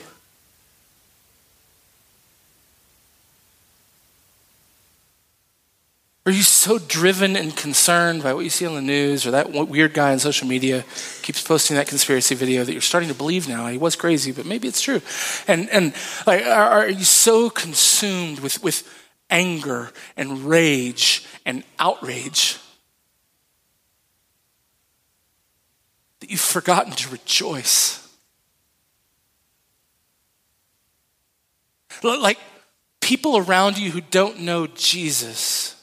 Are 6.27 6.31
you 6.31 6.43
so 6.43 6.77
driven 6.77 7.37
and 7.37 7.55
concerned 7.55 8.21
by 8.21 8.33
what 8.33 8.43
you 8.43 8.49
see 8.49 8.65
on 8.65 8.75
the 8.75 8.81
news 8.81 9.25
or 9.25 9.31
that 9.31 9.49
weird 9.49 9.93
guy 9.93 10.11
on 10.11 10.19
social 10.19 10.45
media 10.45 10.83
keeps 11.21 11.41
posting 11.41 11.77
that 11.77 11.87
conspiracy 11.87 12.35
video 12.35 12.65
that 12.65 12.73
you're 12.73 12.81
starting 12.81 13.07
to 13.07 13.15
believe 13.15 13.47
now? 13.47 13.67
He 13.67 13.77
was 13.77 13.95
crazy, 13.95 14.33
but 14.33 14.45
maybe 14.45 14.67
it's 14.67 14.81
true. 14.81 14.99
And, 15.47 15.69
and 15.69 15.93
like, 16.25 16.45
are, 16.45 16.81
are 16.81 16.89
you 16.89 17.05
so 17.05 17.49
consumed 17.49 18.39
with, 18.39 18.61
with 18.61 18.85
anger 19.29 19.93
and 20.17 20.39
rage 20.39 21.25
and 21.45 21.63
outrage 21.79 22.59
that 26.19 26.29
you've 26.29 26.41
forgotten 26.41 26.91
to 26.91 27.09
rejoice? 27.09 28.05
Like 32.03 32.37
people 32.99 33.37
around 33.37 33.77
you 33.77 33.91
who 33.91 34.01
don't 34.01 34.41
know 34.41 34.67
Jesus 34.67 35.76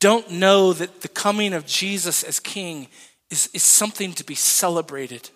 don't 0.00 0.30
know 0.30 0.72
that 0.72 1.00
the 1.00 1.08
coming 1.08 1.52
of 1.52 1.66
Jesus 1.66 2.22
as 2.22 2.38
King 2.40 2.88
is, 3.30 3.48
is 3.52 3.62
something 3.62 4.12
to 4.14 4.24
be 4.24 4.34
celebrated. 4.34 5.30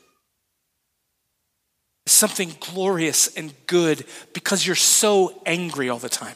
Something 2.07 2.55
glorious 2.61 3.35
and 3.37 3.55
good 3.67 4.05
because 4.33 4.67
you're 4.67 4.77
so 4.77 5.41
angry 5.47 5.89
all 5.89 5.99
the 5.99 6.09
time. 6.09 6.35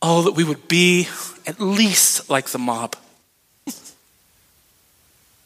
Oh, 0.00 0.22
that 0.22 0.32
we 0.32 0.42
would 0.42 0.68
be 0.68 1.08
at 1.46 1.60
least 1.60 2.28
like 2.28 2.48
the 2.48 2.58
mob. 2.58 2.96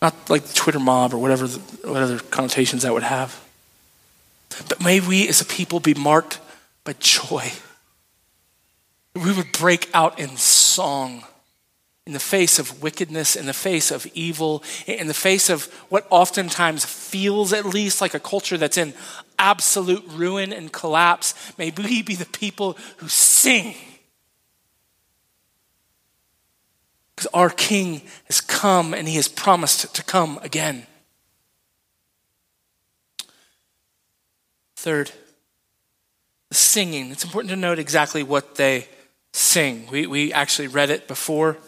Not 0.01 0.15
like 0.31 0.45
the 0.45 0.55
Twitter 0.55 0.79
mob 0.79 1.13
or 1.13 1.19
whatever, 1.19 1.47
the, 1.47 1.59
whatever 1.89 2.19
connotations 2.31 2.83
that 2.83 2.93
would 2.93 3.03
have. 3.03 3.43
But 4.69 4.83
may 4.83 5.01
we 5.01 5.29
as 5.29 5.41
a 5.41 5.45
people 5.45 5.81
be 5.81 5.95
marked 5.95 6.39
but 6.87 7.01
joy. 7.01 7.53
We 9.15 9.33
would 9.35 9.53
break 9.53 9.91
out 9.93 10.19
in 10.19 10.37
song 10.39 11.25
in 12.07 12.13
the 12.13 12.21
face 12.21 12.61
of 12.61 12.83
wickedness, 12.83 13.35
in 13.35 13.47
the 13.47 13.53
face 13.53 13.91
of 13.91 14.07
evil, 14.15 14.63
in 14.87 15.09
the 15.09 15.15
face 15.15 15.51
of 15.51 15.65
what 15.89 16.07
oftentimes 16.09 16.85
feels 16.85 17.53
at 17.53 17.67
least 17.67 18.01
like 18.01 18.15
a 18.15 18.21
culture 18.21 18.57
that's 18.57 18.79
in 18.79 18.95
absolute 19.39 20.05
ruin 20.09 20.53
and 20.53 20.73
collapse. 20.73 21.35
May 21.59 21.73
we 21.77 22.03
be 22.03 22.15
the 22.15 22.27
people 22.27 22.79
who 22.99 23.09
sing. 23.09 23.75
Because 27.17 27.31
our 27.35 27.51
King 27.51 28.03
has 28.27 28.41
come 28.41 28.95
and 28.95 29.09
he 29.09 29.17
has 29.17 29.27
promised 29.27 29.93
to 29.93 30.05
come 30.05 30.39
again. 30.43 30.87
Third, 34.77 35.11
singing. 36.59 37.11
It's 37.11 37.25
important 37.25 37.51
to 37.51 37.57
note 37.57 37.79
exactly 37.79 38.23
what 38.23 38.55
they 38.57 38.89
sing. 39.33 39.87
We, 39.91 40.07
we 40.07 40.33
actually 40.33 40.69
read 40.69 40.91
it 40.91 41.09
before. 41.09 41.59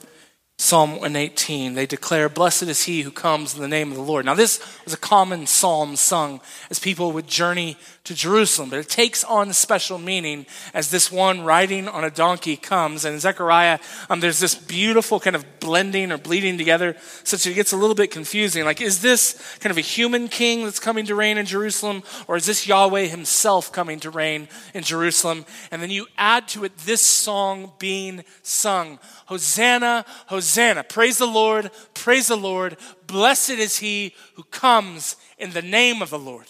Psalm 0.61 0.91
118, 0.91 1.75
they 1.75 1.87
declare, 1.87 2.29
Blessed 2.29 2.65
is 2.65 2.83
he 2.83 3.03
who 3.03 3.13
comes 3.13 3.55
in 3.55 3.63
the 3.63 3.69
name 3.69 3.93
of 3.93 3.97
the 3.97 4.03
Lord. 4.03 4.25
Now, 4.25 4.35
this 4.35 4.61
was 4.85 4.93
a 4.93 4.99
common 4.99 5.47
psalm 5.47 5.95
sung 5.95 6.41
as 6.69 6.81
people 6.81 7.13
would 7.13 7.29
journey 7.29 7.77
to 8.03 8.13
Jerusalem, 8.13 8.71
but 8.71 8.81
it 8.81 8.89
takes 8.89 9.23
on 9.23 9.53
special 9.53 9.99
meaning 9.99 10.47
as 10.75 10.91
this 10.91 11.13
one 11.13 11.43
riding 11.43 11.87
on 11.87 12.03
a 12.03 12.11
donkey 12.11 12.57
comes. 12.57 13.05
And 13.05 13.15
in 13.15 13.21
Zechariah, 13.21 13.79
um, 14.11 14.19
there's 14.19 14.41
this 14.41 14.57
beautiful 14.57 15.21
kind 15.21 15.37
of 15.37 15.45
blending 15.61 16.11
or 16.11 16.19
bleeding 16.19 16.59
together, 16.59 16.97
such 17.23 17.45
that 17.45 17.51
it 17.51 17.55
gets 17.55 17.73
a 17.73 17.77
little 17.77 17.95
bit 17.95 18.11
confusing. 18.11 18.65
Like, 18.65 18.81
is 18.81 19.01
this 19.01 19.57
kind 19.61 19.71
of 19.71 19.79
a 19.79 19.83
human 19.83 20.27
king 20.27 20.65
that's 20.65 20.81
coming 20.81 21.07
to 21.07 21.15
reign 21.15 21.39
in 21.39 21.47
Jerusalem, 21.47 22.03
or 22.27 22.37
is 22.37 22.47
this 22.47 22.67
Yahweh 22.67 23.05
himself 23.05 23.71
coming 23.71 24.01
to 24.01 24.11
reign 24.11 24.49
in 24.75 24.83
Jerusalem? 24.83 25.47
And 25.71 25.81
then 25.81 25.91
you 25.91 26.07
add 26.17 26.49
to 26.49 26.65
it 26.65 26.77
this 26.79 27.03
song 27.03 27.71
being 27.79 28.25
sung 28.43 28.99
Hosanna, 29.27 30.05
Hosanna. 30.27 30.48
Praise 30.89 31.19
the 31.19 31.27
Lord, 31.27 31.71
praise 31.95 32.29
the 32.29 32.37
Lord. 32.37 32.77
Blessed 33.07 33.51
is 33.51 33.79
he 33.79 34.15
who 34.35 34.43
comes 34.45 35.17
in 35.39 35.53
the 35.53 35.63
name 35.63 36.03
of 36.03 36.11
the 36.11 36.19
Lord. 36.19 36.47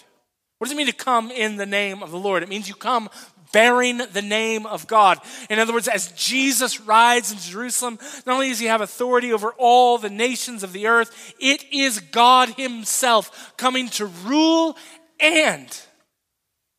What 0.59 0.67
does 0.67 0.73
it 0.73 0.77
mean 0.77 0.87
to 0.87 0.93
come 0.93 1.31
in 1.31 1.57
the 1.57 1.67
name 1.67 2.03
of 2.03 2.11
the 2.11 2.19
Lord? 2.19 2.43
It 2.43 2.49
means 2.49 2.69
you 2.69 2.75
come 2.75 3.09
bearing 3.53 3.99
the 4.13 4.23
name 4.23 4.67
of 4.67 4.87
God. 4.87 5.19
In 5.49 5.59
other 5.59 5.73
words, 5.73 5.89
as 5.89 6.13
Jesus 6.13 6.81
rides 6.81 7.33
in 7.33 7.39
Jerusalem, 7.39 7.99
not 8.27 8.35
only 8.35 8.49
does 8.49 8.59
he 8.59 8.67
have 8.67 8.81
authority 8.81 9.33
over 9.33 9.55
all 9.57 9.99
the 9.99 10.11
nations 10.11 10.63
of 10.63 10.73
the 10.73 10.87
earth, 10.87 11.35
it 11.41 11.65
is 11.73 12.01
God 12.01 12.51
himself 12.51 13.55
coming 13.57 13.89
to 13.91 14.07
rule 14.07 14.77
and 15.21 15.81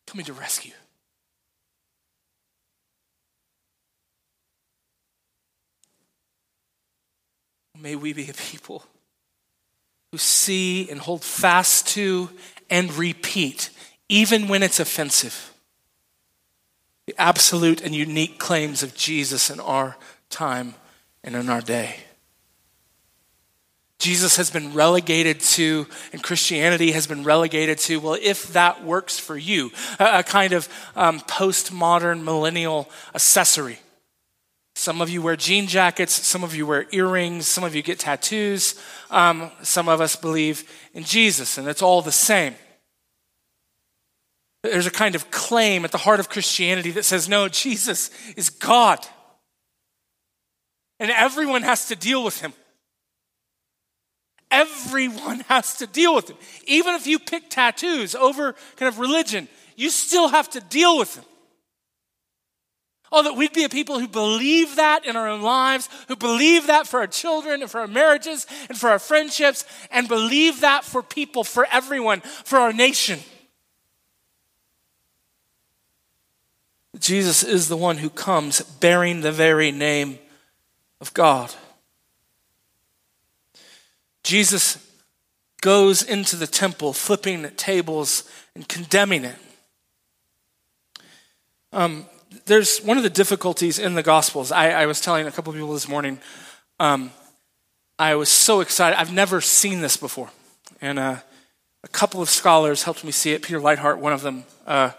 coming 0.05 0.25
to 0.25 0.33
rescue. 0.33 0.73
May 7.81 7.95
we 7.95 8.11
be 8.11 8.29
a 8.29 8.33
people 8.33 8.83
who 10.11 10.17
see 10.17 10.89
and 10.89 10.99
hold 10.99 11.23
fast 11.23 11.87
to 11.89 12.29
and 12.69 12.93
repeat, 12.93 13.69
even 14.09 14.47
when 14.47 14.63
it's 14.63 14.79
offensive, 14.79 15.53
the 17.05 17.15
absolute 17.17 17.81
and 17.81 17.95
unique 17.95 18.37
claims 18.37 18.83
of 18.83 18.95
Jesus 18.95 19.49
in 19.49 19.59
our 19.59 19.95
time 20.29 20.75
and 21.23 21.35
in 21.35 21.49
our 21.49 21.61
day. 21.61 21.97
Jesus 23.97 24.37
has 24.37 24.49
been 24.49 24.73
relegated 24.73 25.39
to, 25.41 25.87
and 26.13 26.23
Christianity 26.23 26.91
has 26.91 27.07
been 27.07 27.23
relegated 27.23 27.77
to, 27.79 27.99
well, 27.99 28.17
if 28.21 28.53
that 28.53 28.83
works 28.83 29.19
for 29.19 29.37
you, 29.37 29.71
a, 29.99 30.19
a 30.19 30.23
kind 30.23 30.53
of 30.53 30.69
um, 30.95 31.19
postmodern 31.21 32.23
millennial 32.23 32.89
accessory. 33.13 33.79
Some 34.79 35.01
of 35.01 35.09
you 35.09 35.21
wear 35.21 35.35
jean 35.35 35.67
jackets, 35.67 36.25
some 36.25 36.41
of 36.41 36.55
you 36.55 36.65
wear 36.65 36.87
earrings, 36.93 37.45
some 37.47 37.65
of 37.65 37.75
you 37.75 37.81
get 37.81 37.99
tattoos, 37.99 38.79
um, 39.11 39.51
some 39.61 39.89
of 39.89 39.99
us 39.99 40.15
believe 40.15 40.63
in 40.93 41.03
Jesus, 41.03 41.57
and 41.57 41.67
it's 41.67 41.81
all 41.81 42.01
the 42.01 42.13
same. 42.13 42.55
There's 44.63 44.87
a 44.87 44.91
kind 44.91 45.15
of 45.15 45.31
claim 45.31 45.83
at 45.83 45.91
the 45.91 45.97
heart 45.97 46.21
of 46.21 46.29
Christianity 46.29 46.91
that 46.91 47.03
says, 47.03 47.27
no, 47.27 47.49
Jesus 47.49 48.09
is 48.37 48.49
God. 48.49 49.05
And 50.97 51.11
everyone 51.11 51.63
has 51.63 51.89
to 51.89 51.97
deal 51.97 52.23
with 52.23 52.39
him. 52.39 52.53
Everyone 54.49 55.41
has 55.49 55.75
to 55.79 55.87
deal 55.87 56.15
with 56.15 56.29
him. 56.29 56.37
Even 56.67 56.95
if 56.95 57.05
you 57.05 57.19
pick 57.19 57.49
tattoos 57.49 58.15
over 58.15 58.55
kind 58.77 58.87
of 58.87 58.97
religion, 58.97 59.49
you 59.75 59.89
still 59.89 60.29
have 60.29 60.49
to 60.51 60.61
deal 60.61 60.97
with 60.97 61.17
him. 61.17 61.25
Oh, 63.11 63.23
that 63.23 63.35
we'd 63.35 63.53
be 63.53 63.63
a 63.63 63.69
people 63.69 63.99
who 63.99 64.07
believe 64.07 64.75
that 64.75 65.05
in 65.05 65.15
our 65.15 65.27
own 65.27 65.41
lives, 65.41 65.89
who 66.07 66.15
believe 66.15 66.67
that 66.67 66.87
for 66.87 66.99
our 66.99 67.07
children 67.07 67.61
and 67.61 67.71
for 67.71 67.81
our 67.81 67.87
marriages 67.87 68.45
and 68.67 68.77
for 68.77 68.89
our 68.89 68.99
friendships, 68.99 69.65
and 69.89 70.07
believe 70.07 70.61
that 70.61 70.83
for 70.83 71.01
people, 71.01 71.43
for 71.43 71.65
everyone, 71.71 72.21
for 72.21 72.59
our 72.59 72.73
nation. 72.73 73.19
Jesus 76.99 77.43
is 77.43 77.67
the 77.67 77.77
one 77.77 77.97
who 77.97 78.09
comes 78.09 78.61
bearing 78.61 79.21
the 79.21 79.31
very 79.31 79.71
name 79.71 80.19
of 81.01 81.13
God. 81.13 81.53
Jesus 84.23 84.77
goes 85.61 86.03
into 86.03 86.35
the 86.35 86.47
temple, 86.47 86.93
flipping 86.93 87.49
tables 87.51 88.29
and 88.55 88.67
condemning 88.67 89.25
it. 89.25 89.35
Um, 91.71 92.05
there's 92.45 92.79
one 92.79 92.97
of 92.97 93.03
the 93.03 93.09
difficulties 93.09 93.79
in 93.79 93.95
the 93.95 94.03
Gospels. 94.03 94.51
I, 94.51 94.69
I 94.71 94.85
was 94.85 95.01
telling 95.01 95.27
a 95.27 95.31
couple 95.31 95.51
of 95.51 95.57
people 95.57 95.73
this 95.73 95.87
morning, 95.87 96.19
um, 96.79 97.11
I 97.97 98.15
was 98.15 98.29
so 98.29 98.61
excited. 98.61 98.99
I've 98.99 99.13
never 99.13 99.41
seen 99.41 99.81
this 99.81 99.97
before. 99.97 100.29
And 100.81 100.99
uh, 100.99 101.17
a 101.83 101.87
couple 101.87 102.21
of 102.21 102.29
scholars 102.29 102.83
helped 102.83 103.03
me 103.03 103.11
see 103.11 103.33
it. 103.33 103.41
Peter 103.41 103.59
Leithart, 103.59 103.97
one 103.97 104.13
of 104.13 104.21
them. 104.21 104.43
Uh, 104.65 104.91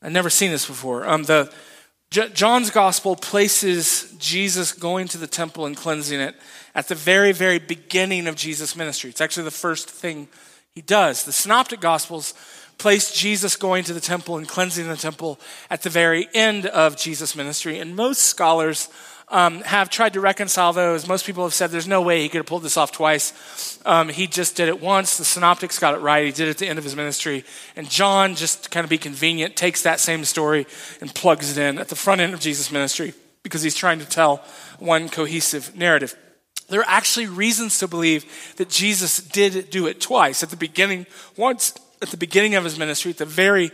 I've 0.00 0.12
never 0.12 0.30
seen 0.30 0.50
this 0.50 0.66
before. 0.66 1.06
Um, 1.06 1.24
the, 1.24 1.52
J- 2.10 2.30
John's 2.30 2.70
Gospel 2.70 3.16
places 3.16 4.14
Jesus 4.18 4.72
going 4.72 5.08
to 5.08 5.18
the 5.18 5.26
temple 5.26 5.66
and 5.66 5.76
cleansing 5.76 6.20
it 6.20 6.36
at 6.74 6.88
the 6.88 6.94
very, 6.94 7.32
very 7.32 7.58
beginning 7.58 8.26
of 8.26 8.36
Jesus' 8.36 8.76
ministry. 8.76 9.10
It's 9.10 9.20
actually 9.20 9.44
the 9.44 9.50
first 9.50 9.90
thing 9.90 10.28
he 10.74 10.80
does. 10.80 11.24
The 11.24 11.32
Synoptic 11.32 11.80
Gospels 11.80 12.34
placed 12.84 13.16
Jesus 13.16 13.56
going 13.56 13.82
to 13.82 13.94
the 13.94 14.00
temple 14.14 14.36
and 14.36 14.46
cleansing 14.46 14.86
the 14.86 14.94
temple 14.94 15.40
at 15.70 15.80
the 15.80 15.88
very 15.88 16.28
end 16.34 16.66
of 16.66 16.98
Jesus' 16.98 17.34
ministry. 17.34 17.78
And 17.78 17.96
most 17.96 18.20
scholars 18.24 18.90
um, 19.28 19.62
have 19.62 19.88
tried 19.88 20.12
to 20.12 20.20
reconcile 20.20 20.74
those. 20.74 21.08
Most 21.08 21.24
people 21.24 21.44
have 21.44 21.54
said 21.54 21.70
there's 21.70 21.88
no 21.88 22.02
way 22.02 22.20
he 22.20 22.28
could 22.28 22.40
have 22.40 22.46
pulled 22.46 22.62
this 22.62 22.76
off 22.76 22.92
twice. 22.92 23.78
Um, 23.86 24.10
he 24.10 24.26
just 24.26 24.54
did 24.54 24.68
it 24.68 24.82
once. 24.82 25.16
The 25.16 25.24
synoptics 25.24 25.78
got 25.78 25.94
it 25.94 26.00
right. 26.00 26.26
He 26.26 26.30
did 26.30 26.48
it 26.48 26.50
at 26.50 26.58
the 26.58 26.68
end 26.68 26.78
of 26.78 26.84
his 26.84 26.94
ministry. 26.94 27.46
And 27.74 27.88
John, 27.88 28.34
just 28.34 28.70
kind 28.70 28.84
of 28.84 28.90
be 28.90 28.98
convenient, 28.98 29.56
takes 29.56 29.82
that 29.84 29.98
same 29.98 30.22
story 30.26 30.66
and 31.00 31.14
plugs 31.14 31.56
it 31.56 31.58
in 31.58 31.78
at 31.78 31.88
the 31.88 31.96
front 31.96 32.20
end 32.20 32.34
of 32.34 32.40
Jesus' 32.40 32.70
ministry 32.70 33.14
because 33.42 33.62
he's 33.62 33.74
trying 33.74 34.00
to 34.00 34.04
tell 34.06 34.44
one 34.78 35.08
cohesive 35.08 35.74
narrative. 35.74 36.14
There 36.68 36.80
are 36.80 36.88
actually 36.88 37.28
reasons 37.28 37.78
to 37.78 37.88
believe 37.88 38.26
that 38.56 38.68
Jesus 38.68 39.16
did 39.18 39.70
do 39.70 39.86
it 39.86 40.02
twice. 40.02 40.42
At 40.42 40.50
the 40.50 40.56
beginning, 40.56 41.06
once 41.34 41.72
at 42.04 42.10
the 42.10 42.16
beginning 42.16 42.54
of 42.54 42.64
his 42.64 42.78
ministry, 42.78 43.10
at 43.10 43.18
the 43.18 43.24
very 43.24 43.72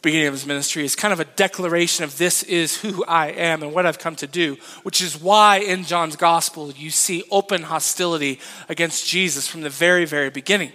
beginning 0.00 0.26
of 0.26 0.34
his 0.34 0.46
ministry, 0.46 0.84
is 0.84 0.96
kind 0.96 1.12
of 1.12 1.20
a 1.20 1.26
declaration 1.36 2.04
of 2.04 2.16
this 2.16 2.42
is 2.42 2.80
who 2.80 3.04
I 3.04 3.28
am 3.28 3.62
and 3.62 3.74
what 3.74 3.84
I've 3.84 3.98
come 3.98 4.16
to 4.16 4.26
do, 4.26 4.56
which 4.82 5.02
is 5.02 5.20
why 5.20 5.58
in 5.58 5.84
John's 5.84 6.16
gospel 6.16 6.72
you 6.72 6.90
see 6.90 7.22
open 7.30 7.62
hostility 7.62 8.40
against 8.68 9.06
Jesus 9.06 9.46
from 9.46 9.60
the 9.60 9.70
very, 9.70 10.06
very 10.06 10.30
beginning. 10.30 10.72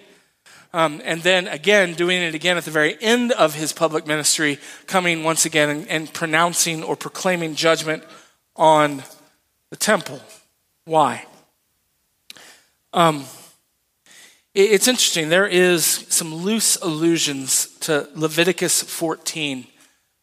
Um, 0.74 1.02
and 1.04 1.22
then 1.24 1.48
again, 1.48 1.96
doing 1.96 2.22
it 2.22 2.36
again 2.36 2.56
at 2.56 2.66
the 2.66 2.72
very 2.72 2.96
end 3.02 3.32
of 3.32 3.56
his 3.56 3.74
public 3.74 4.06
ministry, 4.06 4.60
coming 4.86 5.24
once 5.24 5.46
again 5.46 5.70
and, 5.70 5.88
and 5.90 6.14
pronouncing 6.14 6.84
or 6.84 6.96
proclaiming 6.96 7.56
judgment 7.56 8.04
on 8.56 9.04
the 9.72 9.76
temple. 9.76 10.22
Why? 10.86 11.26
Um, 12.94 13.26
it's 14.54 14.88
interesting. 14.88 15.30
There 15.30 15.48
is 15.48 15.86
some 16.10 16.36
loose 16.36 16.76
allusions 16.78 17.68
to 17.80 18.10
Leviticus 18.16 18.84
14, 18.84 19.66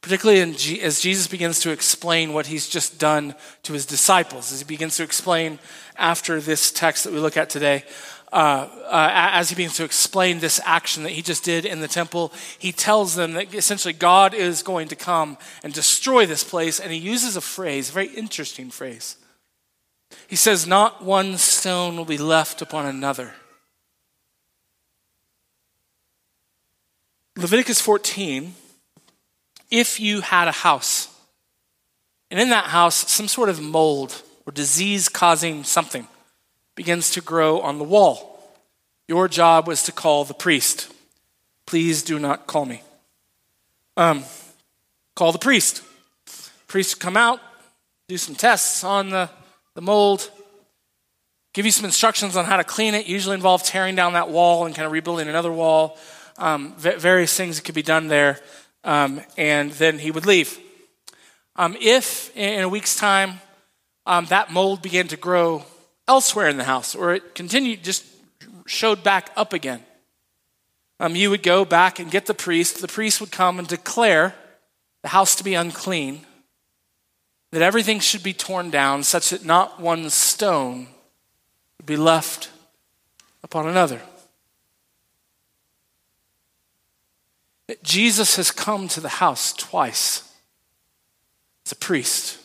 particularly 0.03 0.53
G- 0.53 0.83
as 0.83 1.01
Jesus 1.01 1.26
begins 1.26 1.61
to 1.61 1.70
explain 1.70 2.35
what 2.35 2.47
he's 2.47 2.68
just 2.68 2.99
done 2.99 3.35
to 3.62 3.72
his 3.72 3.87
disciples, 3.87 4.53
as 4.53 4.61
he 4.61 4.66
begins 4.66 4.97
to 4.97 5.03
explain 5.03 5.59
after 5.97 6.41
this 6.41 6.70
text 6.70 7.05
that 7.05 7.12
we 7.12 7.20
look 7.20 7.39
at 7.39 7.49
today. 7.49 7.85
Uh, 8.31 8.68
uh, 8.85 9.09
as 9.12 9.49
he 9.49 9.55
begins 9.55 9.76
to 9.76 9.85
explain 9.85 10.39
this 10.39 10.61
action 10.66 11.05
that 11.05 11.12
he 11.12 11.22
just 11.22 11.43
did 11.43 11.64
in 11.64 11.81
the 11.81 11.89
temple, 11.89 12.31
he 12.59 12.70
tells 12.70 13.14
them 13.14 13.33
that 13.33 13.55
essentially 13.55 13.95
God 13.95 14.35
is 14.35 14.62
going 14.62 14.89
to 14.89 14.97
come 14.97 15.39
and 15.62 15.72
destroy 15.72 16.26
this 16.26 16.45
place, 16.45 16.79
and 16.79 16.93
he 16.93 16.99
uses 16.99 17.37
a 17.37 17.41
phrase, 17.41 17.89
a 17.89 17.93
very 17.93 18.09
interesting 18.09 18.68
phrase. 18.68 19.16
He 20.26 20.37
says, 20.37 20.66
Not 20.66 21.03
one 21.03 21.39
stone 21.39 21.97
will 21.97 22.05
be 22.05 22.18
left 22.18 22.61
upon 22.61 22.85
another 22.85 23.33
Leviticus 27.39 27.80
14, 27.80 28.53
if 29.70 30.01
you 30.01 30.22
had 30.22 30.49
a 30.49 30.53
house, 30.53 31.07
and 32.32 32.41
in 32.41 32.51
that 32.51 32.64
house, 32.64 33.09
some 33.09 33.28
sort 33.28 33.49
of 33.49 33.62
mold 33.62 34.24
or 34.45 34.51
disease 34.53 35.09
causing 35.09 35.62
something 35.62 36.09
begins 36.74 37.12
to 37.12 37.20
grow 37.20 37.61
on 37.61 37.78
the 37.78 37.84
wall, 37.84 38.43
your 39.07 39.28
job 39.28 39.68
was 39.68 39.84
to 39.84 39.93
call 39.93 40.24
the 40.24 40.34
priest. 40.34 40.93
Please 41.64 42.03
do 42.03 42.18
not 42.18 42.49
call 42.49 42.64
me. 42.64 42.82
Um, 43.97 44.24
call 45.14 45.30
the 45.30 45.39
priest. 45.39 45.84
Priest 46.66 46.99
come 46.99 47.16
out, 47.16 47.39
do 48.09 48.18
some 48.18 48.34
tests 48.34 48.82
on 48.82 49.11
the, 49.11 49.30
the 49.74 49.80
mold, 49.80 50.28
give 51.53 51.64
you 51.64 51.70
some 51.70 51.84
instructions 51.84 52.36
on 52.36 52.47
how 52.47 52.57
to 52.57 52.64
clean 52.64 52.95
it, 52.95 53.07
usually 53.07 53.34
involve 53.34 53.62
tearing 53.62 53.95
down 53.95 54.14
that 54.14 54.28
wall 54.28 54.66
and 54.66 54.74
kind 54.74 54.86
of 54.86 54.91
rebuilding 54.91 55.28
another 55.28 55.53
wall 55.53 55.97
um, 56.39 56.74
various 56.76 57.36
things 57.36 57.57
that 57.57 57.64
could 57.64 57.74
be 57.74 57.82
done 57.82 58.09
there, 58.09 58.41
um, 58.84 59.20
and 59.36 59.72
then 59.72 59.99
he 59.99 60.11
would 60.11 60.24
leave. 60.24 60.59
Um, 61.57 61.76
if 61.80 62.34
in 62.36 62.62
a 62.62 62.68
week's 62.68 62.97
time 62.97 63.41
um, 64.07 64.26
that 64.26 64.53
mold 64.53 64.80
began 64.80 65.09
to 65.09 65.16
grow 65.16 65.64
elsewhere 66.07 66.49
in 66.49 66.57
the 66.57 66.64
house, 66.64 66.95
or 66.95 67.12
it 67.14 67.34
continued, 67.34 67.84
just 67.84 68.05
showed 68.66 69.03
back 69.03 69.30
up 69.36 69.53
again, 69.53 69.82
um, 71.01 71.16
you 71.16 71.30
would 71.30 71.43
go 71.43 71.64
back 71.64 71.99
and 71.99 72.11
get 72.11 72.26
the 72.26 72.34
priest. 72.34 72.80
The 72.80 72.89
priest 72.89 73.20
would 73.20 73.30
come 73.30 73.59
and 73.59 73.68
declare 73.68 74.34
the 75.03 75.09
house 75.09 75.34
to 75.36 75.45
be 75.45 75.55
unclean, 75.55 76.24
that 77.53 77.62
everything 77.62 78.01
should 78.01 78.22
be 78.22 78.32
torn 78.32 78.70
down, 78.70 79.03
such 79.03 79.30
that 79.30 79.45
not 79.45 79.80
one 79.80 80.11
stone 80.11 80.89
would 81.78 81.86
be 81.86 81.97
left 81.97 82.51
upon 83.43 83.68
another. 83.68 84.01
Jesus 87.83 88.37
has 88.37 88.51
come 88.51 88.89
to 88.89 89.01
the 89.01 89.09
house 89.09 89.53
twice 89.53 90.23
as 91.66 91.73
a 91.73 91.77
priest. 91.77 92.39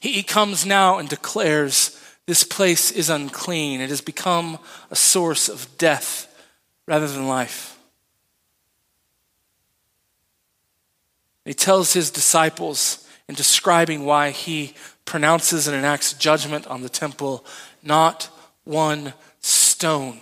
He 0.00 0.22
comes 0.22 0.64
now 0.64 0.98
and 0.98 1.08
declares, 1.08 2.00
This 2.26 2.44
place 2.44 2.90
is 2.90 3.10
unclean. 3.10 3.80
It 3.80 3.90
has 3.90 4.00
become 4.00 4.58
a 4.90 4.96
source 4.96 5.48
of 5.48 5.76
death 5.76 6.24
rather 6.86 7.06
than 7.06 7.28
life. 7.28 7.78
He 11.44 11.54
tells 11.54 11.92
his 11.92 12.10
disciples 12.10 13.06
in 13.28 13.34
describing 13.34 14.04
why 14.04 14.30
he 14.30 14.74
pronounces 15.04 15.66
and 15.66 15.76
enacts 15.76 16.12
judgment 16.12 16.66
on 16.66 16.82
the 16.82 16.88
temple 16.88 17.44
not 17.82 18.28
one 18.64 19.14
stone 19.40 20.20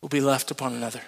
will 0.00 0.08
be 0.08 0.20
left 0.20 0.50
upon 0.50 0.72
another. 0.72 1.02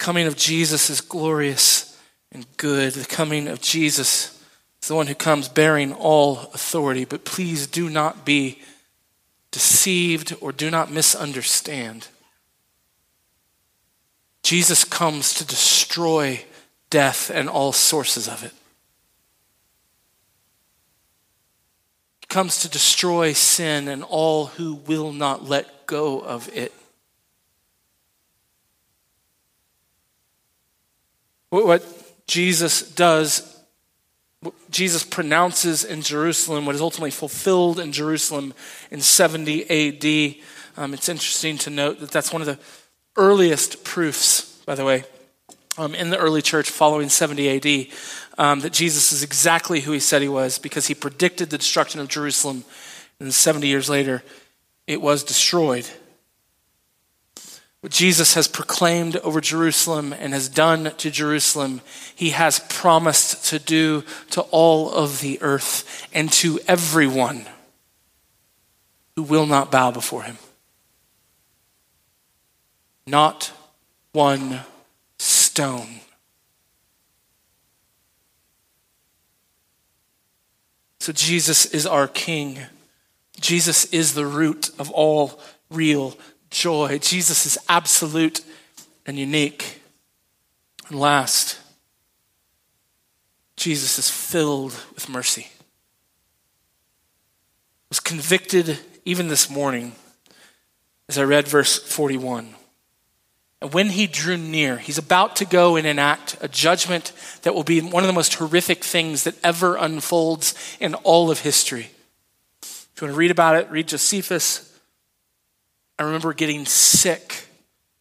Coming 0.00 0.26
of 0.26 0.36
Jesus 0.36 0.90
is 0.90 1.02
glorious 1.02 1.96
and 2.32 2.46
good. 2.56 2.94
The 2.94 3.04
coming 3.04 3.46
of 3.46 3.60
Jesus 3.60 4.42
is 4.82 4.88
the 4.88 4.94
one 4.94 5.06
who 5.06 5.14
comes 5.14 5.48
bearing 5.48 5.92
all 5.92 6.38
authority. 6.54 7.04
But 7.04 7.26
please 7.26 7.66
do 7.66 7.90
not 7.90 8.24
be 8.24 8.60
deceived 9.50 10.34
or 10.40 10.52
do 10.52 10.70
not 10.70 10.90
misunderstand. 10.90 12.08
Jesus 14.42 14.84
comes 14.84 15.34
to 15.34 15.44
destroy 15.44 16.44
death 16.88 17.30
and 17.30 17.48
all 17.48 17.72
sources 17.72 18.26
of 18.26 18.42
it. 18.42 18.54
He 22.22 22.26
comes 22.28 22.60
to 22.62 22.70
destroy 22.70 23.34
sin 23.34 23.86
and 23.86 24.02
all 24.02 24.46
who 24.46 24.74
will 24.74 25.12
not 25.12 25.44
let 25.44 25.86
go 25.86 26.20
of 26.20 26.48
it. 26.56 26.72
What 31.50 31.84
Jesus 32.26 32.82
does, 32.82 33.60
what 34.40 34.54
Jesus 34.70 35.02
pronounces 35.02 35.84
in 35.84 36.00
Jerusalem, 36.00 36.64
what 36.64 36.76
is 36.76 36.80
ultimately 36.80 37.10
fulfilled 37.10 37.80
in 37.80 37.92
Jerusalem 37.92 38.54
in 38.90 39.00
70 39.00 39.64
AD. 39.68 40.36
Um, 40.76 40.94
it's 40.94 41.08
interesting 41.08 41.58
to 41.58 41.70
note 41.70 41.98
that 42.00 42.12
that's 42.12 42.32
one 42.32 42.40
of 42.40 42.46
the 42.46 42.58
earliest 43.16 43.82
proofs, 43.82 44.42
by 44.64 44.76
the 44.76 44.84
way, 44.84 45.02
um, 45.76 45.94
in 45.94 46.10
the 46.10 46.18
early 46.18 46.40
church 46.40 46.70
following 46.70 47.08
70 47.08 47.48
AD, 47.56 47.86
um, 48.38 48.60
that 48.60 48.72
Jesus 48.72 49.10
is 49.10 49.24
exactly 49.24 49.80
who 49.80 49.92
he 49.92 50.00
said 50.00 50.22
he 50.22 50.28
was 50.28 50.58
because 50.58 50.86
he 50.86 50.94
predicted 50.94 51.50
the 51.50 51.58
destruction 51.58 52.00
of 52.00 52.08
Jerusalem, 52.08 52.64
and 53.18 53.34
70 53.34 53.66
years 53.66 53.90
later, 53.90 54.22
it 54.86 55.02
was 55.02 55.24
destroyed. 55.24 55.88
What 57.80 57.92
Jesus 57.92 58.34
has 58.34 58.46
proclaimed 58.46 59.16
over 59.16 59.40
Jerusalem 59.40 60.12
and 60.12 60.34
has 60.34 60.48
done 60.48 60.92
to 60.98 61.10
Jerusalem, 61.10 61.80
he 62.14 62.30
has 62.30 62.60
promised 62.68 63.46
to 63.46 63.58
do 63.58 64.04
to 64.30 64.42
all 64.42 64.92
of 64.92 65.20
the 65.20 65.40
earth 65.40 66.06
and 66.12 66.30
to 66.34 66.60
everyone 66.68 67.46
who 69.16 69.22
will 69.22 69.46
not 69.46 69.72
bow 69.72 69.90
before 69.90 70.24
him. 70.24 70.36
Not 73.06 73.50
one 74.12 74.60
stone. 75.18 76.00
So 81.00 81.14
Jesus 81.14 81.64
is 81.64 81.86
our 81.86 82.06
King. 82.06 82.58
Jesus 83.40 83.86
is 83.86 84.12
the 84.12 84.26
root 84.26 84.70
of 84.78 84.90
all 84.90 85.40
real 85.70 86.14
joy. 86.50 86.98
Jesus 86.98 87.46
is 87.46 87.58
absolute 87.68 88.40
and 89.06 89.18
unique. 89.18 89.80
And 90.88 90.98
last, 90.98 91.58
Jesus 93.56 93.98
is 93.98 94.10
filled 94.10 94.72
with 94.94 95.08
mercy. 95.08 95.46
I 95.50 97.90
was 97.90 98.00
convicted 98.00 98.78
even 99.04 99.28
this 99.28 99.50
morning 99.50 99.92
as 101.08 101.18
I 101.18 101.24
read 101.24 101.48
verse 101.48 101.78
41. 101.78 102.54
And 103.62 103.74
when 103.74 103.90
he 103.90 104.06
drew 104.06 104.36
near, 104.36 104.78
he's 104.78 104.96
about 104.96 105.36
to 105.36 105.44
go 105.44 105.76
and 105.76 105.86
enact 105.86 106.36
a 106.40 106.48
judgment 106.48 107.12
that 107.42 107.54
will 107.54 107.64
be 107.64 107.80
one 107.80 108.02
of 108.02 108.06
the 108.06 108.14
most 108.14 108.34
horrific 108.34 108.82
things 108.82 109.24
that 109.24 109.34
ever 109.44 109.76
unfolds 109.76 110.54
in 110.80 110.94
all 110.94 111.30
of 111.30 111.40
history. 111.40 111.90
If 112.62 112.88
you 113.00 113.06
want 113.06 113.14
to 113.14 113.18
read 113.18 113.30
about 113.30 113.56
it, 113.56 113.70
read 113.70 113.88
Josephus. 113.88 114.69
I 116.00 116.04
remember 116.04 116.32
getting 116.32 116.64
sick 116.64 117.46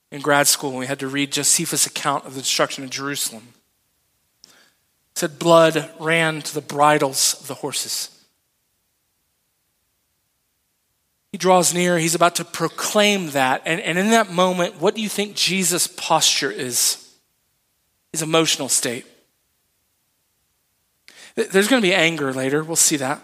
in 0.10 0.22
grad 0.22 0.47
school 0.47 0.70
when 0.70 0.80
we 0.80 0.86
had 0.86 1.00
to 1.00 1.10
read 1.10 1.34
Josephus' 1.34 1.86
account 1.86 2.26
of 2.26 2.34
the 2.34 2.39
destruction 2.39 2.86
of 2.86 2.89
Jerusalem. 2.89 3.43
It 4.45 4.52
said 5.16 5.38
blood 5.38 5.91
ran 6.00 6.41
to 6.43 6.54
the 6.54 6.62
bridles 6.62 7.36
of 7.41 7.47
the 7.47 7.56
horses. 7.56 8.10
He 11.34 11.38
draws 11.38 11.74
near, 11.74 11.97
he's 11.97 12.16
about 12.16 12.36
to 12.36 12.45
proclaim 12.45 13.32
that. 13.32 13.64
And, 13.66 13.82
and 13.82 14.00
in 14.00 14.12
that 14.12 14.32
moment, 14.32 14.80
what 14.80 14.95
do 14.95 15.02
you 15.02 15.10
think 15.10 15.36
Jesus' 15.36 15.86
posture 15.86 16.50
is? 16.50 17.14
His 18.14 18.22
emotional 18.22 18.70
state. 18.70 19.06
There's 21.36 21.68
going 21.68 21.82
to 21.82 21.88
be 21.88 21.93
anger 21.93 22.32
later. 22.32 22.64
We'll 22.64 22.78
see 22.78 22.95
that. 22.95 23.22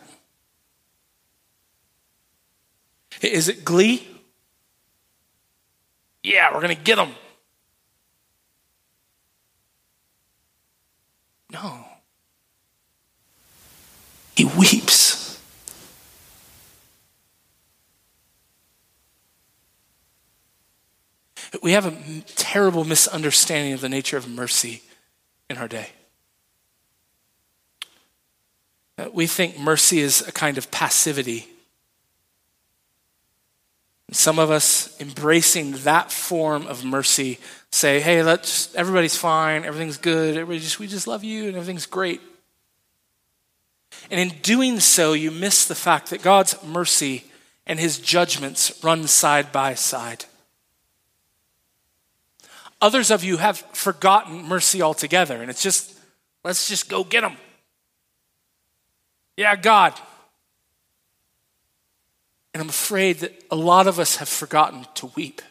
Is 3.21 3.47
it 3.47 3.63
glee? 3.63 4.05
Yeah, 6.25 6.51
we're 6.51 6.61
going 6.61 6.75
to 6.75 6.81
get 6.81 6.95
them. 6.95 7.11
No. 11.51 11.85
He 14.35 14.45
weeps. 14.45 15.39
We 21.61 21.73
have 21.73 21.85
a 21.85 22.21
terrible 22.35 22.85
misunderstanding 22.85 23.73
of 23.73 23.81
the 23.81 23.89
nature 23.89 24.17
of 24.17 24.27
mercy 24.27 24.81
in 25.47 25.57
our 25.57 25.67
day. 25.67 25.89
Uh, 28.97 29.09
we 29.13 29.27
think 29.27 29.59
mercy 29.59 29.99
is 29.99 30.27
a 30.27 30.31
kind 30.31 30.57
of 30.57 30.71
passivity. 30.71 31.54
Some 34.11 34.37
of 34.39 34.51
us 34.51 34.99
embracing 35.01 35.71
that 35.83 36.11
form 36.11 36.67
of 36.67 36.85
mercy 36.85 37.39
say, 37.71 37.99
hey, 37.99 38.23
let's 38.23 38.73
everybody's 38.75 39.17
fine, 39.17 39.65
everything's 39.65 39.97
good, 39.97 40.37
everybody 40.37 40.59
just 40.59 40.79
we 40.79 40.87
just 40.87 41.07
love 41.07 41.23
you 41.23 41.47
and 41.47 41.55
everything's 41.55 41.85
great. 41.85 42.21
And 44.11 44.19
in 44.19 44.37
doing 44.41 44.79
so, 44.79 45.13
you 45.13 45.31
miss 45.31 45.65
the 45.65 45.75
fact 45.75 46.11
that 46.11 46.21
God's 46.21 46.61
mercy 46.63 47.23
and 47.65 47.79
his 47.79 47.97
judgments 47.97 48.83
run 48.83 49.07
side 49.07 49.51
by 49.51 49.73
side. 49.73 50.25
Others 52.81 53.09
of 53.09 53.23
you 53.23 53.37
have 53.37 53.57
forgotten 53.73 54.43
mercy 54.43 54.81
altogether, 54.81 55.41
and 55.41 55.49
it's 55.49 55.63
just, 55.63 55.97
let's 56.43 56.67
just 56.67 56.89
go 56.89 57.03
get 57.03 57.21
them. 57.21 57.37
Yeah, 59.37 59.55
God. 59.55 59.93
And 62.55 62.61
I'm 62.61 62.69
afraid 62.69 63.17
that 63.17 63.33
a 63.51 63.55
lot 63.57 63.85
of 63.85 63.99
us 63.99 64.15
have 64.15 64.29
forgotten 64.29 64.85
to 64.93 65.07
weep. 65.07 65.41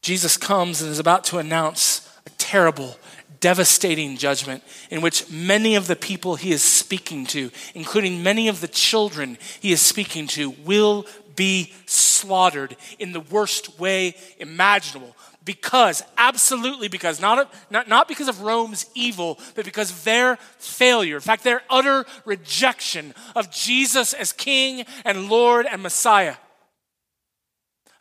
Jesus 0.00 0.38
comes 0.38 0.80
and 0.80 0.90
is 0.90 0.98
about 0.98 1.24
to 1.24 1.36
announce 1.36 2.10
a 2.24 2.30
terrible, 2.38 2.96
devastating 3.40 4.16
judgment 4.16 4.62
in 4.90 5.02
which 5.02 5.30
many 5.30 5.74
of 5.74 5.86
the 5.86 5.96
people 5.96 6.36
he 6.36 6.50
is 6.50 6.62
speaking 6.62 7.26
to, 7.26 7.50
including 7.74 8.22
many 8.22 8.48
of 8.48 8.62
the 8.62 8.68
children 8.68 9.36
he 9.60 9.70
is 9.70 9.82
speaking 9.82 10.26
to, 10.28 10.54
will 10.64 11.04
be 11.36 11.74
slaughtered 11.84 12.74
in 12.98 13.12
the 13.12 13.20
worst 13.20 13.78
way 13.78 14.16
imaginable. 14.38 15.14
Because, 15.48 16.02
absolutely 16.18 16.88
because, 16.88 17.22
not, 17.22 17.50
not, 17.70 17.88
not 17.88 18.06
because 18.06 18.28
of 18.28 18.42
Rome's 18.42 18.84
evil, 18.94 19.38
but 19.54 19.64
because 19.64 19.90
of 19.90 20.04
their 20.04 20.36
failure. 20.58 21.14
In 21.14 21.22
fact, 21.22 21.42
their 21.42 21.62
utter 21.70 22.04
rejection 22.26 23.14
of 23.34 23.50
Jesus 23.50 24.12
as 24.12 24.30
King 24.30 24.84
and 25.06 25.30
Lord 25.30 25.64
and 25.64 25.82
Messiah. 25.82 26.34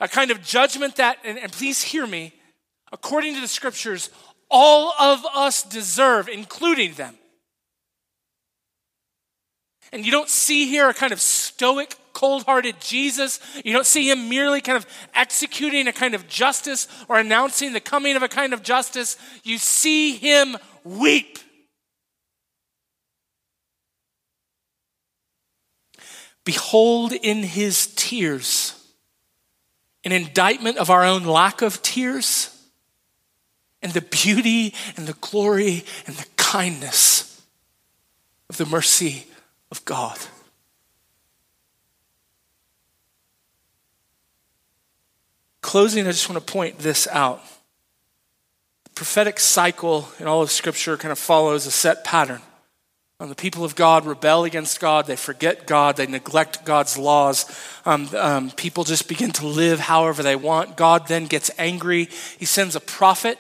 A 0.02 0.10
kind 0.10 0.30
of 0.30 0.44
judgment 0.44 0.98
that, 0.98 1.20
and, 1.24 1.40
and 1.40 1.50
please 1.50 1.82
hear 1.82 2.06
me, 2.06 2.34
according 2.92 3.34
to 3.36 3.40
the 3.40 3.48
scriptures, 3.48 4.10
all 4.52 4.92
of 5.00 5.26
us 5.34 5.64
deserve, 5.64 6.28
including 6.28 6.96
them. 6.96 7.16
And 9.94 10.06
you 10.06 10.12
don't 10.12 10.28
see 10.28 10.68
here 10.68 10.90
a 10.90 10.94
kind 10.94 11.14
of 11.14 11.22
stoic 11.22 11.96
cold 12.18 12.46
hearted 12.46 12.82
Jesus. 12.82 13.40
You 13.64 13.74
don't 13.74 13.86
see 13.86 14.10
him 14.10 14.28
merely 14.28 14.60
kind 14.60 14.76
of 14.76 14.88
executing 15.14 15.88
a 15.88 15.94
kind 15.94 16.16
of 16.16 16.28
justice 16.28 16.88
or 17.08 17.20
announcing 17.20 17.74
the 17.74 17.80
coming 17.80 18.16
of 18.16 18.24
a 18.24 18.28
kind 18.28 18.54
of 18.54 18.64
justice. 18.64 19.18
You 19.44 19.60
see 19.60 20.18
him 20.18 20.58
weep. 20.84 21.38
Behold 26.44 27.14
in 27.14 27.44
his 27.44 27.94
tears 27.96 28.74
an 30.04 30.12
indictment 30.12 30.78
of 30.78 30.90
our 30.90 31.04
own 31.04 31.24
lack 31.24 31.62
of 31.62 31.84
tears 31.84 32.50
and 33.84 33.92
the 33.92 34.02
beauty 34.02 34.74
and 34.96 35.06
the 35.06 35.18
glory 35.22 35.84
and 36.08 36.16
the 36.16 36.26
kindness 36.36 37.46
of 38.50 38.58
the 38.58 38.66
mercy 38.66 39.28
of 39.70 39.86
God. 39.86 40.18
Closing, 45.68 46.08
I 46.08 46.12
just 46.12 46.30
want 46.30 46.48
to 46.48 46.54
point 46.54 46.80
this 46.80 47.10
out. 47.12 47.44
The 48.86 48.92
prophetic 48.92 49.38
cycle 49.38 50.08
in 50.18 50.26
all 50.26 50.42
of 50.42 50.50
Scripture 50.50 50.96
kind 50.96 51.12
of 51.12 51.20
follows 51.20 51.66
a 51.66 51.72
set 51.72 52.06
pattern. 52.06 52.42
The 53.20 53.36
people 53.36 53.66
of 53.66 53.76
God 53.76 54.06
rebel 54.06 54.46
against 54.46 54.80
God. 54.80 55.08
They 55.08 55.18
forget 55.18 55.68
God. 55.68 55.98
They 55.98 56.08
neglect 56.08 56.64
God's 56.64 56.98
laws. 56.98 57.46
Um, 57.86 58.08
um, 58.16 58.52
people 58.52 58.86
just 58.86 59.10
begin 59.10 59.32
to 59.32 59.48
live 59.48 59.82
however 59.82 60.24
they 60.24 60.38
want. 60.38 60.78
God 60.78 61.10
then 61.10 61.26
gets 61.26 61.52
angry. 61.58 62.08
He 62.40 62.46
sends 62.46 62.78
a 62.78 62.80
prophet 62.80 63.38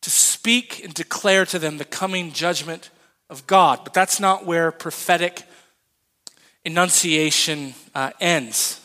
to 0.00 0.10
speak 0.10 0.82
and 0.84 0.94
declare 0.94 1.44
to 1.46 1.58
them 1.58 1.76
the 1.76 1.84
coming 1.84 2.32
judgment 2.32 2.88
of 3.28 3.46
God. 3.46 3.80
But 3.84 3.92
that's 3.92 4.20
not 4.20 4.46
where 4.46 4.72
prophetic 4.72 5.42
enunciation 6.64 7.74
uh, 7.94 8.12
ends. 8.20 8.80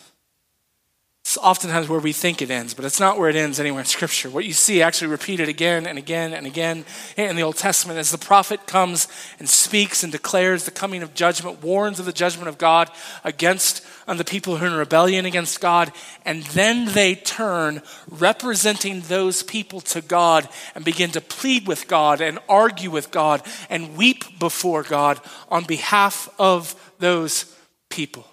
It's 1.30 1.38
oftentimes 1.38 1.88
where 1.88 2.00
we 2.00 2.12
think 2.12 2.42
it 2.42 2.50
ends, 2.50 2.74
but 2.74 2.86
it's 2.86 3.00
not 3.00 3.20
where 3.20 3.30
it 3.30 3.36
ends 3.36 3.60
anywhere 3.60 3.82
in 3.82 3.86
Scripture. 3.86 4.32
What 4.32 4.46
you 4.46 4.54
see 4.54 4.82
actually 4.82 5.12
repeated 5.12 5.48
again 5.48 5.86
and 5.86 6.00
again 6.00 6.34
and 6.34 6.48
again 6.48 6.86
in 7.18 7.36
the 7.36 7.44
Old 7.44 7.56
Testament 7.56 8.00
as 8.00 8.10
the 8.10 8.18
prophet 8.18 8.66
comes 8.66 9.08
and 9.38 9.48
speaks 9.48 10.02
and 10.02 10.12
declares 10.12 10.66
the 10.66 10.72
coming 10.72 11.04
of 11.04 11.14
judgment, 11.14 11.62
warns 11.62 12.00
of 12.00 12.08
the 12.08 12.14
judgment 12.14 12.50
of 12.50 12.58
God 12.58 12.90
against 13.24 13.86
the 14.08 14.24
people 14.24 14.58
who 14.58 14.66
are 14.66 14.70
in 14.70 14.74
rebellion 14.74 15.28
against 15.28 15.62
God, 15.62 15.92
and 16.26 16.42
then 16.46 16.86
they 16.94 17.14
turn, 17.14 17.84
representing 18.10 19.02
those 19.02 19.44
people 19.44 19.82
to 19.82 20.02
God, 20.02 20.50
and 20.74 20.84
begin 20.84 21.12
to 21.12 21.22
plead 21.22 21.68
with 21.68 21.88
God 21.88 22.22
and 22.22 22.40
argue 22.50 22.90
with 22.90 23.12
God 23.12 23.46
and 23.70 23.96
weep 23.96 24.40
before 24.40 24.82
God 24.82 25.22
on 25.50 25.64
behalf 25.66 26.28
of 26.40 26.74
those 26.98 27.56
people. 27.90 28.26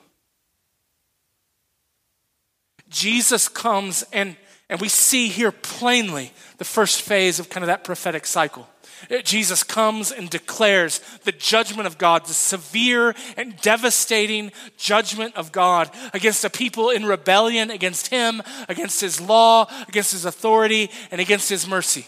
Jesus 2.96 3.46
comes 3.46 4.04
and, 4.10 4.36
and 4.70 4.80
we 4.80 4.88
see 4.88 5.28
here 5.28 5.52
plainly 5.52 6.32
the 6.56 6.64
first 6.64 7.02
phase 7.02 7.38
of 7.38 7.50
kind 7.50 7.62
of 7.62 7.68
that 7.68 7.84
prophetic 7.84 8.24
cycle. 8.24 8.66
Uh, 9.10 9.18
Jesus 9.18 9.62
comes 9.62 10.10
and 10.10 10.30
declares 10.30 11.02
the 11.24 11.32
judgment 11.32 11.86
of 11.86 11.98
God, 11.98 12.24
the 12.24 12.32
severe 12.32 13.14
and 13.36 13.54
devastating 13.60 14.50
judgment 14.78 15.36
of 15.36 15.52
God 15.52 15.90
against 16.14 16.42
a 16.46 16.50
people 16.50 16.88
in 16.88 17.04
rebellion 17.04 17.70
against 17.70 18.06
Him, 18.06 18.42
against 18.66 19.02
His 19.02 19.20
law, 19.20 19.66
against 19.88 20.12
His 20.12 20.24
authority, 20.24 20.90
and 21.10 21.20
against 21.20 21.50
His 21.50 21.68
mercy. 21.68 22.06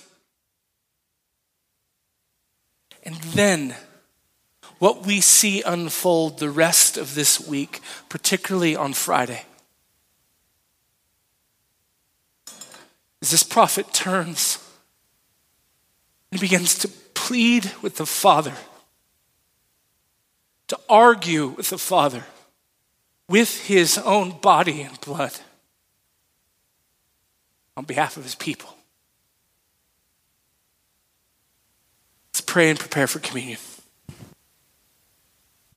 And 3.03 3.17
then, 3.17 3.75
what 4.79 5.05
we 5.05 5.21
see 5.21 5.61
unfold 5.61 6.39
the 6.39 6.51
rest 6.51 6.97
of 6.97 7.15
this 7.15 7.47
week, 7.47 7.81
particularly 8.09 8.75
on 8.75 8.95
Friday, 8.95 9.45
As 13.21 13.31
this 13.31 13.43
prophet 13.43 13.93
turns 13.93 14.59
and 16.31 16.41
begins 16.41 16.79
to 16.79 16.89
plead 17.15 17.73
with 17.83 17.97
the 17.97 18.07
Father, 18.07 18.55
to 20.69 20.79
argue 20.89 21.49
with 21.49 21.71
the 21.71 21.79
Father 21.79 22.25
with 23.29 23.67
his 23.67 23.99
own 23.99 24.39
body 24.41 24.83
and 24.83 25.01
blood 25.01 25.33
on 27.77 27.85
behalf 27.85 28.17
of 28.17 28.25
his 28.25 28.35
people. 28.35 28.75
Let's 32.29 32.41
pray 32.41 32.71
and 32.71 32.79
prepare 32.79 33.07
for 33.07 33.19
communion. 33.19 33.59